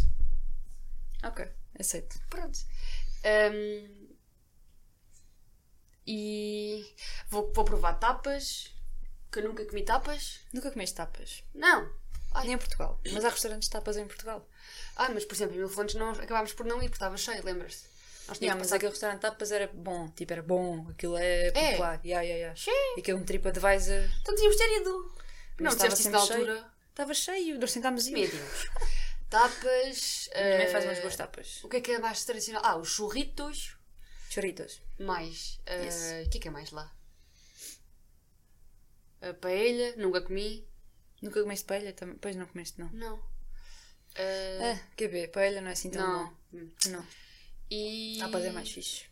Ok, 1.25 1.47
aceito. 1.79 2.19
Pronto. 2.31 2.59
Ahm, 3.25 4.09
e 6.07 6.85
vou, 7.29 7.53
vou 7.53 7.65
provar 7.65 7.95
tapas. 7.95 8.73
Que 9.31 9.41
eu 9.41 9.45
nunca 9.49 9.65
comi 9.67 9.85
tapas. 9.85 10.41
Nunca 10.53 10.71
comeste 10.71 10.97
tapas. 10.97 11.45
Não. 11.55 11.93
Ai. 12.39 12.45
Nem 12.47 12.55
em 12.55 12.59
Portugal. 12.59 13.01
Mas 13.13 13.25
há 13.25 13.29
restaurantes 13.29 13.69
de 13.69 13.73
tapas 13.73 13.97
em 13.97 14.07
Portugal. 14.07 14.49
Ah, 14.97 15.09
mas 15.11 15.25
por 15.25 15.35
exemplo, 15.35 15.55
em 15.55 15.59
Mil 15.59 15.69
Fontes 15.69 15.95
nós 15.95 16.19
acabámos 16.19 16.53
por 16.53 16.65
não 16.67 16.77
ir 16.79 16.85
porque 16.89 16.97
estava 16.97 17.17
cheio, 17.17 17.45
lembras-te? 17.45 17.87
Nós 18.29 18.39
Yeah, 18.39 18.59
mas 18.59 18.73
aquele 18.73 18.91
restaurante 18.91 19.21
de 19.21 19.23
tapas 19.23 19.51
era 19.53 19.67
bom. 19.73 20.09
Tipo, 20.11 20.33
era 20.35 20.43
bom. 20.43 20.87
Aquilo 20.91 21.17
é 21.17 21.51
popular. 21.51 22.01
Yeah, 22.05 22.23
yeah, 22.23 22.35
yeah. 22.39 22.55
Cheio. 22.55 22.97
E 22.97 23.01
aquele 23.01 23.17
um 23.19 23.25
TripAdvisor. 23.25 24.05
Então 24.21 24.35
tínhamos 24.35 24.57
ter 24.57 24.81
ido. 24.81 25.15
Mas 25.57 25.65
não, 25.65 25.71
estava 25.73 25.89
disseste 25.89 26.01
isso 26.03 26.11
na 26.11 26.19
sempre 26.21 26.37
cheio. 26.45 26.51
altura. 26.51 26.73
Estava 26.91 27.15
cheio. 27.15 27.59
Nós 27.61 27.73
tentámos 27.73 28.07
ir. 28.07 28.13
Meu 28.13 28.29
Deus. 28.29 28.67
Tapas. 29.31 30.29
A 30.35 30.39
minha 30.43 30.57
mãe 30.59 30.67
eh, 30.67 30.71
faz 30.71 30.85
umas 30.85 30.99
boas 31.01 31.17
tapas. 31.17 31.65
O 31.65 31.69
que 31.71 31.77
é 31.79 31.81
que 31.81 31.93
é 31.93 31.99
mais 31.99 32.23
tradicional? 32.25 32.63
Ah, 32.65 32.77
os 32.77 32.89
churritos. 32.91 33.77
Choritos. 34.29 34.83
Mais. 34.99 35.59
eh, 35.65 35.85
Yes. 35.85 36.27
O 36.27 36.31
que 36.31 36.37
é 36.39 36.41
que 36.43 36.49
é 36.49 36.51
mais 36.51 36.71
lá? 36.71 36.93
A 39.23 39.33
paella, 39.35 39.97
nunca 39.97 40.21
comi. 40.21 40.68
Nunca 41.23 41.41
comeste 41.43 41.65
paella? 41.67 41.93
Também? 41.93 42.17
Pois 42.17 42.37
não 42.37 42.47
comeste, 42.47 42.79
não. 42.81 42.91
Não. 42.93 43.17
Ah, 44.17 44.73
Ah, 44.75 44.81
QB, 44.97 45.29
paella 45.29 45.61
não 45.61 45.69
é 45.69 45.73
assim 45.73 45.91
tão 45.91 46.07
não. 46.07 46.27
bom. 46.27 46.35
Hum. 46.55 46.71
Não. 46.91 47.07
E. 47.71 48.17
Dá 48.19 48.29
para 48.29 48.39
fazer 48.39 48.53
mais 48.53 48.71
fixe. 48.71 49.05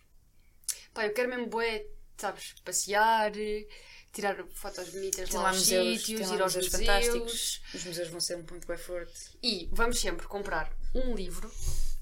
Pá, 0.95 1.07
eu 1.07 1.12
quero 1.12 1.29
mesmo 1.29 1.47
bué, 1.49 1.85
sabes, 2.16 2.55
passear, 2.64 3.31
tirar 4.12 4.42
fotos 4.55 4.88
bonitas 4.88 5.29
Tem 5.29 5.38
lá 5.38 5.49
aos 5.51 5.59
museus, 5.59 6.01
sítios, 6.01 6.31
ir 6.31 6.40
aos 6.42 6.55
museus 6.55 6.73
fantásticos. 6.73 7.62
Os 7.75 7.85
museus 7.85 8.09
vão 8.09 8.21
ser 8.21 8.37
um 8.37 8.45
ponto 8.45 8.66
bem 8.66 8.79
forte. 8.79 9.37
E 9.42 9.69
vamos 9.73 10.01
sempre 10.01 10.27
comprar 10.27 10.75
um 10.95 11.14
livro 11.14 11.53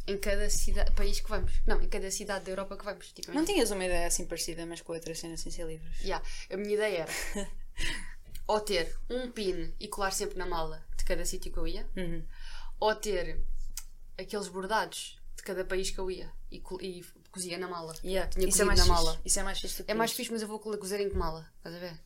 em 0.06 0.16
cada 0.18 0.48
cidade, 0.48 0.92
país 0.92 1.18
que 1.20 1.28
vamos. 1.28 1.52
Não, 1.66 1.82
em 1.82 1.88
cada 1.88 2.08
cidade 2.10 2.44
da 2.44 2.52
Europa 2.52 2.76
que 2.76 2.84
vamos. 2.84 3.12
Tipo, 3.12 3.32
Não 3.32 3.44
tinhas 3.44 3.70
uma 3.72 3.84
ideia 3.84 4.06
assim 4.06 4.26
parecida, 4.26 4.64
mas 4.64 4.80
com 4.80 4.92
outra 4.92 5.14
cena 5.14 5.36
sem 5.36 5.50
ser 5.50 5.66
livros? 5.66 6.00
Yeah, 6.00 6.24
a 6.50 6.56
minha 6.56 6.74
ideia 6.74 6.98
era 7.08 7.12
ou 8.46 8.60
ter 8.60 8.98
um 9.10 9.30
pin 9.30 9.74
e 9.80 9.88
colar 9.88 10.10
sempre 10.10 10.36
na 10.38 10.46
mala 10.46 10.84
de 10.96 11.04
cada 11.04 11.24
sítio 11.24 11.52
que 11.52 11.58
eu 11.58 11.66
ia, 11.66 11.88
Uhum. 11.96 12.24
ou 12.80 12.94
ter 12.94 13.40
aqueles 14.18 14.48
bordados 14.48 15.18
de 15.36 15.42
cada 15.42 15.64
país 15.64 15.90
que 15.90 15.98
eu 15.98 16.10
ia 16.10 16.30
e, 16.50 16.60
co- 16.60 16.80
e 16.80 17.04
cozia 17.30 17.58
na 17.58 17.66
mala. 17.68 17.94
Yeah. 18.04 18.30
Tinha 18.30 18.48
Isso 18.48 18.62
é 18.62 18.64
mais 18.64 18.78
na 18.78 18.84
fixe. 18.86 18.94
mala. 18.96 19.20
Isso 19.24 19.40
é 19.40 19.42
mais 19.42 19.60
fixe 19.60 19.84
É 19.88 19.94
mais 19.94 20.12
fixe, 20.12 20.30
mas 20.32 20.42
eu 20.42 20.48
vou 20.48 20.58
cozer 20.60 21.00
em 21.00 21.08
que 21.08 21.16
mala? 21.16 21.50
Estás 21.58 21.74
a 21.74 21.78
ver? 21.78 22.00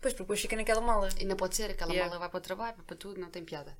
Pois, 0.00 0.12
porque 0.14 0.22
depois 0.24 0.40
fica 0.40 0.56
naquela 0.56 0.80
mala. 0.80 1.08
Ainda 1.18 1.34
pode 1.36 1.56
ser, 1.56 1.70
aquela 1.70 1.90
Yeah. 1.92 2.08
mala 2.08 2.20
vai 2.20 2.28
para 2.28 2.38
o 2.38 2.40
trabalho, 2.40 2.76
vai 2.76 2.84
para 2.86 2.96
tudo, 2.96 3.20
não 3.20 3.30
tem 3.30 3.44
piada. 3.44 3.76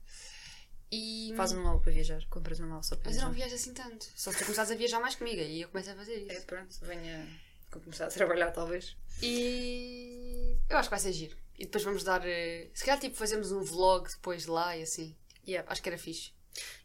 E... 0.93 1.33
Faz 1.37 1.53
uma 1.53 1.63
mala 1.65 1.81
para 1.81 1.93
viajar. 1.93 2.25
Compras 2.29 2.59
uma 2.61 2.69
mala 2.69 2.83
só 2.83 2.95
para 2.97 3.07
Mas 3.07 3.17
eu 3.17 3.21
viajar. 3.21 3.27
não 3.29 3.35
viajo 3.35 3.55
assim 3.55 3.73
tanto. 3.75 4.07
Só 4.17 4.31
se 4.33 4.39
tu 4.39 4.45
começares 4.45 4.71
a 4.71 4.75
viajar 4.75 5.01
mais 5.01 5.15
comigo 5.17 5.41
e 5.41 5.63
eu 5.63 5.69
começo 5.69 5.91
a 5.91 5.95
fazer 5.95 6.27
É, 6.29 6.37
isso. 6.37 6.47
pronto, 6.47 6.75
venha 6.83 7.27
começar 7.71 8.07
a 8.07 8.09
trabalhar 8.11 8.51
talvez. 8.53 8.97
E 9.23 10.57
eu 10.69 10.77
acho 10.79 10.89
que 10.89 10.95
vai 10.95 11.01
ser 11.01 11.13
giro. 11.13 11.37
E 11.59 11.65
depois 11.67 11.85
vamos 11.85 12.03
dar. 12.05 12.27
eh, 12.27 12.71
Se 12.75 12.85
calhar 12.85 13.01
tipo 13.01 13.17
fazemos 13.17 13.53
um 13.53 13.63
vlog 13.63 14.09
depois 14.11 14.43
de 14.43 14.51
lá 14.51 14.77
e 14.77 14.83
assim. 14.83 15.17
Yeah. 15.47 15.71
Acho 15.71 15.83
que 15.83 15.89
era 15.89 15.99
fixe. 15.99 16.33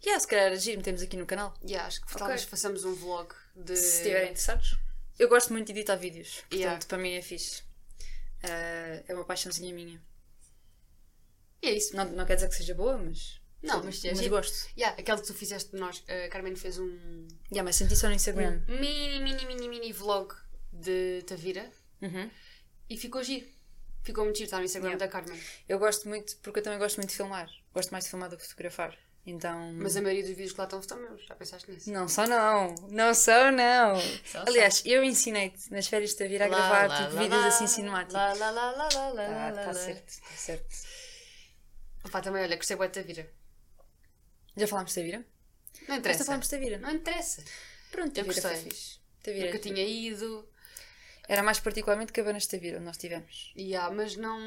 Yeah, 0.03 0.19
se 0.19 0.27
calhar 0.27 0.45
era 0.47 0.55
giro, 0.55 0.77
metemos 0.77 1.01
aqui 1.01 1.15
no 1.17 1.25
canal. 1.25 1.53
Yeah, 1.63 1.87
acho 1.87 2.01
que 2.05 2.15
talvez 2.17 2.43
façamos 2.43 2.83
um 2.85 2.93
vlog 2.93 3.33
de. 3.55 3.75
Se 3.75 3.97
estiverem 3.97 4.29
interessados. 4.31 4.77
Eu 5.17 5.27
gosto 5.27 5.51
muito 5.51 5.67
de 5.67 5.73
editar 5.73 5.95
vídeos, 5.97 6.35
portanto 6.49 6.53
Yeah. 6.59 6.85
para 6.87 6.97
mim 6.97 7.13
é 7.13 7.21
fixe. 7.21 7.63
Ah, 8.43 9.03
é 9.07 9.13
uma 9.13 9.25
paixãozinha 9.25 9.73
minha. 9.73 10.01
E 11.61 11.67
é 11.67 11.71
isso. 11.73 11.95
Não, 11.95 12.05
não 12.11 12.25
quer 12.25 12.35
dizer 12.35 12.49
que 12.49 12.55
seja 12.55 12.73
boa, 12.73 12.97
mas. 12.97 13.39
Não, 13.61 13.83
mas 13.83 14.03
é 14.05 14.13
mas 14.13 14.25
gosto. 14.27 14.69
Yeah, 14.77 14.97
aquele 14.99 15.19
que 15.19 15.27
tu 15.27 15.33
fizeste 15.33 15.71
de 15.71 15.77
nós. 15.77 16.01
A 16.07 16.29
Carmen 16.29 16.55
fez 16.55 16.77
um. 16.79 17.27
Yeah, 17.51 17.63
mas 17.63 17.75
senti 17.75 17.95
só 17.95 18.07
no 18.07 18.13
Instagram. 18.15 18.61
Mini, 18.67 19.19
mini, 19.19 19.45
mini, 19.45 19.67
mini 19.67 19.91
vlog 19.91 20.33
de 20.71 21.21
Tavira 21.23 21.69
Uhum. 22.01 22.29
e 22.89 22.97
ficou 22.97 23.21
giro. 23.23 23.45
Ficou 24.03 24.23
muito 24.23 24.37
giro, 24.37 24.45
está 24.45 24.57
no 24.57 24.65
Instagram 24.65 24.89
Yeah. 24.91 25.05
da 25.05 25.11
Carmen. 25.11 25.39
Eu 25.67 25.77
gosto 25.79 26.07
muito, 26.07 26.37
porque 26.37 26.59
eu 26.59 26.63
também 26.63 26.79
gosto 26.79 26.97
muito 26.97 27.09
de 27.09 27.15
filmar. 27.15 27.49
Gosto 27.73 27.91
mais 27.91 28.05
de 28.05 28.09
filmar 28.09 28.29
do 28.29 28.37
que 28.37 28.43
fotografar. 28.47 28.97
Então. 29.25 29.73
Mas 29.73 29.95
a 29.97 30.01
maioria 30.01 30.23
dos 30.23 30.31
vídeos 30.31 30.53
que 30.53 30.57
lá 30.59 30.63
estão 30.63 30.81
são 30.81 30.97
meus. 30.99 31.23
Já 31.25 31.35
pensaste 31.35 31.69
nisso? 31.69 31.91
Não 31.91 32.07
só 32.07 32.25
não. 32.25 32.73
Não 32.89 33.13
só 33.13 33.51
não. 33.51 33.95
Só, 34.25 34.39
Aliás, 34.47 34.81
eu 34.85 35.03
ensinei-te 35.03 35.69
nas 35.71 35.87
férias 35.87 36.15
de 36.15 36.27
vir 36.27 36.41
a 36.41 36.47
gravar 36.47 36.87
Lá, 36.89 37.03
tipo 37.03 37.15
lá, 37.15 37.21
vídeos 37.21 37.41
lá, 37.41 37.47
assim 37.47 37.67
cinemáticos. 37.67 38.13
Lá, 38.13 38.33
lá, 38.33 38.49
lá, 38.49 38.71
lá, 38.71 38.89
lá, 38.93 39.09
lá, 39.09 39.25
Tá, 39.25 39.49
lá, 39.49 39.51
tá 39.51 39.65
lá. 39.67 39.73
certo, 39.73 40.19
tá 40.21 40.35
certo. 40.35 40.75
Opa, 42.05 42.21
também 42.21 42.41
olha, 42.43 42.55
gostei 42.55 42.77
bué 42.77 42.87
de 42.87 42.93
Tavira. 42.93 43.29
Já 44.57 44.67
falámos 44.67 44.91
de 44.93 44.99
Tavira? 44.99 45.25
Não 45.87 45.95
interessa. 45.97 46.23
falámos 46.25 46.47
de 46.47 46.51
Tavira. 46.51 46.77
Não 46.79 46.91
interessa. 46.91 47.43
Pronto, 47.91 48.17
Eu 48.17 48.25
foi 48.25 48.33
gostei. 48.33 48.55
fixe. 48.55 48.99
Tavira. 49.21 49.45
Nunca 49.47 49.59
tinha 49.59 49.83
ido. 49.85 50.49
Era 51.29 51.43
mais 51.43 51.59
particularmente 51.59 52.11
Cabanas 52.11 52.43
de 52.43 52.49
Tavira, 52.49 52.77
onde 52.77 52.85
nós 52.87 52.95
estivemos. 52.95 53.53
Yeah, 53.55 53.93
mas 53.95 54.17
não. 54.17 54.39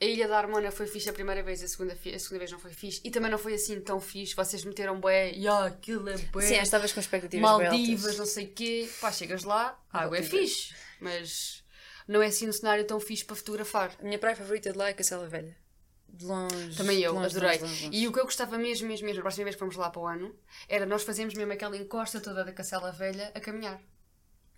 A 0.00 0.04
Ilha 0.06 0.26
da 0.26 0.38
Harmona 0.38 0.70
foi 0.70 0.86
fixe 0.86 1.10
a 1.10 1.12
primeira 1.12 1.42
vez, 1.42 1.62
a 1.62 1.68
segunda, 1.68 1.92
a 1.92 2.18
segunda 2.18 2.38
vez 2.38 2.50
não 2.50 2.58
foi 2.58 2.72
fixe. 2.72 3.02
E 3.04 3.10
também 3.10 3.30
não 3.30 3.36
foi 3.36 3.52
assim 3.52 3.78
tão 3.82 4.00
fixe. 4.00 4.34
Vocês 4.34 4.64
meteram 4.64 4.98
bué. 4.98 5.28
Yeah, 5.32 5.66
aquilo 5.66 6.08
é 6.08 6.16
bué. 6.16 6.46
Sim, 6.46 6.54
estavas 6.60 6.94
com 6.94 7.00
expectativas 7.00 7.42
Maldivas, 7.42 8.16
não 8.16 8.24
sei 8.24 8.46
o 8.46 8.52
quê. 8.52 8.88
Pá, 9.02 9.12
chegas 9.12 9.44
lá, 9.44 9.78
a 9.92 10.00
água 10.04 10.16
é 10.16 10.22
fixe. 10.22 10.74
Mas 10.98 11.62
não 12.08 12.22
é 12.22 12.28
assim 12.28 12.48
um 12.48 12.52
cenário 12.52 12.86
tão 12.86 12.98
fixe 12.98 13.26
para 13.26 13.36
fotografar. 13.36 13.94
A 14.00 14.02
minha 14.02 14.18
praia 14.18 14.34
favorita 14.34 14.72
de 14.72 14.78
lá 14.78 14.88
é 14.88 14.94
Cacela 14.94 15.28
Velha. 15.28 15.54
De 16.08 16.24
longe. 16.24 16.74
Também 16.74 17.00
eu, 17.00 17.12
longe, 17.12 17.36
adorei. 17.36 17.58
longe, 17.58 17.84
longe. 17.84 17.98
E 17.98 18.08
o 18.08 18.12
que 18.12 18.18
eu 18.18 18.24
gostava 18.24 18.56
mesmo, 18.56 18.88
mesmo, 18.88 19.06
mesmo, 19.06 19.20
a 19.20 19.22
próxima 19.22 19.44
vez 19.44 19.56
que 19.56 19.60
vamos 19.60 19.76
lá 19.76 19.90
para 19.90 20.00
o 20.00 20.06
ano, 20.06 20.34
era 20.66 20.86
nós 20.86 21.02
fazermos 21.02 21.34
mesmo 21.34 21.52
aquela 21.52 21.76
encosta 21.76 22.18
toda 22.18 22.42
da 22.46 22.52
Cacela 22.52 22.90
Velha 22.90 23.30
a 23.34 23.40
caminhar. 23.40 23.78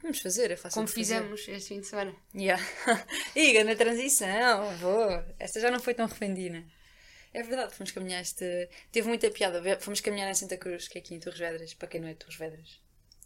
Vamos 0.02 0.18
fazer, 0.20 0.50
é 0.50 0.56
fácil 0.56 0.74
Como 0.74 0.86
de 0.86 0.92
fazer. 0.94 1.14
fizemos 1.20 1.48
este 1.48 1.68
fim 1.68 1.80
de 1.80 1.86
semana. 1.86 2.14
Yeah. 2.34 2.62
Iga, 3.36 3.64
na 3.64 3.76
transição, 3.76 4.76
vou. 4.78 5.08
Esta 5.38 5.60
já 5.60 5.70
não 5.70 5.78
foi 5.80 5.94
tão 5.94 6.06
repentina. 6.06 6.64
É 7.32 7.42
verdade, 7.42 7.74
fomos 7.74 7.92
caminhar 7.92 8.20
este. 8.20 8.68
Teve 8.90 9.08
muita 9.08 9.30
piada. 9.30 9.62
Fomos 9.80 10.00
caminhar 10.00 10.28
em 10.30 10.34
Santa 10.34 10.56
Cruz, 10.56 10.88
que 10.88 10.98
é 10.98 11.00
aqui 11.00 11.14
em 11.14 11.20
Torres 11.20 11.38
Vedras, 11.38 11.72
para 11.74 11.88
quem 11.88 12.00
não 12.00 12.08
é 12.08 12.12
de 12.12 12.18
Torres 12.18 12.36
Vedras. 12.36 12.80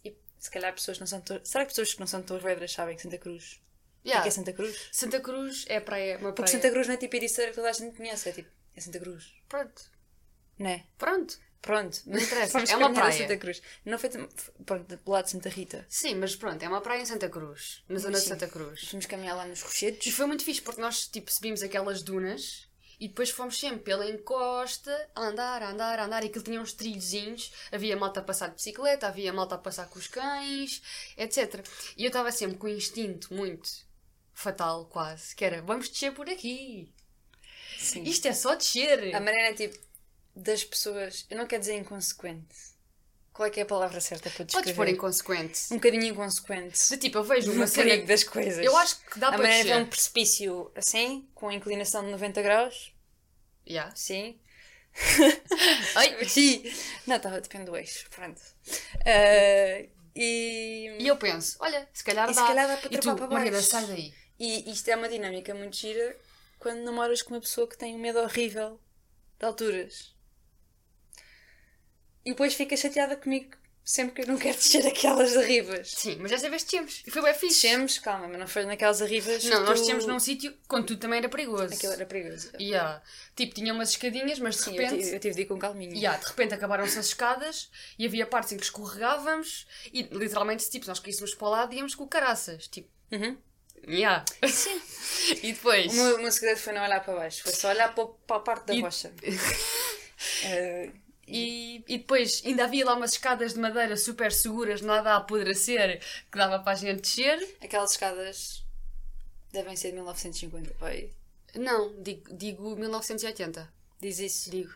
E 0.05 0.15
se 0.39 0.51
calhar 0.51 0.73
pessoas 0.73 0.97
que 0.97 1.01
não 1.01 1.07
são 1.07 1.19
Torres. 1.21 1.49
Será 1.49 1.65
que 1.65 1.71
pessoas 1.71 1.93
que 1.93 1.99
não 1.99 2.07
são 2.07 2.21
de 2.21 2.27
Torres 2.27 2.43
Vedras 2.43 2.71
sabem 2.71 2.95
que 2.95 3.01
Santa 3.01 3.17
Cruz? 3.17 3.53
O 3.99 4.03
que 4.03 4.09
é 4.09 4.11
Yeah. 4.11 4.21
que 4.21 4.27
é 4.29 4.31
Santa 4.31 4.53
Cruz? 4.53 4.89
Santa 4.93 5.19
Cruz 5.19 5.65
é 5.67 5.79
praia, 5.81 6.17
uma 6.19 6.31
Porque 6.31 6.43
praia. 6.43 6.51
Santa 6.51 6.69
Cruz 6.71 6.87
não 6.87 6.93
é 6.93 6.97
tipo 6.97 7.15
Ericeira 7.17 7.49
que 7.51 7.55
toda 7.57 7.69
a 7.69 7.73
gente 7.73 7.97
conhece, 7.97 8.29
é 8.29 8.31
tipo. 8.31 8.49
É 8.75 8.79
Santa 8.79 8.99
Cruz. 8.99 9.33
Pronto. 9.49 9.81
Não 10.59 10.69
é? 10.69 10.85
Pronto. 10.97 11.37
Pronto. 11.67 11.99
Não 12.05 12.17
interessa, 12.17 12.59
é 12.59 12.77
uma 12.77 12.93
praia. 12.93 13.11
Santa 13.11 13.35
Cruz. 13.35 13.61
Não 13.83 13.99
foi. 13.99 14.09
Pronto, 14.65 14.95
do 14.95 15.11
lado 15.11 15.25
de 15.25 15.31
Santa 15.31 15.49
Rita. 15.49 15.85
Sim, 15.89 16.15
mas 16.15 16.33
pronto, 16.33 16.63
é 16.63 16.67
uma 16.69 16.79
praia 16.79 17.01
em 17.01 17.05
Santa 17.05 17.27
Cruz, 17.27 17.83
na 17.89 17.99
zona 17.99 18.17
de. 18.17 18.23
Santa 18.23 18.47
Cruz. 18.47 18.87
Fomos 18.87 19.05
caminhar 19.05 19.35
lá 19.35 19.45
nos 19.45 19.59
E 19.59 19.63
rochedos. 19.63 20.07
foi 20.07 20.25
muito 20.27 20.45
fixe 20.45 20.61
porque 20.61 20.79
nós 20.79 21.07
tipo 21.07 21.29
subimos 21.29 21.61
aquelas 21.61 22.01
dunas 22.01 22.69
e 22.97 23.09
depois 23.09 23.31
fomos 23.31 23.59
sempre 23.59 23.79
pela 23.79 24.09
encosta 24.09 25.09
a 25.13 25.21
andar, 25.27 25.61
a 25.61 25.69
andar, 25.71 25.99
a 25.99 26.05
andar 26.05 26.23
e 26.23 26.27
aquilo 26.27 26.45
tinha 26.45 26.61
uns 26.61 26.71
trilhozinhos. 26.71 27.51
Havia 27.69 27.97
malta 27.97 28.21
a 28.21 28.23
passar 28.23 28.47
de 28.47 28.55
bicicleta, 28.55 29.05
havia 29.07 29.33
malta 29.33 29.55
a 29.55 29.57
passar 29.57 29.89
com 29.89 29.99
os 29.99 30.07
cães, 30.07 30.81
etc. 31.17 31.67
E 31.97 32.05
eu 32.05 32.07
estava 32.07 32.31
sempre 32.31 32.57
com 32.57 32.67
um 32.67 32.69
instinto 32.69 33.33
muito 33.33 33.69
fatal, 34.33 34.85
quase, 34.85 35.35
que 35.35 35.43
era 35.43 35.61
vamos 35.61 35.89
descer 35.89 36.13
por 36.13 36.29
aqui. 36.29 36.93
Sim. 37.77 38.03
Isto 38.03 38.29
é 38.29 38.33
só 38.33 38.55
descer. 38.55 39.13
A 39.13 39.19
Mariana 39.19 39.49
é 39.49 39.53
tipo 39.53 39.77
das 40.37 40.63
pessoas. 40.63 41.25
Eu 41.29 41.37
não 41.37 41.47
quero 41.47 41.61
dizer 41.61 41.75
inconsequente. 41.75 42.55
Qual 43.33 43.45
é 43.47 43.51
que 43.51 43.59
é 43.59 43.63
a 43.63 43.67
palavra 43.67 44.01
certa 44.01 44.29
para 44.31 44.45
descrever? 44.45 44.51
Podes 44.63 44.73
pôr 44.75 44.87
inconsequente. 44.87 45.59
Um 45.71 45.75
bocadinho 45.75 46.05
inconsequente. 46.05 46.89
De 46.89 46.97
tipo, 46.97 47.19
eu 47.19 47.23
vejo 47.23 47.51
uma 47.51 47.67
perigo 47.67 48.07
das 48.07 48.23
coisas. 48.23 48.65
Eu 48.65 48.75
acho 48.77 48.99
que 49.05 49.19
dá 49.19 49.27
a 49.27 49.31
para 49.33 49.43
Mariana 49.43 49.63
vê 49.63 49.69
descer. 49.69 49.83
um 49.83 49.85
precipício 49.87 50.71
assim, 50.75 51.29
com 51.35 51.51
inclinação 51.51 52.03
de 52.03 52.09
90 52.11 52.41
graus. 52.41 52.93
Yeah. 53.69 53.95
Sim. 53.95 54.39
Ai. 55.95 56.25
Sim. 56.25 56.63
Não, 57.05 57.17
estava 57.17 57.39
depende 57.39 57.65
do 57.65 57.77
eixo. 57.77 58.09
Pronto. 58.09 58.41
Ah, 59.05 59.85
e. 60.15 60.97
E 60.99 61.07
eu 61.07 61.17
penso, 61.17 61.57
olha, 61.59 61.87
se 61.93 62.03
calhar 62.03 62.27
E 62.29 62.33
se 62.33 62.39
dá. 62.39 62.47
calhar 62.47 62.67
dá 62.67 62.77
para 62.77 62.93
e 62.93 62.97
tu, 62.97 63.15
para 63.15 63.27
baixo. 63.27 63.61
sai 63.61 63.85
daí. 63.85 64.13
E 64.39 64.71
isto 64.71 64.87
é 64.89 64.95
uma 64.95 65.07
dinâmica 65.09 65.53
muito 65.53 65.75
gira 65.77 66.15
quando 66.57 66.79
namoras 66.83 67.21
com 67.21 67.35
uma 67.35 67.41
pessoa 67.41 67.67
que 67.67 67.77
tem 67.77 67.93
um 67.95 67.99
medo 67.99 68.19
horrível 68.19 68.79
de 69.39 69.45
alturas. 69.45 70.15
E 72.27 72.31
depois 72.31 72.53
fica 72.53 72.75
chateada 72.75 73.15
comigo 73.15 73.51
sempre 73.85 74.15
que 74.15 74.21
eu 74.23 74.33
não 74.33 74.37
quero 74.37 74.57
descer 74.57 74.85
aquelas 74.85 75.37
arribas. 75.37 75.91
Sim, 75.91 76.17
mas 76.19 76.29
desta 76.29 76.49
vez 76.49 76.61
descemos. 76.63 77.03
E 77.07 77.09
foi 77.09 77.21
bem 77.21 77.33
fixe. 77.33 77.47
Descemos, 77.67 77.97
calma, 77.99 78.27
mas 78.27 78.37
não 78.37 78.45
foi 78.47 78.65
naquelas 78.65 79.01
arribas. 79.01 79.45
Não, 79.45 79.63
nós 79.63 79.79
descemos 79.79 80.05
num 80.05 80.19
sítio 80.19 80.53
quando 80.67 80.87
tudo 80.87 80.99
também 80.99 81.19
era 81.19 81.29
perigoso. 81.29 81.73
Aquilo 81.73 81.93
era 81.93 82.05
perigoso. 82.05 82.51
Yeah. 82.59 83.01
Tipo, 83.33 83.55
tinha 83.55 83.73
umas 83.73 83.91
escadinhas, 83.91 84.39
mas 84.39 84.57
de 84.57 84.63
Sim, 84.63 84.75
eu 84.75 84.81
repente. 84.83 85.03
tive, 85.03 85.15
eu 85.15 85.19
tive 85.21 85.35
de 85.35 85.41
ir 85.43 85.45
com 85.45 85.57
calminha. 85.57 85.95
Yeah, 85.95 86.19
de 86.21 86.27
repente 86.27 86.53
acabaram-se 86.53 86.99
as 86.99 87.05
escadas 87.05 87.71
e 87.97 88.05
havia 88.05 88.25
partes 88.25 88.51
em 88.51 88.57
que 88.57 88.63
escorregávamos 88.65 89.65
e 89.93 90.01
literalmente, 90.01 90.69
tipo, 90.69 90.85
nós 90.85 90.99
caíssemos 90.99 91.33
para 91.33 91.47
o 91.47 91.51
lado 91.51 91.73
íamos 91.73 91.95
com 91.95 92.05
caraças. 92.05 92.67
Tipo, 92.67 92.89
Uhum. 93.09 93.37
yeah. 93.87 94.25
Sim. 94.49 94.81
e 95.43 95.53
depois. 95.53 95.93
O 95.93 95.95
meu, 95.95 96.15
o 96.17 96.21
meu 96.23 96.31
segredo 96.33 96.57
foi 96.59 96.73
não 96.73 96.83
olhar 96.83 96.99
para 97.05 97.13
baixo, 97.15 97.41
foi 97.41 97.53
só 97.53 97.69
olhar 97.69 97.95
para, 97.95 98.05
para 98.05 98.35
a 98.35 98.39
parte 98.41 98.65
da 98.65 98.73
E- 98.75 98.81
rocha. 98.81 99.13
Eh, 100.43 100.89
E, 101.27 101.83
e 101.87 101.97
depois 101.97 102.41
ainda 102.45 102.63
havia 102.63 102.85
lá 102.85 102.93
umas 102.95 103.11
escadas 103.11 103.53
de 103.53 103.59
madeira 103.59 103.97
super 103.97 104.31
seguras, 104.31 104.81
nada 104.81 105.11
a 105.11 105.17
apodrecer, 105.17 105.99
que 106.31 106.37
dava 106.37 106.59
para 106.59 106.71
a 106.71 106.75
gente 106.75 107.01
descer. 107.01 107.57
aquelas 107.61 107.91
escadas 107.91 108.63
devem 109.51 109.75
ser 109.75 109.89
de 109.89 109.95
1950, 109.95 110.73
pai. 110.75 111.09
Não, 111.55 112.01
digo, 112.01 112.33
digo 112.33 112.75
1980. 112.75 113.73
Diz 113.99 114.19
isso. 114.19 114.49
Digo. 114.51 114.73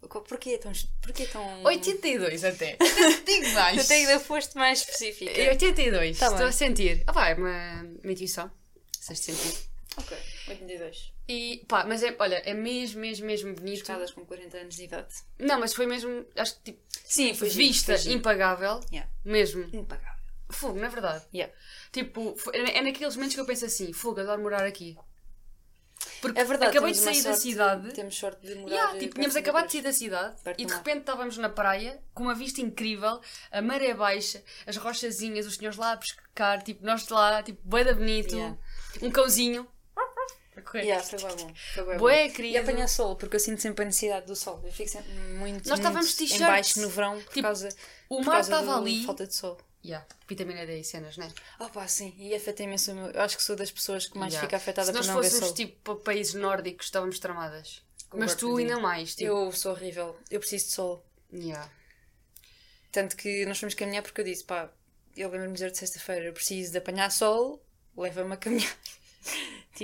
Porquê 0.00 0.56
tão. 0.58 0.72
Porquê 1.02 1.26
tão. 1.26 1.64
82 1.64 2.44
até. 2.44 2.76
digo 3.26 3.48
mais. 3.50 3.84
Até 3.84 3.94
ainda 3.96 4.18
foste 4.20 4.56
mais 4.56 4.80
específica. 4.80 5.30
É 5.30 5.50
82, 5.50 6.18
Tá 6.18 6.26
estou 6.26 6.38
bem. 6.38 6.48
a 6.48 6.52
sentir. 6.52 7.04
Ah, 7.06 7.12
pá, 7.12 7.28
é 7.30 7.34
uma, 7.34 7.82
uma 8.02 8.12
intuição. 8.12 8.50
Sexto 8.98 9.24
sentido. 9.24 9.58
Ok, 9.96 10.16
82. 10.48 11.12
E 11.28 11.64
pá, 11.66 11.84
mas 11.84 12.02
é, 12.02 12.14
olha, 12.18 12.36
é 12.44 12.54
mesmo, 12.54 13.00
mesmo, 13.00 13.26
mesmo 13.26 13.54
bonito. 13.54 13.78
Escadas 13.82 14.10
com 14.12 14.24
40 14.24 14.56
anos 14.58 14.76
de 14.76 14.84
idade. 14.84 15.14
Não, 15.38 15.58
mas 15.58 15.74
foi 15.74 15.86
mesmo, 15.86 16.24
acho 16.36 16.54
que 16.56 16.72
tipo, 16.72 16.80
Sim, 17.04 17.34
foi 17.34 17.50
giro, 17.50 17.66
vista 17.66 17.98
foi 17.98 18.12
impagável. 18.12 18.80
Yeah. 18.92 19.10
Mesmo. 19.24 19.68
Impagável. 19.74 20.18
Fogo, 20.50 20.78
na 20.78 20.88
verdade. 20.88 21.24
Yeah. 21.34 21.52
Tipo, 21.92 22.36
é 22.52 22.78
é 22.78 22.82
naqueles 22.82 23.16
momentos 23.16 23.34
que 23.34 23.40
eu 23.40 23.46
penso 23.46 23.64
assim: 23.64 23.92
fogo, 23.92 24.20
adoro 24.20 24.40
morar 24.40 24.64
aqui. 24.64 24.96
Porque 26.20 26.40
É 26.40 26.44
verdade, 26.44 26.70
acabei 26.70 26.92
de 26.92 26.98
sair 26.98 27.22
da 27.22 27.30
sorte- 27.30 27.40
cidade. 27.40 27.92
Temos 27.92 28.16
sorte 28.16 28.46
de 28.46 28.54
morar. 28.54 28.72
Yeah, 28.74 28.96
eh, 28.96 29.00
tipo, 29.00 29.14
tínhamos 29.14 29.34
do 29.34 29.38
acabado 29.38 29.66
de 29.66 29.72
sair 29.72 29.82
da 29.82 29.92
cidade 29.92 30.36
e 30.56 30.64
de 30.64 30.72
repente 30.72 30.98
estávamos 31.00 31.36
na 31.38 31.48
praia 31.48 32.00
com 32.14 32.22
uma 32.24 32.34
vista 32.34 32.60
incrível, 32.60 33.20
a 33.50 33.60
maré 33.62 33.92
baixa, 33.94 34.42
as 34.66 34.76
rochazinhas, 34.76 35.46
os 35.46 35.56
senhores 35.56 35.76
lá 35.78 35.92
a 35.92 35.96
pescar, 35.96 36.62
tipo, 36.62 36.84
nós 36.84 37.06
lá, 37.08 37.42
tipo, 37.42 37.60
bué 37.64 37.84
da 37.84 37.92
bonito, 37.94 38.34
Yeah. 38.34 38.56
um 39.02 39.10
cãozinho. 39.10 39.66
A 40.58 40.62
correr. 40.62 40.82
Yeah, 40.84 41.02
foi 41.04 41.18
bem 41.18 41.36
bom. 41.36 41.54
Foi 41.74 41.84
bem 41.84 41.98
bom. 41.98 42.34
querido. 42.34 42.54
E 42.54 42.56
apanhar 42.58 42.88
sol, 42.88 43.16
porque 43.16 43.36
eu 43.36 43.40
sinto 43.40 43.60
sempre 43.62 43.82
a 43.82 43.86
necessidade 43.86 44.26
do 44.26 44.36
sol. 44.36 44.60
Eu 44.64 44.72
fico 44.72 44.88
sempre 44.90 45.12
muito, 45.12 45.68
Nós 45.68 45.78
estávamos 45.78 46.18
muito 46.18 46.34
em 46.34 46.38
baixo 46.40 46.80
no 46.80 46.88
verão 46.88 47.20
por 47.20 47.32
Tipo, 47.32 47.42
causa, 47.42 47.68
o 48.08 48.22
mar 48.22 48.40
estava 48.40 48.76
ali. 48.76 49.04
falta 49.04 49.26
de 49.26 49.34
sol. 49.34 49.58
Yeah, 49.84 50.04
vitamina 50.28 50.66
D 50.66 50.80
e 50.80 50.84
cenas, 50.84 51.16
né? 51.16 51.30
Ah 51.58 51.68
pá, 51.68 51.86
sim, 51.86 52.12
e 52.18 52.34
afeta 52.34 52.64
imenso 52.64 52.90
o 52.90 52.94
meu... 52.96 53.06
Eu 53.10 53.22
acho 53.22 53.36
que 53.36 53.42
sou 53.42 53.54
das 53.54 53.70
pessoas 53.70 54.06
que 54.08 54.18
mais 54.18 54.32
Yeah. 54.32 54.46
fica 54.46 54.56
afetada 54.56 54.86
Se 54.86 54.92
por 54.92 54.98
nós 54.98 55.06
não 55.06 55.14
ver 55.14 55.22
fôssemos 55.22 55.46
sol. 55.46 55.54
tipo 55.54 55.76
para 55.94 55.94
países 56.04 56.34
nórdicos, 56.34 56.86
estávamos 56.86 57.18
tramadas. 57.20 57.82
Mas 58.12 58.34
Concordo 58.34 58.36
tu 58.38 58.56
ainda 58.56 58.80
mais, 58.80 59.14
tipo. 59.14 59.30
Eu 59.30 59.52
sou 59.52 59.72
horrível. 59.72 60.16
Eu 60.30 60.40
preciso 60.40 60.66
de 60.66 60.72
sol. 60.72 61.06
Yeah. 61.32 61.70
Tanto 62.90 63.16
que 63.16 63.46
nós 63.46 63.58
fomos 63.58 63.74
caminhar 63.74 64.02
porque 64.02 64.20
eu 64.20 64.24
disse, 64.24 64.42
pá, 64.44 64.68
eu 65.16 65.28
lembro-me 65.30 65.48
de 65.48 65.54
dizer 65.54 65.70
de 65.70 65.78
sexta-feira, 65.78 66.24
eu 66.26 66.32
preciso 66.32 66.72
de 66.72 66.78
apanhar 66.78 67.10
sol, 67.10 67.62
leva-me 67.96 68.32
a 68.34 68.36
caminhar. 68.36 68.76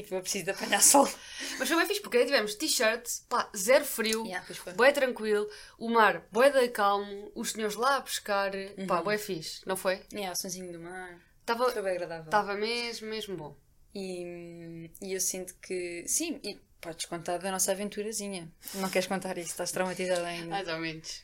Tipo, 0.02 0.14
eu 0.14 0.20
preciso 0.22 0.44
de 0.44 0.50
apanhar 0.50 0.82
sol. 0.82 1.08
Mas 1.58 1.68
foi 1.68 1.76
bem 1.78 1.86
fixe, 1.86 2.00
porque 2.00 2.18
aí 2.18 2.24
tivemos 2.26 2.54
t-shirt, 2.54 3.08
pá, 3.28 3.50
zero 3.56 3.84
frio, 3.84 4.26
Yeah, 4.26 4.46
bué 4.76 4.92
tranquilo, 4.92 5.48
o 5.78 5.88
mar 5.90 6.26
bué 6.30 6.50
da 6.50 6.68
calmo, 6.68 7.30
os 7.34 7.52
senhores 7.52 7.76
lá 7.76 7.96
a 7.96 8.02
pescar, 8.02 8.50
pá, 8.86 8.98
Uhum. 8.98 9.04
bué 9.04 9.18
fixe, 9.18 9.62
não 9.66 9.76
foi? 9.76 10.02
Yeah, 10.12 10.32
o 10.32 10.36
sonzinho 10.36 10.72
do 10.72 10.80
mar. 10.80 11.18
Estava 11.40 11.70
Foi 11.70 11.82
bem 11.82 11.92
agradável. 11.92 12.24
estava 12.24 12.54
mesmo, 12.54 13.08
mesmo 13.08 13.36
bom. 13.36 13.56
E, 13.94 14.90
e 15.02 15.12
eu 15.14 15.20
sinto 15.20 15.54
que, 15.62 16.04
sim, 16.06 16.40
e 16.42 16.58
podes 16.80 17.06
contar 17.06 17.38
da 17.38 17.50
nossa 17.50 17.70
aventurazinha. 17.72 18.50
Não 18.74 18.90
queres 18.90 19.06
contar 19.06 19.38
isso? 19.38 19.50
Estás 19.50 19.70
traumatizada 19.72 20.26
ainda. 20.26 20.46
Mais 20.48 20.68
ou 20.68 20.78
menos. 20.78 21.22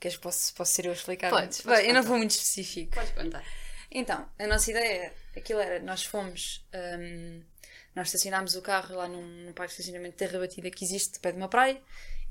Queres, 0.00 0.16
posso, 0.16 0.54
posso 0.54 0.72
ser 0.72 0.84
eu 0.86 0.90
a 0.90 0.94
explicar? 0.94 1.30
Podes, 1.30 1.60
Bem, 1.62 1.74
podes 1.74 1.88
eu 1.88 1.94
não 1.94 2.02
vou 2.02 2.18
muito 2.18 2.30
específico. 2.32 2.94
Podes 2.94 3.10
contar. 3.12 3.44
Então, 3.90 4.28
a 4.38 4.46
nossa 4.46 4.70
ideia, 4.70 5.14
aquilo 5.36 5.60
era, 5.60 5.80
nós 5.80 6.04
fomos, 6.04 6.64
hum, 7.00 7.42
nós 7.94 8.08
estacionámos 8.08 8.54
o 8.54 8.62
carro 8.62 8.96
lá 8.96 9.08
num, 9.08 9.22
num 9.22 9.52
parque 9.52 9.74
de 9.74 9.80
estacionamento 9.80 10.12
de 10.12 10.18
terra 10.18 10.38
batida 10.38 10.70
que 10.70 10.84
existe 10.84 11.18
perto 11.18 11.36
de 11.36 11.42
uma 11.42 11.48
praia 11.48 11.80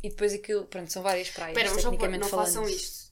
e 0.04 0.10
depois 0.10 0.34
aquilo, 0.34 0.66
pronto, 0.66 0.92
são 0.92 1.02
várias 1.02 1.30
praias, 1.30 1.58
Espera, 1.58 1.74
mas 1.74 1.84
não, 1.84 1.92
tecnicamente 1.92 2.22
não 2.22 2.30
falando. 2.30 2.46
façam 2.46 2.70
isto. 2.70 3.08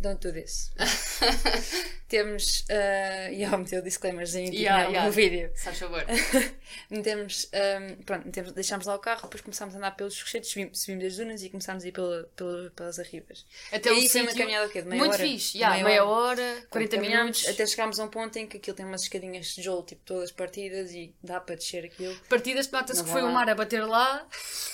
Don't 0.00 0.20
do 0.20 0.32
this. 0.32 0.70
Temos, 2.08 2.60
uh, 2.70 3.32
e 3.32 3.42
eu 3.42 3.58
meti 3.58 3.74
o 3.76 3.82
disclaimerzinho 3.82 4.50
tipo, 4.50 4.58
Yeah, 4.62 4.84
no, 4.84 4.90
yeah. 4.90 5.06
no 5.06 5.12
vídeo. 5.12 5.50
Faz 5.56 5.78
favor. 5.78 6.04
metemos, 6.90 7.50
hum, 7.52 7.96
pronto, 8.04 8.26
metemos, 8.26 8.52
deixámos 8.52 8.86
lá 8.86 8.94
o 8.94 8.98
carro, 8.98 9.22
depois 9.22 9.40
começámos 9.40 9.74
a 9.74 9.78
andar 9.78 9.92
pelos 9.92 10.20
rochedos, 10.20 10.50
subimos, 10.50 10.80
subimos 10.80 11.04
as 11.06 11.16
dunas 11.16 11.42
e 11.42 11.48
começámos 11.48 11.84
a 11.84 11.88
ir 11.88 11.92
pela, 11.92 12.24
pela, 12.36 12.70
pelas 12.70 12.98
arribas. 12.98 13.46
Até 13.72 13.88
E 13.88 13.92
o 13.92 13.96
aí 13.96 14.08
foi 14.08 14.20
uma 14.22 14.34
caminhada 14.34 14.66
o 14.66 14.70
quê? 14.70 14.82
de 14.82 14.88
meia 14.88 14.98
Muito 15.00 15.14
hora? 15.14 15.22
fixe. 15.24 15.56
Yeah, 15.58 15.82
meia, 15.82 16.04
hora, 16.04 16.42
40 16.42 16.68
Pronto, 16.70 16.90
caminhámos 16.90 17.38
minutos. 17.38 17.48
Até 17.48 17.66
chegámos 17.66 17.98
a 17.98 18.04
um 18.04 18.08
ponto 18.08 18.38
em 18.38 18.46
que 18.46 18.58
aquilo 18.58 18.76
tem 18.76 18.84
umas 18.86 19.02
escadinhas 19.02 19.46
de 19.46 19.54
tijolo, 19.54 19.82
tipo 19.84 20.02
todas 20.04 20.30
partidas 20.30 20.92
e 20.92 21.14
dá 21.22 21.40
para 21.40 21.56
descer 21.56 21.84
aquilo. 21.86 22.14
Partidas 22.28 22.70
nota-se 22.70 23.02
que 23.02 23.08
foi 23.10 23.22
vá 23.22 23.28
o 23.28 23.30
lá. 23.30 23.34
mar 23.40 23.48
a 23.50 23.54
bater 23.54 23.84
lá. 23.84 24.26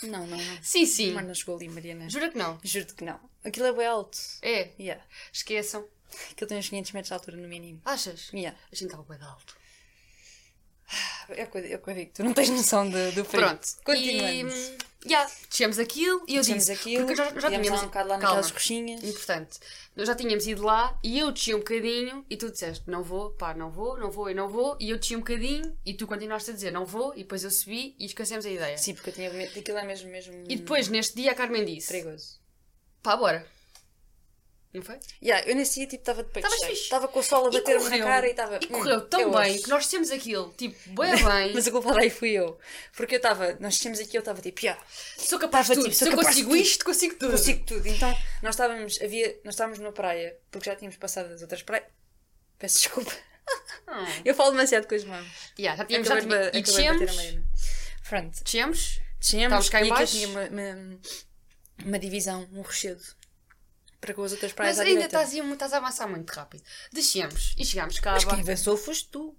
Não, 0.03 0.27
não, 0.27 0.37
não. 0.37 0.59
Sim, 0.63 0.85
sim. 0.85 1.13
O 1.13 1.15
mar 1.15 1.25
não 1.25 1.35
chegou 1.35 1.57
ali, 1.57 1.69
Mariana. 1.69 2.11
Jura 2.11 2.29
que 2.29 2.37
não? 2.37 2.59
Juro-te 2.65 2.95
que 2.95 3.05
não. 3.05 3.30
Aquilo 3.45 3.67
é 3.67 3.73
bem 3.73 3.87
alto. 3.87 4.19
É. 4.43 4.71
Yeah. 4.79 5.03
Esqueçam. 5.33 5.87
Aquilo 6.33 6.49
tem 6.49 6.59
uns 6.59 6.69
500 6.69 6.93
metros 6.93 7.09
de 7.09 7.15
altura 7.15 7.37
no 7.37 7.49
mínimo. 7.49 7.81
Achas? 7.85 8.31
Yeah. 8.33 8.59
A 8.71 8.75
gente 8.75 8.87
estava 8.87 9.03
bem 9.05 9.19
de 9.19 9.25
alto. 9.25 9.57
É 11.29 11.47
que 11.47 11.57
eu 11.59 11.65
é 11.65 11.77
o 11.77 11.79
que 11.79 11.91
eu 11.91 11.95
digo, 11.95 12.11
tu 12.13 12.25
não 12.25 12.35
tens 12.35 12.51
noção 12.51 12.91
de- 12.91 13.13
do 13.13 13.25
frio. 13.25 13.43
Pronto. 13.47 13.65
Continuamos. 13.85 14.55
E, 14.55 15.09
yeah, 15.09 15.31
descemos 15.49 15.79
aquilo 15.79 16.25
e 16.27 16.35
eu 16.35 16.41
Descemos 16.43 16.67
disse. 16.67 16.73
aquilo, 16.73 17.07
porque 17.07 17.15
já, 17.17 17.25
já 17.41 17.49
tínhamos. 17.49 17.69
lá 17.71 17.77
um 17.83 17.85
bocado 17.87 18.09
lá 18.09 18.19
calma, 18.19 18.35
naquelas 18.37 18.51
roxinhas. 18.51 19.05
Importante. 19.05 19.59
Nós 19.95 20.09
já 20.09 20.17
tínhamos 20.17 20.45
ido 20.49 20.65
lá 20.65 20.99
e 21.05 21.21
eu 21.21 21.31
desci 21.31 21.55
um 21.55 21.59
bocadinho 21.59 22.27
e 22.29 22.37
tu 22.37 22.51
disseste 22.51 22.91
não 22.91 23.05
vou, 23.05 23.31
pá, 23.31 23.55
não 23.55 23.71
vou, 23.71 23.97
não 23.97 24.11
vou 24.11 24.29
e 24.29 24.35
não 24.35 24.49
vou. 24.49 24.77
E 24.81 24.91
eu 24.91 24.99
desci 24.99 25.15
um 25.15 25.21
bocadinho 25.21 25.79
e 25.87 25.95
tu 25.95 26.09
continuaste 26.09 26.51
a 26.51 26.55
dizer 26.55 26.73
não 26.73 26.85
vou 26.85 27.15
e 27.15 27.19
depois 27.19 27.45
eu 27.45 27.51
subi 27.53 27.95
e 27.97 28.07
esquecemos 28.07 28.45
a 28.45 28.51
ideia. 28.51 28.77
Sim, 28.77 28.95
porque 28.95 29.11
eu 29.11 29.15
tinha 29.15 29.31
medo. 29.33 29.57
Aquilo 29.57 29.79
é 29.79 29.85
mesmo, 29.85 30.11
mesmo 30.11 30.35
E 30.49 30.57
depois, 30.57 30.89
neste 30.89 31.15
dia, 31.15 31.31
a 31.31 31.35
Carmen 31.37 31.65
disse: 31.65 31.87
perigoso. 31.93 32.40
Pá, 33.03 33.17
bora. 33.17 33.47
Não 34.73 34.83
foi? 34.83 35.01
Yeah, 35.21 35.49
eu 35.49 35.57
nesse 35.57 35.81
dia 35.81 35.89
tipo, 35.89 36.03
estava 36.03 36.23
de 36.23 36.31
peito. 36.31 36.49
Estava 36.71 37.09
com 37.09 37.19
o 37.19 37.23
sol 37.25 37.49
a 37.49 37.51
bater-me 37.51 37.89
na 37.91 37.99
cara 38.05 38.29
e 38.29 38.31
estava. 38.31 38.55
E 38.63 38.67
hum, 38.67 38.69
correu 38.69 38.99
é 38.99 39.01
tão 39.01 39.31
bem 39.33 39.53
hoje. 39.55 39.63
que 39.65 39.69
nós 39.69 39.89
temos 39.89 40.11
aquilo, 40.13 40.55
tipo, 40.57 40.79
bem 40.91 41.11
bem. 41.25 41.53
Mas 41.55 41.67
a 41.67 41.71
culpa 41.73 41.93
daí 41.93 42.09
fui 42.09 42.31
eu. 42.31 42.57
Porque 42.97 43.17
eu 43.17 43.17
estava, 43.17 43.57
nós 43.59 43.79
tínhamos 43.81 43.99
aqui, 43.99 44.17
eu 44.17 44.21
estava 44.21 44.41
tipo, 44.41 44.61
yeah, 44.61 44.81
sou 45.19 45.41
capaz 45.41 45.67
de 45.67 45.73
Estava, 45.73 45.83
tudo. 45.89 45.93
tipo, 45.93 46.05
Se 46.05 46.09
eu 46.09 46.25
consigo 46.25 46.55
isto, 46.57 46.85
consigo 46.85 47.15
tudo. 47.17 47.33
consigo 47.33 47.65
tudo. 47.67 47.89
Então, 47.89 48.17
nós 48.43 48.55
estávamos, 48.55 49.01
havia, 49.03 49.41
nós 49.45 49.55
estávamos 49.55 49.81
na 49.81 49.91
praia, 49.91 50.37
porque 50.53 50.71
já 50.71 50.77
tínhamos 50.77 50.97
passado 50.99 51.33
as 51.33 51.43
outras 51.43 51.63
praias. 51.65 51.87
Peço 52.57 52.79
desculpa. 52.79 53.13
Ah. 53.89 54.07
Eu 54.25 54.37
falo 54.37 54.53
demasiado 54.53 54.87
com 54.87 54.95
as 54.95 55.03
mãos. 55.03 55.27
Yeah, 55.59 55.77
já 55.79 55.85
tínhamos, 55.85 56.07
já 56.07 56.15
Acabei 56.15 56.51
de, 56.53 56.63
tínhamos, 56.63 57.01
e 57.01 57.07
descemos. 57.17 57.45
Pronto. 58.09 58.45
descemos, 58.45 59.01
Descemos 59.19 59.67
Estávamos 59.67 59.69
cá 59.69 59.79
em 59.79 59.83
aquilo 59.83 59.97
baixo. 59.99 60.13
tinha 60.13 60.29
uma, 60.29 60.45
uma, 60.45 60.99
uma 61.85 61.99
divisão, 61.99 62.49
um 62.53 62.63
rochedo. 62.63 63.03
Para 64.01 64.15
com 64.15 64.23
as 64.23 64.33
outras 64.33 64.53
praias 64.53 64.79
mas 64.79 64.87
à 64.87 64.89
ainda 64.89 65.03
direita. 65.03 65.23
estás, 65.25 65.45
a 65.47 65.53
estás 65.53 65.73
a 65.75 65.77
avançar 65.77 66.09
muito 66.09 66.31
rápido. 66.31 66.63
Descemos 66.93 67.55
e 67.59 67.65
chegámos 67.67 67.99
cá 67.99 68.13
Mas 68.13 68.25
quem 68.25 68.33
abaixo. 68.33 68.51
avançou 68.51 68.77
foste 68.77 69.09
tu. 69.11 69.37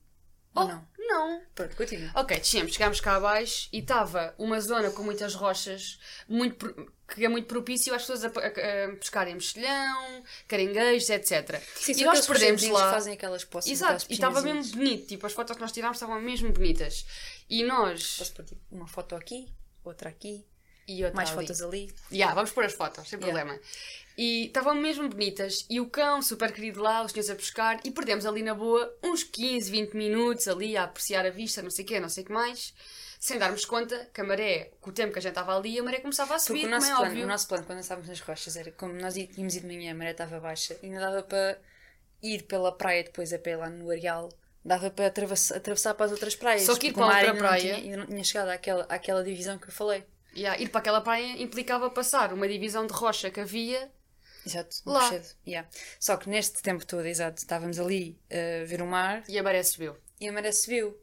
Oh, 0.53 0.59
Ou 0.61 0.67
não? 0.67 0.87
não. 0.99 1.41
Pronto, 1.55 1.75
continua. 1.77 2.11
Ok, 2.13 2.37
descemos, 2.37 2.73
chegámos 2.73 2.99
cá 2.99 3.15
abaixo 3.15 3.69
e 3.73 3.79
estava 3.79 4.35
uma 4.37 4.59
zona 4.61 4.91
com 4.91 5.01
muitas 5.01 5.33
rochas, 5.33 5.97
muito, 6.27 6.57
pro- 6.57 6.93
que 7.07 7.25
é 7.25 7.29
muito 7.29 7.47
propício 7.47 7.93
às 7.95 8.01
pessoas 8.03 8.23
a, 8.25 8.27
a- 8.27 8.31
a 8.91 8.95
pescarem 8.97 9.33
mexilhão, 9.33 10.23
caranguejos, 10.49 11.09
etc. 11.09 11.59
E 11.87 12.03
nós 12.03 12.27
perdemos 12.27 12.61
lá. 12.67 12.91
fazem 12.91 13.13
aquelas 13.13 13.43
poças. 13.45 13.71
Exato, 13.71 14.05
e 14.09 14.13
estava 14.13 14.41
mesmo 14.41 14.75
bonito. 14.77 15.07
Tipo, 15.07 15.25
as 15.25 15.33
fotos 15.33 15.55
que 15.55 15.61
nós 15.61 15.71
tirámos 15.71 15.95
estavam 15.97 16.21
mesmo 16.21 16.51
bonitas. 16.51 17.05
E 17.49 17.63
nós. 17.63 18.17
Posso 18.17 18.33
pôr 18.33 18.45
tipo, 18.45 18.61
uma 18.69 18.87
foto 18.87 19.15
aqui, 19.15 19.47
outra 19.85 20.09
aqui, 20.09 20.45
mais 21.13 21.29
ali. 21.29 21.47
fotos 21.47 21.61
ali. 21.61 21.93
Ya, 22.11 22.33
vamos 22.33 22.51
pôr 22.51 22.65
as 22.65 22.73
fotos, 22.73 23.07
sem 23.09 23.19
Yeah. 23.19 23.39
problema. 23.43 23.61
E 24.17 24.47
estavam 24.47 24.75
mesmo 24.75 25.07
bonitas. 25.09 25.65
E 25.69 25.79
o 25.79 25.89
cão, 25.89 26.21
super 26.21 26.51
querido 26.51 26.81
lá, 26.81 27.03
os 27.03 27.11
senhores 27.11 27.29
a 27.29 27.35
pescar. 27.35 27.79
E 27.85 27.91
perdemos 27.91 28.25
ali 28.25 28.43
na 28.43 28.53
boa 28.53 28.93
uns 29.03 29.23
15, 29.23 29.71
20 29.71 29.93
minutos 29.95 30.47
ali 30.47 30.75
a 30.75 30.83
apreciar 30.83 31.25
a 31.25 31.29
vista, 31.29 31.61
não 31.61 31.69
sei 31.71 31.85
o 31.85 31.87
quê, 31.87 31.99
não 31.99 32.09
sei 32.09 32.23
o 32.23 32.27
que 32.27 32.33
mais. 32.33 32.73
Sem 33.19 33.37
darmos 33.37 33.65
conta 33.65 34.09
que 34.13 34.19
a 34.19 34.23
maré, 34.23 34.71
com 34.81 34.89
o 34.89 34.93
tempo 34.93 35.13
que 35.13 35.19
a 35.19 35.21
gente 35.21 35.31
estava 35.31 35.55
ali, 35.55 35.79
a 35.79 35.83
maré 35.83 35.99
começava 35.99 36.33
a 36.33 36.37
Porque 36.37 36.47
subir, 36.47 36.65
o 36.65 36.69
nosso, 36.69 36.87
é 36.87 36.89
plano, 36.89 37.05
óbvio. 37.05 37.23
o 37.23 37.27
nosso 37.27 37.47
plano, 37.47 37.63
quando 37.65 37.75
nós 37.77 37.85
estávamos 37.85 38.09
nas 38.09 38.19
rochas, 38.19 38.55
era 38.55 38.71
como 38.71 38.93
nós 38.93 39.15
í- 39.15 39.27
tínhamos 39.27 39.55
ido 39.55 39.67
de 39.67 39.75
manhã, 39.77 39.91
a 39.91 39.95
maré 39.95 40.11
estava 40.11 40.39
baixa, 40.39 40.75
e 40.81 40.87
ainda 40.87 40.99
dava 40.99 41.21
para 41.23 41.57
ir 42.23 42.43
pela 42.43 42.71
praia 42.75 43.03
depois 43.03 43.31
a 43.31 43.39
pé 43.39 43.55
lá 43.55 43.69
no 43.69 43.89
Areal. 43.91 44.29
Dava 44.65 44.89
para 44.91 45.07
atravessar, 45.07 45.57
atravessar 45.57 45.93
para 45.93 46.07
as 46.07 46.11
outras 46.11 46.35
praias. 46.35 46.63
Só 46.63 46.75
que 46.75 46.87
ir 46.87 46.93
para 46.93 47.05
outra 47.05 47.27
não 47.33 47.37
praia- 47.39 47.75
ainda 47.75 47.97
não 47.97 48.05
tinha 48.07 48.23
chegado 48.23 48.49
àquela, 48.49 48.83
àquela 48.89 49.23
divisão 49.23 49.57
que 49.57 49.67
eu 49.67 49.71
falei. 49.71 50.03
Ya, 50.33 50.57
ir 50.59 50.69
para 50.69 50.79
aquela 50.79 51.01
praia 51.01 51.41
implicava 51.41 51.89
passar 51.89 52.31
uma 52.33 52.47
divisão 52.47 52.85
de 52.87 52.93
rocha 52.93 53.29
que 53.29 53.39
havia. 53.39 53.91
Exato, 54.45 54.77
no 54.85 54.93
Lá. 54.93 55.01
Rochedo. 55.01 55.27
Yeah. 55.45 55.67
Só 55.99 56.17
que 56.17 56.29
neste 56.29 56.61
tempo 56.63 56.85
todo, 56.85 57.05
exato, 57.05 57.37
estávamos 57.37 57.77
ali 57.79 58.19
a 58.31 58.65
ver 58.65 58.81
o 58.81 58.87
mar 58.87 59.23
E 59.27 59.37
a 59.37 59.43
maré 59.43 59.61
subiu. 59.61 59.95
e 60.19 60.27
a 60.27 60.31
maré 60.31 60.51
subiu. 60.51 60.97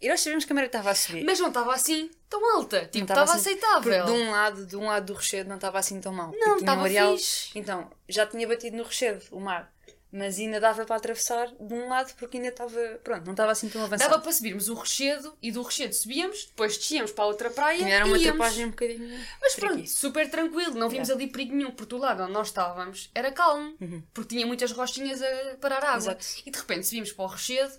E 0.00 0.08
nós 0.08 0.20
sabíamos 0.20 0.44
que 0.44 0.52
a 0.52 0.54
maré 0.54 0.66
estava 0.68 0.90
a 0.90 0.94
subir. 0.94 1.24
Mas 1.24 1.40
não 1.40 1.48
estava 1.48 1.74
assim 1.74 2.08
tão 2.28 2.56
alta. 2.56 2.86
Tipo, 2.86 3.04
estava 3.04 3.22
assim- 3.32 3.40
aceitável. 3.50 4.04
De 4.04 4.12
um 4.12 4.30
lado, 4.30 4.64
de 4.66 4.76
um 4.76 4.86
lado 4.86 5.06
do 5.06 5.14
rochedo 5.14 5.48
não 5.48 5.56
estava 5.56 5.76
assim 5.78 6.00
tão 6.00 6.12
mal. 6.12 6.30
Não, 6.36 6.54
um 6.54 6.58
estava 6.58 6.82
areal- 6.84 7.16
fixe. 7.16 7.50
Então, 7.58 7.90
já 8.08 8.24
tinha 8.26 8.46
batido 8.46 8.76
no 8.76 8.84
rochedo, 8.84 9.24
o 9.32 9.40
mar. 9.40 9.72
Mas 10.10 10.38
ainda 10.38 10.58
dava 10.58 10.86
para 10.86 10.96
atravessar 10.96 11.48
de 11.48 11.74
um 11.74 11.88
lado 11.88 12.14
porque 12.16 12.38
ainda 12.38 12.48
estava. 12.48 12.80
Pronto, 13.04 13.26
não 13.26 13.32
estava 13.32 13.52
assim 13.52 13.68
tão 13.68 13.84
avançado. 13.84 14.10
Dava 14.10 14.22
para 14.22 14.32
subirmos 14.32 14.68
o 14.70 14.74
rochedo 14.74 15.36
e 15.42 15.52
do 15.52 15.60
rochedo 15.60 15.92
subíamos, 15.94 16.46
depois 16.46 16.78
descíamos 16.78 17.12
para 17.12 17.24
a 17.24 17.26
outra 17.26 17.50
praia 17.50 17.78
Tinha 17.78 17.94
era 17.96 18.06
uma 18.06 18.16
e 18.16 18.22
íamos. 18.22 18.38
trapagem 18.38 18.64
um 18.66 18.70
bocadinho. 18.70 19.24
Mas 19.40 19.54
pronto, 19.54 19.86
super 19.86 20.30
tranquilo, 20.30 20.74
não 20.74 20.88
vimos 20.88 21.10
ali 21.10 21.26
perigo 21.26 21.54
nenhum, 21.54 21.70
porque 21.72 21.90
do 21.94 21.98
lado 21.98 22.22
onde 22.22 22.32
nós 22.32 22.46
estávamos 22.48 23.10
era 23.14 23.30
calmo, 23.30 23.76
porque 24.14 24.34
tinha 24.34 24.46
muitas 24.46 24.72
rochinhas 24.72 25.20
a 25.22 25.56
parar 25.60 25.84
água. 25.84 25.92
Uhum. 25.92 25.98
Exato. 25.98 26.26
E 26.46 26.50
de 26.50 26.58
repente 26.58 26.86
subimos 26.86 27.12
para 27.12 27.24
o 27.24 27.28
rochedo, 27.28 27.74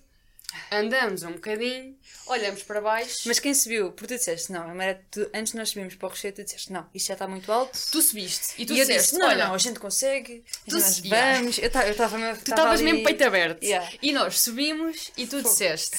andamos 0.71 1.23
um 1.23 1.33
bocadinho, 1.33 1.97
olhamos 2.27 2.63
para 2.63 2.81
baixo, 2.81 3.21
Mas 3.27 3.39
quem 3.39 3.53
subiu? 3.53 3.91
Porque 3.91 4.07
tu 4.13 4.17
disseste, 4.17 4.51
não, 4.51 4.63
a 4.69 4.73
maré, 4.73 5.01
tu- 5.11 5.29
antes 5.33 5.51
de 5.53 5.57
nós 5.59 5.69
subirmos 5.69 5.95
para 5.95 6.07
o 6.07 6.09
rochedo, 6.09 6.37
tu 6.37 6.43
disseste, 6.43 6.71
não, 6.71 6.87
isto 6.93 7.07
já 7.07 7.13
está 7.13 7.27
muito 7.27 7.51
alto. 7.51 7.77
tu 7.91 8.01
subiste 8.01 8.53
e 8.57 8.65
tu 8.65 8.73
e 8.73 8.79
eu 8.79 8.85
disseste, 8.85 9.11
disse, 9.11 9.19
não, 9.19 9.27
olha, 9.27 9.47
não, 9.47 9.53
a 9.53 9.57
gente 9.57 9.79
consegue, 9.79 10.43
Tu 10.67 10.75
nós 10.75 10.83
se- 10.83 11.07
yeah. 11.07 11.37
vamos. 11.39 11.57
Eu 11.57 11.67
estava 11.91 12.17
mesmo. 12.17 12.43
tu 12.43 12.49
estavas 12.51 12.81
mesmo 12.81 13.03
peito 13.03 13.23
aberto. 13.23 13.63
Yeah. 13.63 13.91
E 14.01 14.11
nós 14.11 14.39
subimos 14.39 15.11
e 15.17 15.25
tu 15.27 15.37
Fogo. 15.37 15.49
disseste, 15.49 15.97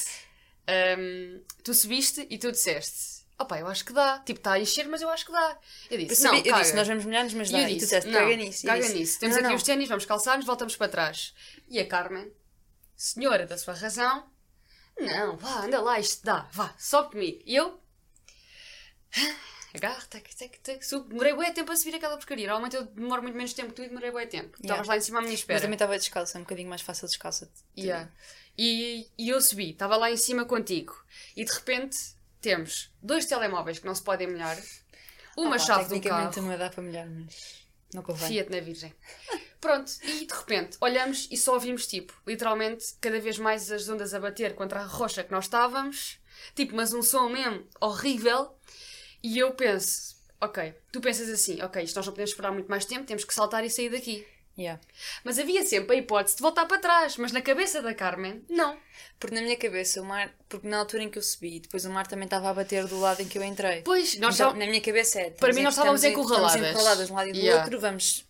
hum, 0.97 1.41
tu 1.63 1.73
subiste 1.73 2.27
e 2.29 2.37
tu 2.37 2.51
disseste, 2.51 3.21
opá, 3.39 3.59
eu 3.59 3.67
acho 3.67 3.83
que 3.85 3.93
dá, 3.93 4.19
tipo, 4.19 4.39
está 4.39 4.53
a 4.53 4.59
encher, 4.59 4.87
mas 4.87 5.01
eu 5.01 5.09
acho 5.09 5.25
que 5.25 5.31
dá. 5.31 5.57
Eu 5.89 5.99
Eu, 5.99 6.05
disse, 6.07 6.21
sabia- 6.21 6.31
não, 6.39 6.45
eu 6.45 6.51
caga. 6.51 6.63
disse, 6.63 6.75
nós 6.75 6.87
vamos 6.87 7.05
molhar-nos, 7.05 7.33
mas 7.33 7.49
E 7.49 7.51
dá. 7.53 7.57
eu 7.59 7.63
E 7.63 7.67
tu 7.67 7.73
disse, 7.73 7.85
disseste, 7.85 8.09
não, 8.09 8.19
caga 8.19 8.35
nisso. 8.35 8.65
E 8.65 8.67
eu 8.67 8.71
caga 8.73 8.83
disse, 8.85 8.95
nisso. 8.97 9.19
Temos 9.19 9.35
não, 9.35 9.41
aqui 9.43 9.49
não. 9.49 9.55
os 9.57 9.63
ténis, 9.63 9.87
vamos 9.89 10.05
calçar-nos, 10.05 10.45
voltamos 10.45 10.75
para 10.75 10.87
trás. 10.89 11.33
E 11.69 11.79
a 11.79 11.87
Carmen, 11.87 12.31
senhora 12.95 13.45
da 13.47 13.57
sua 13.57 13.73
razão, 13.73 14.29
não, 14.99 15.37
vá, 15.37 15.65
anda 15.65 15.81
lá, 15.81 15.99
isto 15.99 16.23
dá, 16.23 16.47
vá, 16.51 16.73
sobe 16.77 17.11
comigo. 17.11 17.41
E 17.45 17.55
eu, 17.55 17.79
Agarro, 19.73 20.05
tac, 20.09 20.35
tac, 20.35 20.59
tac, 20.59 20.85
subo. 20.85 21.07
Demorei 21.07 21.33
bué 21.33 21.51
tempo 21.51 21.71
a 21.71 21.75
subir 21.77 21.95
aquela 21.95 22.17
porcaria. 22.17 22.45
Normalmente 22.45 22.75
eu 22.75 22.85
demoro 22.87 23.21
muito 23.23 23.35
menos 23.35 23.53
tempo 23.53 23.69
que 23.69 23.75
tu 23.75 23.83
e 23.83 23.87
demorei 23.87 24.11
bué 24.11 24.25
tempo. 24.25 24.57
Estavas 24.61 24.85
Yeah. 24.85 24.87
lá 24.89 24.97
em 24.97 25.01
cima 25.01 25.19
à 25.19 25.21
minha 25.21 25.33
espera. 25.33 25.55
Mas 25.55 25.61
também 25.61 25.75
estava 25.75 25.97
descalça, 25.97 26.37
é 26.37 26.39
um 26.39 26.43
bocadinho 26.43 26.67
mais 26.67 26.81
fácil 26.81 27.07
descalça. 27.07 27.49
Yeah. 27.77 28.11
E, 28.57 29.07
e 29.17 29.29
eu 29.29 29.39
subi, 29.39 29.71
estava 29.71 29.95
lá 29.95 30.11
em 30.11 30.17
cima 30.17 30.43
contigo. 30.43 30.93
E 31.37 31.45
de 31.45 31.51
repente 31.53 31.97
temos 32.41 32.91
dois 33.01 33.25
telemóveis 33.25 33.79
que 33.79 33.85
não 33.85 33.95
se 33.95 34.03
podem 34.03 34.27
molhar, 34.27 34.57
uma 35.37 35.55
Opa, 35.55 35.59
chave 35.59 35.83
do 35.85 35.89
Tecnicamente 35.89 36.35
carro, 36.35 36.47
não 36.47 36.57
dá 36.57 36.69
para 36.69 36.83
melhor, 36.83 37.07
mas 37.07 37.65
não 37.93 38.03
convém. 38.03 38.27
Fiat 38.27 38.51
na 38.51 38.59
Virgem. 38.59 38.93
Pronto, 39.61 39.91
e 40.03 40.25
de 40.25 40.33
repente 40.33 40.75
olhamos 40.81 41.27
e 41.31 41.37
só 41.37 41.53
ouvimos 41.53 41.85
tipo, 41.85 42.13
literalmente, 42.27 42.95
cada 42.99 43.19
vez 43.19 43.37
mais 43.37 43.71
as 43.71 43.87
ondas 43.87 44.13
a 44.13 44.19
bater 44.19 44.55
contra 44.55 44.79
a 44.81 44.85
rocha 44.85 45.23
que 45.23 45.31
nós 45.31 45.45
estávamos, 45.45 46.17
tipo, 46.55 46.75
mas 46.75 46.93
um 46.93 47.01
som 47.03 47.29
mesmo 47.29 47.63
horrível. 47.79 48.55
E 49.23 49.37
eu 49.37 49.51
penso, 49.53 50.15
ok, 50.41 50.73
tu 50.91 50.99
pensas 50.99 51.29
assim, 51.29 51.61
ok, 51.61 51.83
isto 51.83 51.95
nós 51.95 52.05
não 52.07 52.11
podemos 52.13 52.31
esperar 52.31 52.51
muito 52.51 52.67
mais 52.67 52.85
tempo, 52.85 53.05
temos 53.05 53.23
que 53.23 53.33
saltar 53.35 53.63
e 53.63 53.69
sair 53.69 53.89
daqui. 53.89 54.25
Yeah. 54.57 54.81
Mas 55.23 55.39
havia 55.39 55.63
sempre 55.63 55.95
a 55.95 55.99
hipótese 55.99 56.35
de 56.35 56.41
voltar 56.41 56.65
para 56.65 56.77
trás, 56.79 57.15
mas 57.17 57.31
na 57.31 57.41
cabeça 57.41 57.81
da 57.81 57.93
Carmen, 57.93 58.43
não. 58.49 58.77
Porque 59.19 59.33
na 59.33 59.41
minha 59.41 59.55
cabeça 59.55 60.01
o 60.01 60.05
mar, 60.05 60.33
porque 60.49 60.67
na 60.67 60.79
altura 60.79 61.03
em 61.03 61.09
que 61.09 61.17
eu 61.17 61.21
subi, 61.23 61.59
depois 61.61 61.85
o 61.85 61.89
mar 61.89 62.05
também 62.05 62.25
estava 62.25 62.49
a 62.49 62.53
bater 62.53 62.85
do 62.85 62.99
lado 62.99 63.21
em 63.21 63.27
que 63.27 63.37
eu 63.37 63.43
entrei. 63.43 63.81
Pois, 63.83 64.17
nós 64.17 64.35
então, 64.35 64.49
só- 64.51 64.55
na 64.57 64.65
minha 64.65 64.81
cabeça 64.81 65.21
é. 65.21 65.29
Para 65.29 65.53
mim 65.53 65.61
nós 65.61 65.73
estávamos 65.73 66.03
encurraladas. 66.03 66.55
Estamos 66.55 66.69
encurraladas 66.71 67.07
de 67.07 67.13
um 67.13 67.15
lado 67.15 67.29
e 67.29 67.31
do 67.33 67.37
Yeah. 67.39 67.63
outro, 67.63 67.79
vamos, 67.79 68.25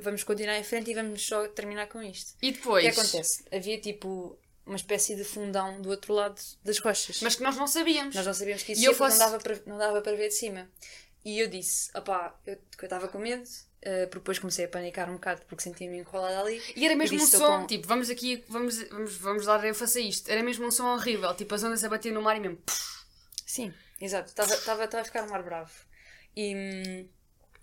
vamos 0.00 0.24
continuar 0.24 0.58
em 0.58 0.64
frente 0.64 0.90
e 0.90 0.94
vamos 0.94 1.24
só 1.26 1.46
terminar 1.48 1.88
com 1.88 2.02
isto. 2.02 2.34
E 2.42 2.50
O 2.50 2.52
depois. 2.52 2.84
que 2.84 3.00
acontece? 3.00 3.44
Havia 3.52 3.80
tipo 3.80 4.38
uma 4.66 4.76
espécie 4.76 5.16
de 5.16 5.24
fundão 5.24 5.80
do 5.80 5.88
outro 5.90 6.12
lado 6.14 6.40
das 6.64 6.78
rochas. 6.78 7.20
Mas 7.22 7.34
que 7.36 7.42
nós 7.42 7.56
não 7.56 7.66
sabíamos. 7.66 8.14
Nós 8.14 8.26
não 8.26 8.34
sabíamos 8.34 8.62
que 8.62 8.72
E 8.72 8.74
isso 8.74 8.82
ia, 8.82 8.94
faço- 8.94 9.18
não, 9.18 9.26
dava 9.26 9.38
para, 9.42 9.60
não 9.66 9.78
dava 9.78 10.00
para 10.02 10.16
ver 10.16 10.28
de 10.28 10.34
cima. 10.34 10.70
E 11.24 11.38
eu 11.38 11.48
disse, 11.48 11.90
opá, 11.96 12.38
eu 12.46 12.58
estava 12.82 13.08
com 13.08 13.18
medo, 13.18 13.48
eh, 13.82 14.06
porque 14.06 14.20
depois 14.20 14.38
comecei 14.38 14.64
a 14.64 14.68
panicar 14.68 15.08
um 15.10 15.14
bocado 15.14 15.42
porque 15.46 15.62
sentia-me 15.62 15.98
enrolada 15.98 16.40
ali. 16.40 16.62
E 16.76 16.84
era 16.86 16.94
mesmo 16.94 17.16
um 17.16 17.20
disse, 17.20 17.32
som, 17.36 17.38
"Tô 17.38 17.58
com- 17.60 17.66
tipo, 17.66 17.86
vamos 17.88 18.08
aqui, 18.10 18.44
vamos, 18.48 18.78
vamos, 18.88 19.16
vamos 19.16 19.44
dar 19.46 19.62
ênfase 19.64 19.98
a 19.98 20.02
isto. 20.02 20.30
Era 20.30 20.42
mesmo 20.42 20.66
um 20.66 20.70
som 20.70 20.86
horrível, 20.94 21.34
tipo, 21.34 21.54
as 21.54 21.62
ondas 21.64 21.82
a 21.84 21.88
bater 21.88 22.12
no 22.12 22.22
mar 22.22 22.36
e 22.36 22.40
mesmo. 22.40 22.58
Sim, 23.46 23.72
exato. 24.00 24.28
Estava 24.28 24.84
a 24.84 25.04
ficar 25.04 25.24
um 25.28 25.34
ar 25.34 25.42
bravo. 25.42 25.72
E 26.36 27.06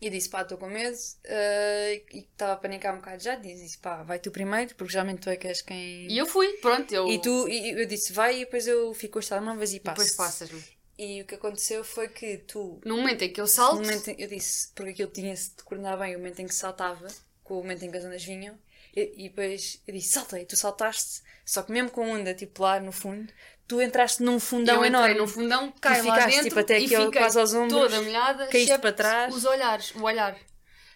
eu 0.02 0.10
disse, 0.12 0.30
pá, 0.30 0.41
estou 0.41 0.58
com 0.58 0.68
medo. 0.68 0.98
eh, 1.24 2.02
e 2.14 2.20
estava 2.20 2.54
a 2.54 2.58
panicar 2.58 2.93
um 2.93 2.98
bocado 2.98 3.24
já. 3.24 3.36
Disse, 3.36 3.78
pá, 3.78 4.04
vai 4.04 4.20
tu 4.20 4.32
primeiro, 4.32 4.74
porque 4.76 4.91
geralmente 4.93 5.22
tu 5.22 5.30
é 5.30 5.36
que 5.38 5.48
és 5.48 5.62
quem... 5.62 6.08
E 6.12 6.18
eu 6.18 6.26
fui, 6.26 6.48
pronto, 6.58 6.93
eu. 6.93 7.08
E 7.10 7.20
tu, 7.22 7.48
e 7.48 7.72
eu 7.82 7.86
disse, 7.86 8.14
vai, 8.14 8.36
e 8.38 8.39
depois 8.46 8.68
eu 8.68 8.93
fico 8.93 9.14
com 9.14 9.20
os 9.20 9.28
telemóveis 9.28 9.74
e 9.74 9.78
e 9.78 9.80
passo. 9.80 9.96
depois 9.98 10.16
passas-me. 10.16 10.64
E 10.98 11.22
o 11.22 11.26
que 11.26 11.36
aconteceu 11.36 11.84
foi 11.84 12.08
que 12.08 12.38
tu 12.39 12.80
No 12.86 12.98
momento 12.98 13.22
em 13.24 13.30
que 13.34 13.39
eu 13.41 13.46
No 13.46 13.50
salto, 13.50 13.82
momento 13.82 14.08
em- 14.10 14.16
eu 14.18 14.28
disse, 14.30 14.70
porque 14.74 14.91
aquilo 14.91 15.12
tinha-se 15.12 15.50
de 15.56 15.64
coordenar 15.64 15.98
bem 16.00 16.16
o 16.16 16.20
momento 16.20 16.39
em 16.39 16.48
que 16.48 16.56
saltava, 16.56 17.08
com 17.43 17.56
o 17.56 17.58
momento 17.58 17.84
em 17.84 17.91
que 17.91 17.98
as 17.98 18.06
ondas 18.06 18.24
vinham, 18.24 18.58
e, 18.96 19.26
e 19.26 19.30
depois 19.30 19.82
eu 19.86 19.93
disse, 19.93 20.10
saltei, 20.10 20.46
tu 20.46 20.56
saltaste, 20.56 21.22
só 21.46 21.62
que 21.64 21.72
mesmo 21.72 21.91
com 21.91 22.02
a 22.02 22.08
onda 22.18 22.34
tipo 22.34 22.62
lá 22.64 22.80
no 22.80 22.93
fundo, 22.93 23.32
tu 23.68 23.82
entraste 23.82 24.22
num 24.24 24.39
fundão 24.39 24.78
eu 24.78 24.86
enorme. 24.86 25.16
no 25.16 25.28
fundão, 25.28 25.72
caí 25.82 26.01
lá 26.01 26.16
ficaste, 26.16 26.30
dentro 26.36 26.49
tipo, 26.49 26.59
até 26.59 26.80
e 26.80 26.88
fiquei 26.88 27.11
quase 27.11 27.39
aos 27.39 27.53
ombros, 27.53 27.72
toda 27.74 28.01
molhada, 28.01 28.47
caíste 28.47 28.78
para 28.80 28.91
trás. 28.93 29.34
Os 29.36 29.45
olhares, 29.45 29.91
o 29.95 30.03
olhar. 30.03 30.38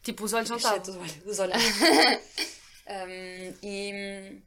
Tipo, 0.04 0.24
os 0.24 0.34
olhos 0.34 0.50
não 0.50 0.58
estavam. 0.58 0.82
Os 1.26 1.40
olhos. 1.40 1.56
Um, 2.92 3.54
e, 3.62 4.42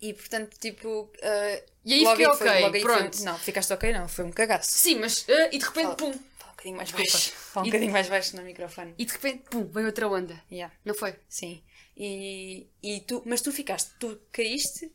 e 0.00 0.14
portanto, 0.14 0.56
tipo. 0.60 0.88
uh, 1.04 1.62
E 1.84 1.94
aí 1.94 2.06
fiquei 2.06 2.24
foi- 2.26 2.48
ok, 2.48 2.48
aí 2.48 2.80
pronto. 2.82 3.16
Foi, 3.16 3.24
não, 3.26 3.36
ficaste 3.38 3.72
ok, 3.72 3.92
não, 3.92 4.08
foi 4.08 4.24
um 4.24 4.30
cagaço. 4.30 4.70
Sim, 4.70 5.00
mas. 5.00 5.26
ah, 5.28 5.48
e 5.50 5.58
de 5.58 5.64
repente, 5.64 5.82
Fala. 5.86 5.96
pum. 5.96 6.12
Fala 6.12 6.52
um 6.52 6.54
bocadinho 6.54 6.76
mais 6.76 6.90
baixo. 6.92 7.32
Fala 7.32 7.66
um 7.66 7.68
bocadinho 7.68 7.92
mais 7.92 8.08
baixo 8.08 8.36
no 8.36 8.42
microfone. 8.42 8.94
E 8.96 9.04
de 9.04 9.12
repente, 9.12 9.42
pum, 9.50 9.64
veio 9.72 9.86
outra 9.86 10.06
onda. 10.08 10.40
Yeah. 10.52 10.72
Não 10.84 10.94
foi? 10.94 11.16
Sim. 11.28 11.64
E, 11.96 12.68
e 12.80 13.00
tu, 13.00 13.22
mas 13.26 13.40
tu 13.40 13.50
ficaste, 13.50 13.90
tu 13.98 14.20
caíste, 14.30 14.92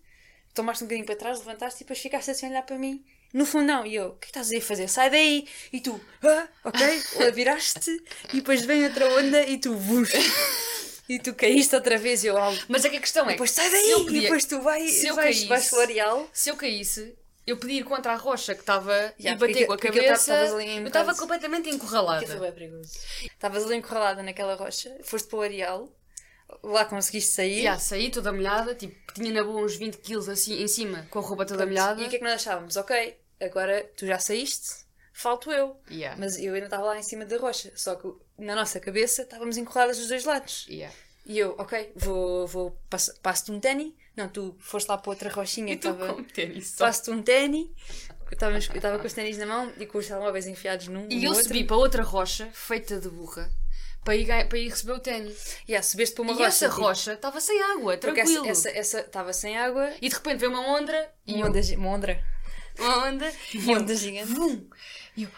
tomaste 0.53 0.83
um 0.83 0.87
bocadinho 0.87 1.05
para 1.05 1.15
trás, 1.15 1.39
levantaste 1.39 1.81
e 1.81 1.83
depois 1.83 1.99
ficaste 1.99 2.31
assim 2.31 2.45
a 2.45 2.49
olhar 2.49 2.63
para 2.63 2.77
mim 2.77 3.03
no 3.33 3.45
fundão. 3.45 3.85
E 3.85 3.95
eu, 3.95 4.09
o 4.09 4.15
que 4.17 4.27
estás 4.27 4.51
a 4.51 4.61
fazer? 4.61 4.87
Sai 4.87 5.09
daí! 5.09 5.47
E 5.71 5.79
tu, 5.81 5.99
ah, 6.23 6.47
ok, 6.65 6.81
viraste 7.33 7.91
e 8.31 8.37
depois 8.37 8.63
vem 8.63 8.83
outra 8.85 9.07
onda 9.17 9.43
e 9.43 9.57
tu, 9.57 9.75
vus. 9.75 10.09
E 11.09 11.19
tu 11.19 11.33
caíste 11.33 11.75
outra 11.75 11.97
vez 11.97 12.23
e 12.23 12.27
eu, 12.27 12.37
algo. 12.37 12.57
Mas 12.67 12.85
é 12.85 12.89
que 12.89 12.97
a 12.97 13.01
questão 13.01 13.25
é. 13.27 13.33
Depois 13.33 13.51
sai 13.51 13.69
daí! 13.69 13.89
eu 13.91 14.01
E 14.01 14.05
podia- 14.05 14.21
depois 14.21 14.45
tu 14.45 14.61
vai, 14.61 14.87
se 14.87 15.07
eu 15.07 15.15
vais, 15.15 15.25
caísse- 15.35 15.47
vais 15.47 15.69
pelo 15.69 15.81
areal. 15.81 16.29
se 16.31 16.49
eu 16.49 16.55
caísse, 16.55 17.17
eu 17.45 17.57
podia 17.57 17.79
ir 17.81 17.83
contra 17.83 18.13
a 18.13 18.15
rocha 18.15 18.53
que 18.55 18.61
estava 18.61 19.13
e 19.19 19.23
bater 19.35 19.37
porque- 19.37 19.65
com 19.65 19.73
a 19.73 19.77
tava- 19.77 19.93
cabeça. 19.93 20.33
eu 20.35 20.87
estava 20.87 21.13
completamente 21.15 21.69
encurralada. 21.69 22.25
Estavas 23.23 23.63
ali 23.65 23.75
encurralada 23.75 24.23
naquela 24.23 24.55
rocha, 24.55 24.95
foste 25.03 25.27
para 25.27 25.39
o 25.39 25.41
areal, 25.41 25.89
lá 26.63 26.85
conseguiste 26.85 27.31
sair. 27.31 27.59
Yeah, 27.59 27.79
saí 27.79 28.11
toda 28.11 28.31
molhada, 28.31 28.75
tipo, 28.75 28.95
tinha 29.13 29.31
na 29.33 29.43
boa 29.43 29.61
uns 29.61 29.75
20 29.75 29.97
quilos 29.97 30.27
assim 30.29 30.61
em 30.61 30.67
cima, 30.67 31.07
com 31.09 31.19
a 31.19 31.21
roupa 31.21 31.45
toda 31.45 31.65
molhada. 31.65 32.01
E 32.01 32.05
o 32.05 32.09
que 32.09 32.15
é 32.15 32.19
que 32.19 32.23
nós 32.25 32.33
achávamos? 32.35 32.75
Ok, 32.75 33.17
agora 33.41 33.83
tu 33.97 34.05
já 34.05 34.19
saíste, 34.19 34.85
falto 35.13 35.51
eu. 35.51 35.75
Yeah. 35.89 36.19
Mas 36.19 36.37
eu 36.37 36.53
ainda 36.53 36.65
estava 36.67 36.83
lá 36.83 36.99
em 36.99 37.03
cima 37.03 37.25
da 37.25 37.37
rocha. 37.37 37.71
Só 37.75 37.95
que 37.95 38.07
na 38.37 38.55
nossa 38.55 38.79
cabeça 38.79 39.21
estávamos 39.23 39.57
encurraladas 39.57 39.97
dos 39.99 40.07
dois 40.09 40.25
lados. 40.25 40.65
Yeah. 40.69 40.93
E 41.25 41.39
eu, 41.39 41.55
ok, 41.57 41.91
vou, 41.95 42.45
vou 42.47 42.77
passo- 42.89 43.13
passo-te 43.21 43.51
um 43.51 43.59
ténis. 43.59 43.93
Não, 44.15 44.27
tu 44.29 44.55
foste 44.59 44.87
lá 44.89 44.97
para 44.97 45.09
outra 45.09 45.29
rochinha 45.29 45.73
E 45.73 45.77
tu 45.77 45.89
estava. 45.89 46.13
com 46.13 46.23
tênis 46.23 46.67
só. 46.67 46.85
Passo-te 46.85 47.09
um 47.11 47.21
ténis. 47.23 47.67
Eu 48.29 48.35
estava 48.75 48.95
eu 48.95 48.99
com 48.99 49.07
os 49.07 49.13
ténis 49.13 49.37
na 49.37 49.45
mão 49.45 49.71
e 49.79 49.85
com 49.85 49.97
os 49.99 50.07
telemóveis 50.07 50.47
enfiados 50.47 50.87
num 50.87 51.07
E 51.09 51.23
eu 51.23 51.31
outro. 51.31 51.47
subi 51.47 51.63
para 51.63 51.77
outra 51.77 52.03
rocha, 52.03 52.49
feita 52.51 52.99
de 52.99 53.07
burra, 53.07 53.49
para 54.03 54.15
ir, 54.15 54.27
para 54.47 54.57
ir 54.57 54.69
receber 54.69 54.93
o 54.93 54.99
ténis. 54.99 55.57
Yeah, 55.67 55.85
para 56.13 56.21
uma 56.23 56.31
E 56.31 56.35
rocha. 56.35 56.47
essa 56.47 56.69
tipo, 56.69 56.81
rocha 56.81 57.13
estava 57.13 57.39
sem 57.41 57.61
água, 57.61 57.97
Porque 57.97 58.13
tranquilo. 58.21 58.47
essa 58.49 58.69
essa 58.69 58.99
estava 59.01 59.33
sem 59.33 59.57
água. 59.57 59.91
E 60.01 60.09
de 60.09 60.15
repente 60.15 60.39
veio 60.39 60.51
uma 60.51 60.61
onda 60.67 61.11
e 61.25 61.33
Uma 61.35 61.47
onda, 61.47 61.61
gi- 61.61 61.75
uma 61.75 61.89
onda. 61.89 62.19
uma 62.79 63.07
onda 63.07 63.31
Uma 63.55 63.71
eu, 63.73 63.79
onda 63.79 63.95
gigante. 63.95 64.31
vum, 64.33 64.67
e 65.15 65.23
eu, 65.23 65.29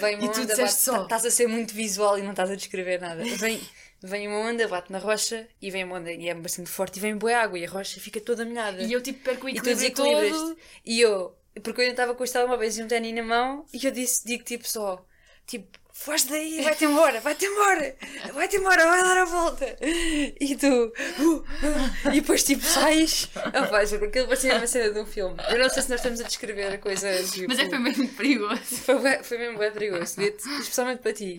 Vem 0.00 0.16
uma 0.16 0.24
E 0.26 0.28
tu 0.32 0.40
onda, 0.40 0.56
bate- 0.56 0.72
só. 0.72 0.96
tá- 0.98 1.02
Estás 1.04 1.24
a 1.26 1.30
ser 1.30 1.46
muito 1.46 1.72
visual 1.74 2.18
e 2.18 2.22
não 2.22 2.30
estás 2.30 2.50
a 2.50 2.54
descrever 2.56 3.00
nada. 3.00 3.22
Vem, 3.24 3.60
vem 4.02 4.28
uma 4.28 4.38
onda, 4.50 4.66
bate 4.68 4.90
na 4.92 4.98
rocha 4.98 5.46
e 5.62 5.70
vem 5.70 5.84
uma 5.84 5.96
onda 5.96 6.12
e 6.12 6.28
é 6.28 6.34
bastante 6.34 6.68
forte 6.70 6.96
e 6.98 7.00
vem 7.00 7.16
boa 7.16 7.36
água 7.36 7.58
e 7.58 7.64
a 7.64 7.68
rocha 7.70 8.00
fica 8.00 8.20
toda 8.20 8.44
molhada. 8.44 8.82
e 8.82 8.92
eu 8.92 9.00
tipo 9.02 9.22
perco 9.22 9.46
o 9.46 9.48
E 9.48 9.54
tu 9.54 9.68
equilíbrio 9.70 9.94
todo. 9.94 10.56
E 10.84 11.00
eu, 11.00 11.36
porque 11.62 11.80
eu 11.80 11.84
ainda 11.84 11.92
estava 11.92 12.14
com 12.14 12.24
os 12.24 12.30
telemóveis 12.30 12.76
e 12.78 12.82
um 12.82 12.88
ténis 12.88 13.14
na 13.14 13.22
mão 13.22 13.64
e 13.72 13.84
eu 13.84 13.90
disse, 13.92 14.24
digo 14.26 14.42
tipo 14.44 14.66
só, 14.66 15.04
tipo, 15.46 15.78
foge 15.92 16.26
daí, 16.28 16.62
vai-te 16.62 16.84
embora, 16.86 17.20
vai-te 17.20 17.44
embora, 17.44 17.96
vai-te 18.32 18.56
embora, 18.56 18.86
vai 18.86 19.02
dar 19.02 19.18
a 19.18 19.24
volta. 19.26 19.76
E 19.82 20.56
tu, 20.56 20.66
uh, 20.66 21.34
uh, 21.36 22.08
e 22.12 22.20
depois 22.20 22.42
tipo 22.42 22.64
sais, 22.64 23.28
Opa, 23.36 23.84
juro, 23.84 24.06
aquilo 24.06 24.26
parecia 24.26 24.56
uma 24.56 24.66
cena 24.66 24.92
de 24.92 25.00
um 25.00 25.04
filme. 25.06 25.36
Eu 25.50 25.58
não 25.58 25.68
sei 25.68 25.82
se 25.82 25.90
nós 25.90 26.00
estamos 26.00 26.20
a 26.20 26.24
descrever 26.24 26.72
a 26.72 26.78
coisa. 26.78 27.08
Tipo, 27.24 27.48
Mas 27.48 27.58
é 27.58 27.64
que 27.64 27.70
foi 27.70 27.78
mesmo 27.78 28.08
perigoso. 28.08 28.60
foi, 28.64 29.22
foi 29.22 29.38
mesmo 29.38 29.58
bem 29.58 29.70
perigoso, 29.72 30.20
especialmente 30.22 31.02
para 31.02 31.12
ti. 31.12 31.36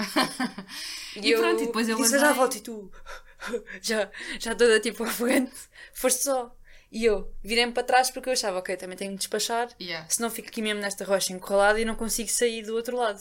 E 1.15 1.35
pronto, 1.35 1.63
e 1.63 1.65
depois 1.65 1.89
eu 1.89 1.97
disse, 1.97 2.19
já 2.19 2.31
volto 2.31 2.55
e 2.57 2.61
tu, 2.61 2.91
já, 3.81 4.09
já 4.39 4.53
toda 4.55 4.79
tipo 4.79 5.03
afogante, 5.03 5.51
foste 5.93 6.23
só. 6.23 6.55
E 6.91 7.05
eu 7.05 7.33
virei-me 7.41 7.71
para 7.71 7.83
trás 7.83 8.11
porque 8.11 8.27
eu 8.27 8.33
achava, 8.33 8.59
ok, 8.59 8.75
também 8.75 8.97
tenho 8.97 9.11
de 9.13 9.17
despachar, 9.17 9.69
Yeah. 9.79 10.05
senão 10.09 10.29
fico 10.29 10.49
aqui 10.49 10.61
mesmo 10.61 10.81
nesta 10.81 11.05
rocha 11.05 11.31
encurralada 11.31 11.79
e 11.79 11.85
não 11.85 11.95
consigo 11.95 12.29
sair 12.29 12.63
do 12.63 12.75
outro 12.75 12.97
lado. 12.97 13.19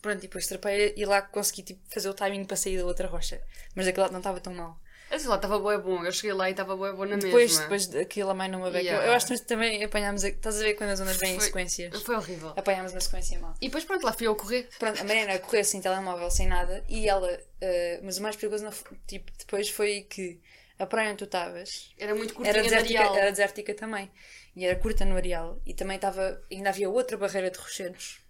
Pronto, 0.00 0.18
e 0.18 0.22
depois 0.22 0.46
trapei 0.46 0.94
e 0.96 1.04
lá 1.04 1.20
consegui 1.22 1.62
tipo, 1.62 1.80
fazer 1.92 2.08
o 2.08 2.14
timing 2.14 2.44
para 2.44 2.56
sair 2.56 2.78
da 2.78 2.84
outra 2.84 3.08
rocha. 3.08 3.40
Mas 3.74 3.86
daquele 3.86 4.02
lado 4.02 4.12
não 4.12 4.20
estava 4.20 4.40
tão 4.40 4.54
mal. 4.54 4.78
Eu 5.10 5.18
sei 5.18 5.28
lá, 5.28 5.36
estava 5.36 5.58
boa 5.58 5.78
bom. 5.78 6.04
Eu 6.04 6.12
cheguei 6.12 6.34
lá 6.34 6.48
e 6.48 6.52
estava 6.52 6.76
boa 6.76 6.92
boa 6.92 7.06
na 7.06 7.16
Depois, 7.16 7.52
mesma. 7.52 7.62
depois 7.62 7.86
daquilo 7.86 8.30
a 8.30 8.34
mãe 8.34 8.48
não 8.48 8.60
me 8.60 8.70
beca. 8.70 8.84
Yeah. 8.84 9.06
Eu, 9.06 9.12
acho 9.14 9.26
que 9.26 9.32
nós 9.32 9.40
também 9.40 9.82
apanhámos. 9.82 10.22
A... 10.22 10.28
Estás 10.28 10.56
a 10.56 10.62
ver 10.62 10.74
quando 10.74 10.90
as 10.90 11.00
ondas 11.00 11.16
vêm 11.16 11.36
em 11.36 11.40
sequências? 11.40 12.02
Foi 12.02 12.14
horrível. 12.14 12.52
Apanhámos 12.56 12.92
uma 12.92 13.00
sequência 13.00 13.38
mal. 13.38 13.54
E 13.60 13.66
depois 13.66 13.84
pronto, 13.84 14.04
lá 14.04 14.12
fui 14.12 14.26
eu 14.26 14.32
a 14.32 14.36
correr. 14.36 14.68
Pronto, 14.78 15.00
a 15.00 15.04
Mariana 15.04 15.34
a 15.34 15.38
correr 15.38 15.64
sem 15.64 15.80
telemóvel, 15.80 16.30
sem 16.30 16.46
nada, 16.46 16.84
e 16.88 17.08
ela. 17.08 17.40
eh, 17.60 18.00
mas 18.02 18.18
o 18.18 18.22
mais 18.22 18.36
perigoso 18.36 18.64
não 18.64 18.72
tipo, 19.06 19.32
depois 19.38 19.70
foi 19.70 20.02
que 20.02 20.40
a 20.78 20.86
praia 20.86 21.08
onde 21.08 21.18
tu 21.18 21.24
estavas 21.24 21.92
Era 21.98 22.14
muito 22.14 22.34
curtinha 22.34 22.50
era 22.50 22.62
de 22.62 22.68
desértica, 22.68 23.02
era 23.02 23.30
desértica 23.30 23.74
também. 23.74 24.10
E 24.54 24.66
era 24.66 24.78
curta 24.78 25.04
no 25.06 25.16
areal. 25.16 25.58
E 25.64 25.72
também 25.72 25.96
estava. 25.96 26.42
Ainda 26.52 26.68
havia 26.68 26.90
outra 26.90 27.16
barreira 27.16 27.50
de 27.50 27.58
rochedos. 27.58 28.20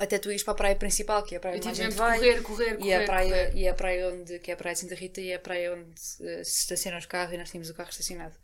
Até 0.00 0.18
tu 0.18 0.30
ires 0.30 0.42
para 0.42 0.52
a 0.52 0.56
praia 0.56 0.76
principal, 0.76 1.22
que 1.22 1.34
é 1.34 1.38
a 1.38 1.40
praia 1.40 1.56
onde 1.56 1.68
tive 1.68 1.82
gente 1.82 1.94
vai. 1.94 2.18
correr, 2.18 2.42
correr, 2.42 2.76
correr. 2.78 2.88
E 2.88 2.94
a, 2.94 3.04
praia, 3.04 3.28
correr. 3.28 3.52
e 3.54 3.68
a 3.68 3.74
praia 3.74 4.08
onde, 4.08 4.38
que 4.38 4.50
é 4.50 4.54
a 4.54 4.56
praia 4.56 4.74
de 4.74 4.80
Santa 4.80 4.94
Rita, 4.94 5.20
e 5.20 5.30
é 5.30 5.34
a 5.34 5.38
praia 5.38 5.74
onde 5.74 5.90
eh, 6.22 6.42
se 6.42 6.60
estacionam 6.60 6.98
os 6.98 7.04
carros, 7.06 7.34
e 7.34 7.36
nós 7.36 7.50
tínhamos 7.50 7.68
o 7.68 7.74
carro 7.74 7.90
estacionado. 7.90 8.34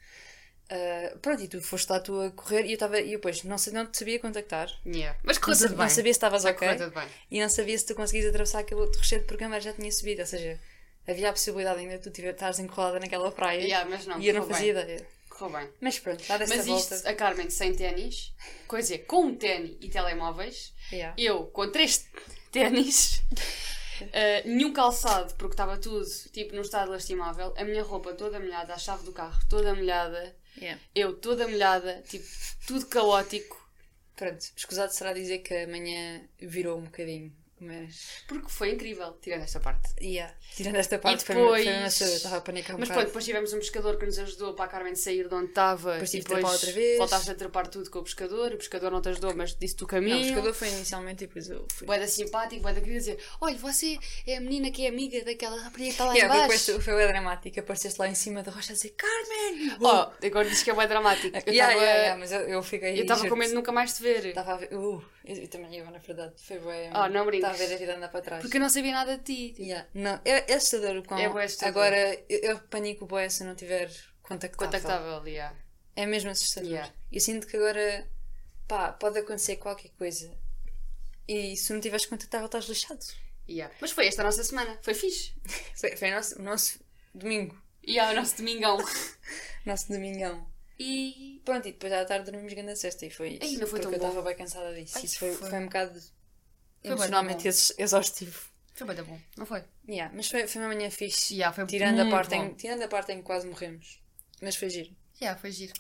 Ah, 0.68 1.16
pronto, 1.22 1.42
e 1.42 1.48
tu 1.48 1.60
foste 1.62 1.88
lá 1.90 2.00
tu 2.00 2.20
a 2.20 2.30
correr, 2.30 2.64
e 2.66 2.70
eu 2.70 2.74
estava, 2.74 2.98
e 3.00 3.12
eu 3.12 3.18
depois 3.18 3.42
não, 3.44 3.56
sei- 3.56 3.72
não 3.72 3.86
te 3.86 3.96
sabia 3.98 4.18
contactar. 4.18 4.68
Yeah. 4.84 5.18
Mas 5.22 5.36
Não, 5.36 5.44
correu 5.44 5.58
tudo 5.58 5.70
não 5.70 5.78
bem. 5.78 5.88
sabia 5.88 6.12
se 6.12 6.16
estavas 6.16 6.44
ok. 6.44 6.68
E 7.30 7.40
não 7.40 7.48
sabia 7.48 7.78
se 7.78 7.86
tu 7.86 7.94
conseguias 7.94 8.26
atravessar 8.26 8.58
aquele 8.60 8.80
outro 8.80 8.98
rochedo 8.98 9.24
porque 9.26 9.44
a 9.44 9.60
já 9.60 9.72
tinha 9.72 9.90
subido. 9.92 10.20
Ou 10.22 10.26
seja, 10.26 10.58
havia 11.06 11.28
a 11.30 11.32
possibilidade 11.32 11.78
ainda 11.80 11.98
de 11.98 12.10
tu 12.10 12.20
estares 12.20 12.58
encurralada 12.58 12.98
naquela 13.00 13.30
praia. 13.30 13.60
Yeah, 13.62 13.88
não, 14.06 14.20
e 14.20 14.28
eu 14.28 14.34
não 14.34 14.46
fazia 14.46 14.74
bem. 14.74 14.82
ideia. 14.82 15.06
Correu 15.38 15.58
bem. 15.58 15.68
Mas 15.80 15.98
pronto, 15.98 16.24
dá 16.26 16.36
desta 16.38 16.56
Mas 16.56 16.66
volta. 16.66 16.94
isto, 16.94 17.06
a 17.08 17.14
Carmen 17.14 17.50
sem 17.50 17.74
ténis, 17.74 18.32
coisa 18.66 18.98
com 18.98 19.26
um 19.26 19.34
ténis 19.36 19.76
e 19.80 19.88
telemóveis, 19.88 20.72
Yeah. 20.92 21.14
eu 21.18 21.46
com 21.46 21.70
três 21.70 22.06
ténis, 22.52 23.22
eh, 24.12 24.42
nenhum 24.46 24.72
calçado, 24.72 25.34
porque 25.34 25.54
estava 25.54 25.76
tudo 25.78 26.04
tipo 26.32 26.54
num 26.54 26.62
estado 26.62 26.90
lastimável, 26.90 27.52
a 27.56 27.64
minha 27.64 27.82
roupa 27.82 28.12
toda 28.14 28.38
molhada, 28.38 28.72
a 28.74 28.78
chave 28.78 29.04
do 29.04 29.12
carro 29.12 29.38
toda 29.48 29.74
molhada, 29.74 30.34
Yeah. 30.60 30.80
eu 30.94 31.14
toda 31.14 31.46
molhada, 31.46 32.02
tipo, 32.08 32.24
tudo 32.66 32.86
caótico. 32.86 33.64
Pronto, 34.16 34.40
escusado 34.56 34.90
será 34.94 35.12
dizer 35.12 35.40
que 35.40 35.52
amanhã 35.54 36.22
virou 36.40 36.78
um 36.78 36.84
bocadinho, 36.84 37.30
mas. 37.60 38.22
Porque 38.28 38.48
foi 38.48 38.72
incrível, 38.72 39.12
tirando 39.20 39.42
esta 39.42 39.60
parte. 39.60 39.88
Yeah. 40.02 40.34
Tirando 40.54 40.76
esta 40.76 40.98
parte, 40.98 41.24
foi- 41.24 41.34
depois- 41.34 41.64
foi 41.64 41.74
uma 41.76 41.86
estava 41.86 42.36
a 42.36 42.40
panicar 42.40 42.76
um 42.76 42.78
Mas 42.78 42.88
bocado. 42.88 43.00
pronto, 43.00 43.06
depois 43.08 43.24
tivemos 43.24 43.52
um 43.52 43.58
pescador 43.58 43.96
que 43.98 44.06
nos 44.06 44.18
ajudou 44.18 44.54
para 44.54 44.64
a 44.64 44.68
Carmen 44.68 44.94
sair 44.94 45.28
de 45.28 45.34
onde 45.34 45.46
estava. 45.48 45.92
Depois 45.92 46.10
tive 46.10 46.20
e 46.22 46.24
de 46.24 46.30
trepar 46.32 46.52
outra 46.52 46.72
vez. 46.72 46.98
Voltaste 46.98 47.30
a 47.30 47.34
trepar 47.34 47.66
tudo 47.68 47.90
com 47.90 47.98
o 48.00 48.02
pescador. 48.04 48.52
O 48.52 48.56
pescador 48.56 48.90
não 48.90 49.00
te 49.00 49.08
ajudou, 49.08 49.34
mas 49.34 49.54
disse-te 49.56 49.84
o 49.84 49.86
caminho. 49.86 50.16
Não, 50.16 50.22
o 50.22 50.26
pescador 50.26 50.54
foi 50.54 50.68
inicialmente 50.68 51.24
e 51.24 51.26
depois 51.26 51.48
eu 51.48 51.66
fui. 51.72 51.86
Boeda 51.86 52.06
simpático, 52.06 52.62
boeda 52.62 52.80
queria 52.80 52.98
dizer: 52.98 53.18
Olha, 53.40 53.56
você 53.56 53.98
é 54.26 54.36
a 54.36 54.40
menina 54.40 54.70
que 54.70 54.84
é 54.84 54.88
amiga 54.88 55.24
daquela 55.24 55.56
rapariga 55.60 55.84
que 55.86 55.90
está 55.92 56.04
lá 56.04 56.12
Yeah, 56.14 56.34
em 56.34 56.38
foi, 56.38 56.48
baixo. 56.48 56.66
depois, 56.66 56.84
foi 56.84 56.96
bem 56.96 57.06
dramático, 57.08 57.60
apareceste 57.60 58.00
lá 58.00 58.08
em 58.08 58.14
cima 58.14 58.42
da 58.42 58.50
rocha 58.52 58.72
a 58.72 58.76
dizer 58.76 58.90
Carmen! 58.90 59.76
Ó, 59.80 60.10
agora 60.24 60.48
diz 60.48 60.62
que 60.62 60.70
é 60.70 60.74
bem 60.74 60.86
dramático. 60.88 61.36
Eu 61.46 61.52
Yeah, 61.52 61.72
estava 61.74 61.84
yeah, 61.84 62.02
yeah, 62.02 62.18
mas 62.20 62.32
eu, 62.32 62.40
eu 62.40 62.62
fiquei. 62.62 62.98
eu 62.98 63.02
estava 63.02 63.28
com 63.28 63.36
medo 63.36 63.48
de 63.50 63.54
nunca 63.54 63.72
mais 63.72 63.94
te 63.94 64.02
ver. 64.02 64.26
Estava 64.26 64.54
a 64.54 64.56
ver. 64.56 64.68
Uh, 64.74 65.02
eu, 65.24 65.36
eu 65.36 65.48
também 65.48 65.76
eu, 65.76 65.84
na 65.90 65.98
verdade. 65.98 66.34
Foi 66.36 66.58
bem. 66.58 66.90
Oh, 66.94 67.08
não 67.08 67.24
brinques. 67.24 67.45
Estava 67.50 67.64
a 67.64 67.66
ver 67.66 67.74
a 67.74 67.78
vida 67.78 67.96
andar 67.96 68.08
para 68.08 68.20
trás. 68.22 68.42
Porque 68.42 68.56
eu 68.56 68.60
não 68.60 68.68
sabia 68.68 68.92
nada 68.92 69.16
de 69.18 69.24
ti. 69.24 69.48
Tipo, 69.52 69.62
Yeah. 69.62 69.88
Não, 69.94 70.20
é, 70.24 70.52
é 70.52 70.54
assustador 70.54 70.96
o 70.96 71.02
quão- 71.02 71.18
É 71.18 71.26
assustador. 71.44 71.68
Agora, 71.82 72.24
eu, 72.28 72.38
eu 72.40 72.58
panico 72.60 73.04
o 73.04 73.08
boé 73.08 73.28
se 73.28 73.44
não 73.44 73.54
tiver 73.54 73.90
contactável. 74.22 74.66
Contactável, 74.80 75.26
yeah. 75.28 75.56
É 75.94 76.06
mesmo 76.06 76.30
assustador. 76.30 76.70
Yeah. 76.70 76.92
Eu 77.10 77.20
sinto 77.20 77.46
que 77.46 77.56
agora, 77.56 78.08
pá, 78.68 78.92
pode 78.92 79.18
acontecer 79.18 79.56
qualquer 79.56 79.90
coisa. 79.98 80.30
E 81.28 81.56
se 81.56 81.72
não 81.72 81.80
tiveres 81.80 82.06
contactável, 82.06 82.46
estás 82.46 82.66
lixado. 82.66 83.04
Yeah. 83.48 83.74
Mas 83.80 83.92
foi 83.92 84.06
esta 84.06 84.22
a 84.22 84.24
nossa 84.24 84.44
semana. 84.44 84.78
Foi 84.82 84.94
fixe. 84.94 85.32
Foi, 85.76 85.96
foi 85.96 86.10
o, 86.10 86.14
nosso, 86.14 86.42
nosso 86.42 86.80
domingo. 87.14 87.56
E 87.82 87.92
yeah, 87.92 88.12
o 88.12 88.16
nosso 88.16 88.36
domingão. 88.36 88.78
Nosso 89.64 89.88
domingão. 89.88 90.46
E. 90.78 91.40
Pronto, 91.44 91.66
e 91.66 91.72
depois 91.72 91.92
à 91.92 92.04
tarde 92.04 92.30
dormimos 92.30 92.52
grande 92.52 92.72
a 92.72 92.76
sexta 92.76 93.06
e 93.06 93.10
foi 93.10 93.30
isso. 93.30 93.44
Ei, 93.44 93.56
não 93.56 93.66
foi 93.66 93.80
porque 93.80 93.94
eu 93.94 93.96
estava 93.96 94.22
bem 94.22 94.36
cansada 94.36 94.74
disso. 94.74 94.98
Ai, 94.98 95.04
isso 95.04 95.18
foi, 95.18 95.32
foi. 95.34 95.50
foi 95.50 95.58
um 95.58 95.64
bocado 95.64 96.00
emocionalmente 96.86 97.48
exaustivo. 97.48 98.50
Foi 98.74 98.86
bem 98.86 99.02
bom, 99.04 99.18
não 99.36 99.46
foi? 99.46 99.64
Yeah, 99.88 100.14
mas 100.14 100.28
foi, 100.28 100.46
foi 100.46 100.60
uma 100.60 100.68
manhã 100.68 100.90
fixe. 100.90 101.34
Yeah, 101.34 101.54
foi 101.54 101.66
tirando, 101.66 102.00
a 102.00 102.10
parte 102.10 102.36
bom. 102.36 102.44
em, 102.44 102.54
tirando 102.54 102.82
a 102.82 102.88
parte 102.88 103.12
em 103.12 103.18
que 103.18 103.22
quase 103.22 103.46
morremos. 103.46 104.02
Mas 104.42 104.56
foi 104.56 104.68
giro. 104.68 104.94
Yeah, 105.20 105.40
foi 105.40 105.50
giro. 105.50 105.72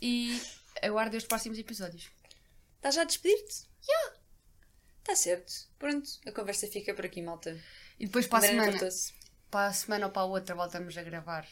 E 0.00 0.40
aguardo 0.80 1.16
os 1.16 1.24
próximos 1.24 1.58
episódios. 1.58 2.10
Estás 2.76 2.94
já 2.94 3.02
a 3.02 3.04
despedir-te? 3.04 3.66
Já. 3.80 4.12
Está 5.00 5.16
certo. 5.16 5.52
Pronto, 5.78 6.08
a 6.24 6.32
conversa 6.32 6.68
fica 6.68 6.94
por 6.94 7.04
aqui, 7.04 7.20
malta. 7.20 7.60
E 7.98 8.06
depois 8.06 8.26
para 8.26 8.44
a 8.44 8.48
semana, 8.48 8.78
para 9.50 9.66
a 9.66 9.72
semana 9.72 10.06
ou 10.06 10.12
para 10.12 10.22
a 10.22 10.26
outra 10.26 10.54
voltamos 10.54 10.96
a 10.96 11.02
gravar 11.02 11.46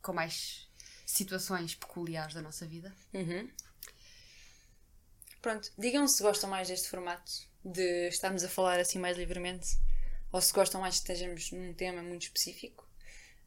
com 0.00 0.12
mais 0.12 0.68
situações 1.06 1.74
peculiares 1.74 2.34
da 2.34 2.42
nossa 2.42 2.66
vida. 2.66 2.92
Uhum. 3.14 3.48
Pronto, 5.40 5.72
digam 5.78 6.06
se 6.06 6.22
gostam 6.22 6.50
mais 6.50 6.68
deste 6.68 6.88
formato, 6.88 7.30
de 7.64 8.08
estarmos 8.08 8.42
a 8.44 8.48
falar 8.48 8.80
assim 8.80 8.98
mais 8.98 9.16
livremente, 9.16 9.76
ou 10.30 10.40
se 10.40 10.52
gostam 10.52 10.80
mais 10.80 10.94
que 10.94 11.00
estejamos 11.00 11.52
num 11.52 11.74
tema 11.74 12.02
muito 12.02 12.22
específico. 12.22 12.88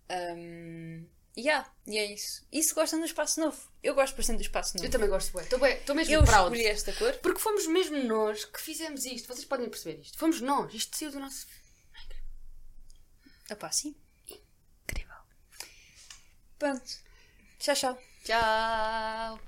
Um, 0.09 1.05
yeah, 1.38 1.70
e 1.88 1.97
é 1.97 2.05
isso. 2.13 2.45
E 2.51 2.61
se 2.63 2.74
gostam 2.74 2.99
do 2.99 3.05
espaço 3.05 3.39
novo? 3.39 3.57
Eu 3.82 3.95
gosto 3.95 4.16
bastante 4.16 4.38
do 4.38 4.43
espaço 4.43 4.78
novo. 4.78 4.86
Eu 4.86 4.91
também 4.91 5.09
gosto. 5.09 5.38
Estou 5.39 5.59
mesmo 5.95 6.13
Eu 6.13 6.24
proud. 6.24 6.55
escolhi 6.55 6.66
esta 6.66 6.93
cor. 6.93 7.13
Porque 7.22 7.39
fomos 7.39 7.68
mesmo 7.68 8.03
nós 8.03 8.45
que 8.45 8.61
fizemos 8.61 9.05
isto. 9.05 9.28
Vocês 9.28 9.45
podem 9.45 9.70
perceber 9.70 9.99
isto. 10.01 10.18
Fomos 10.18 10.41
nós. 10.41 10.74
Isto 10.74 10.95
saiu 10.97 11.11
do 11.11 11.20
nosso. 11.20 11.47
Opá, 13.51 13.72
sim. 13.72 13.95
Incrível. 14.28 15.16
Pronto. 16.57 16.84
Tchau, 17.59 17.76
tchau. 17.76 17.97
Tchau. 18.24 19.39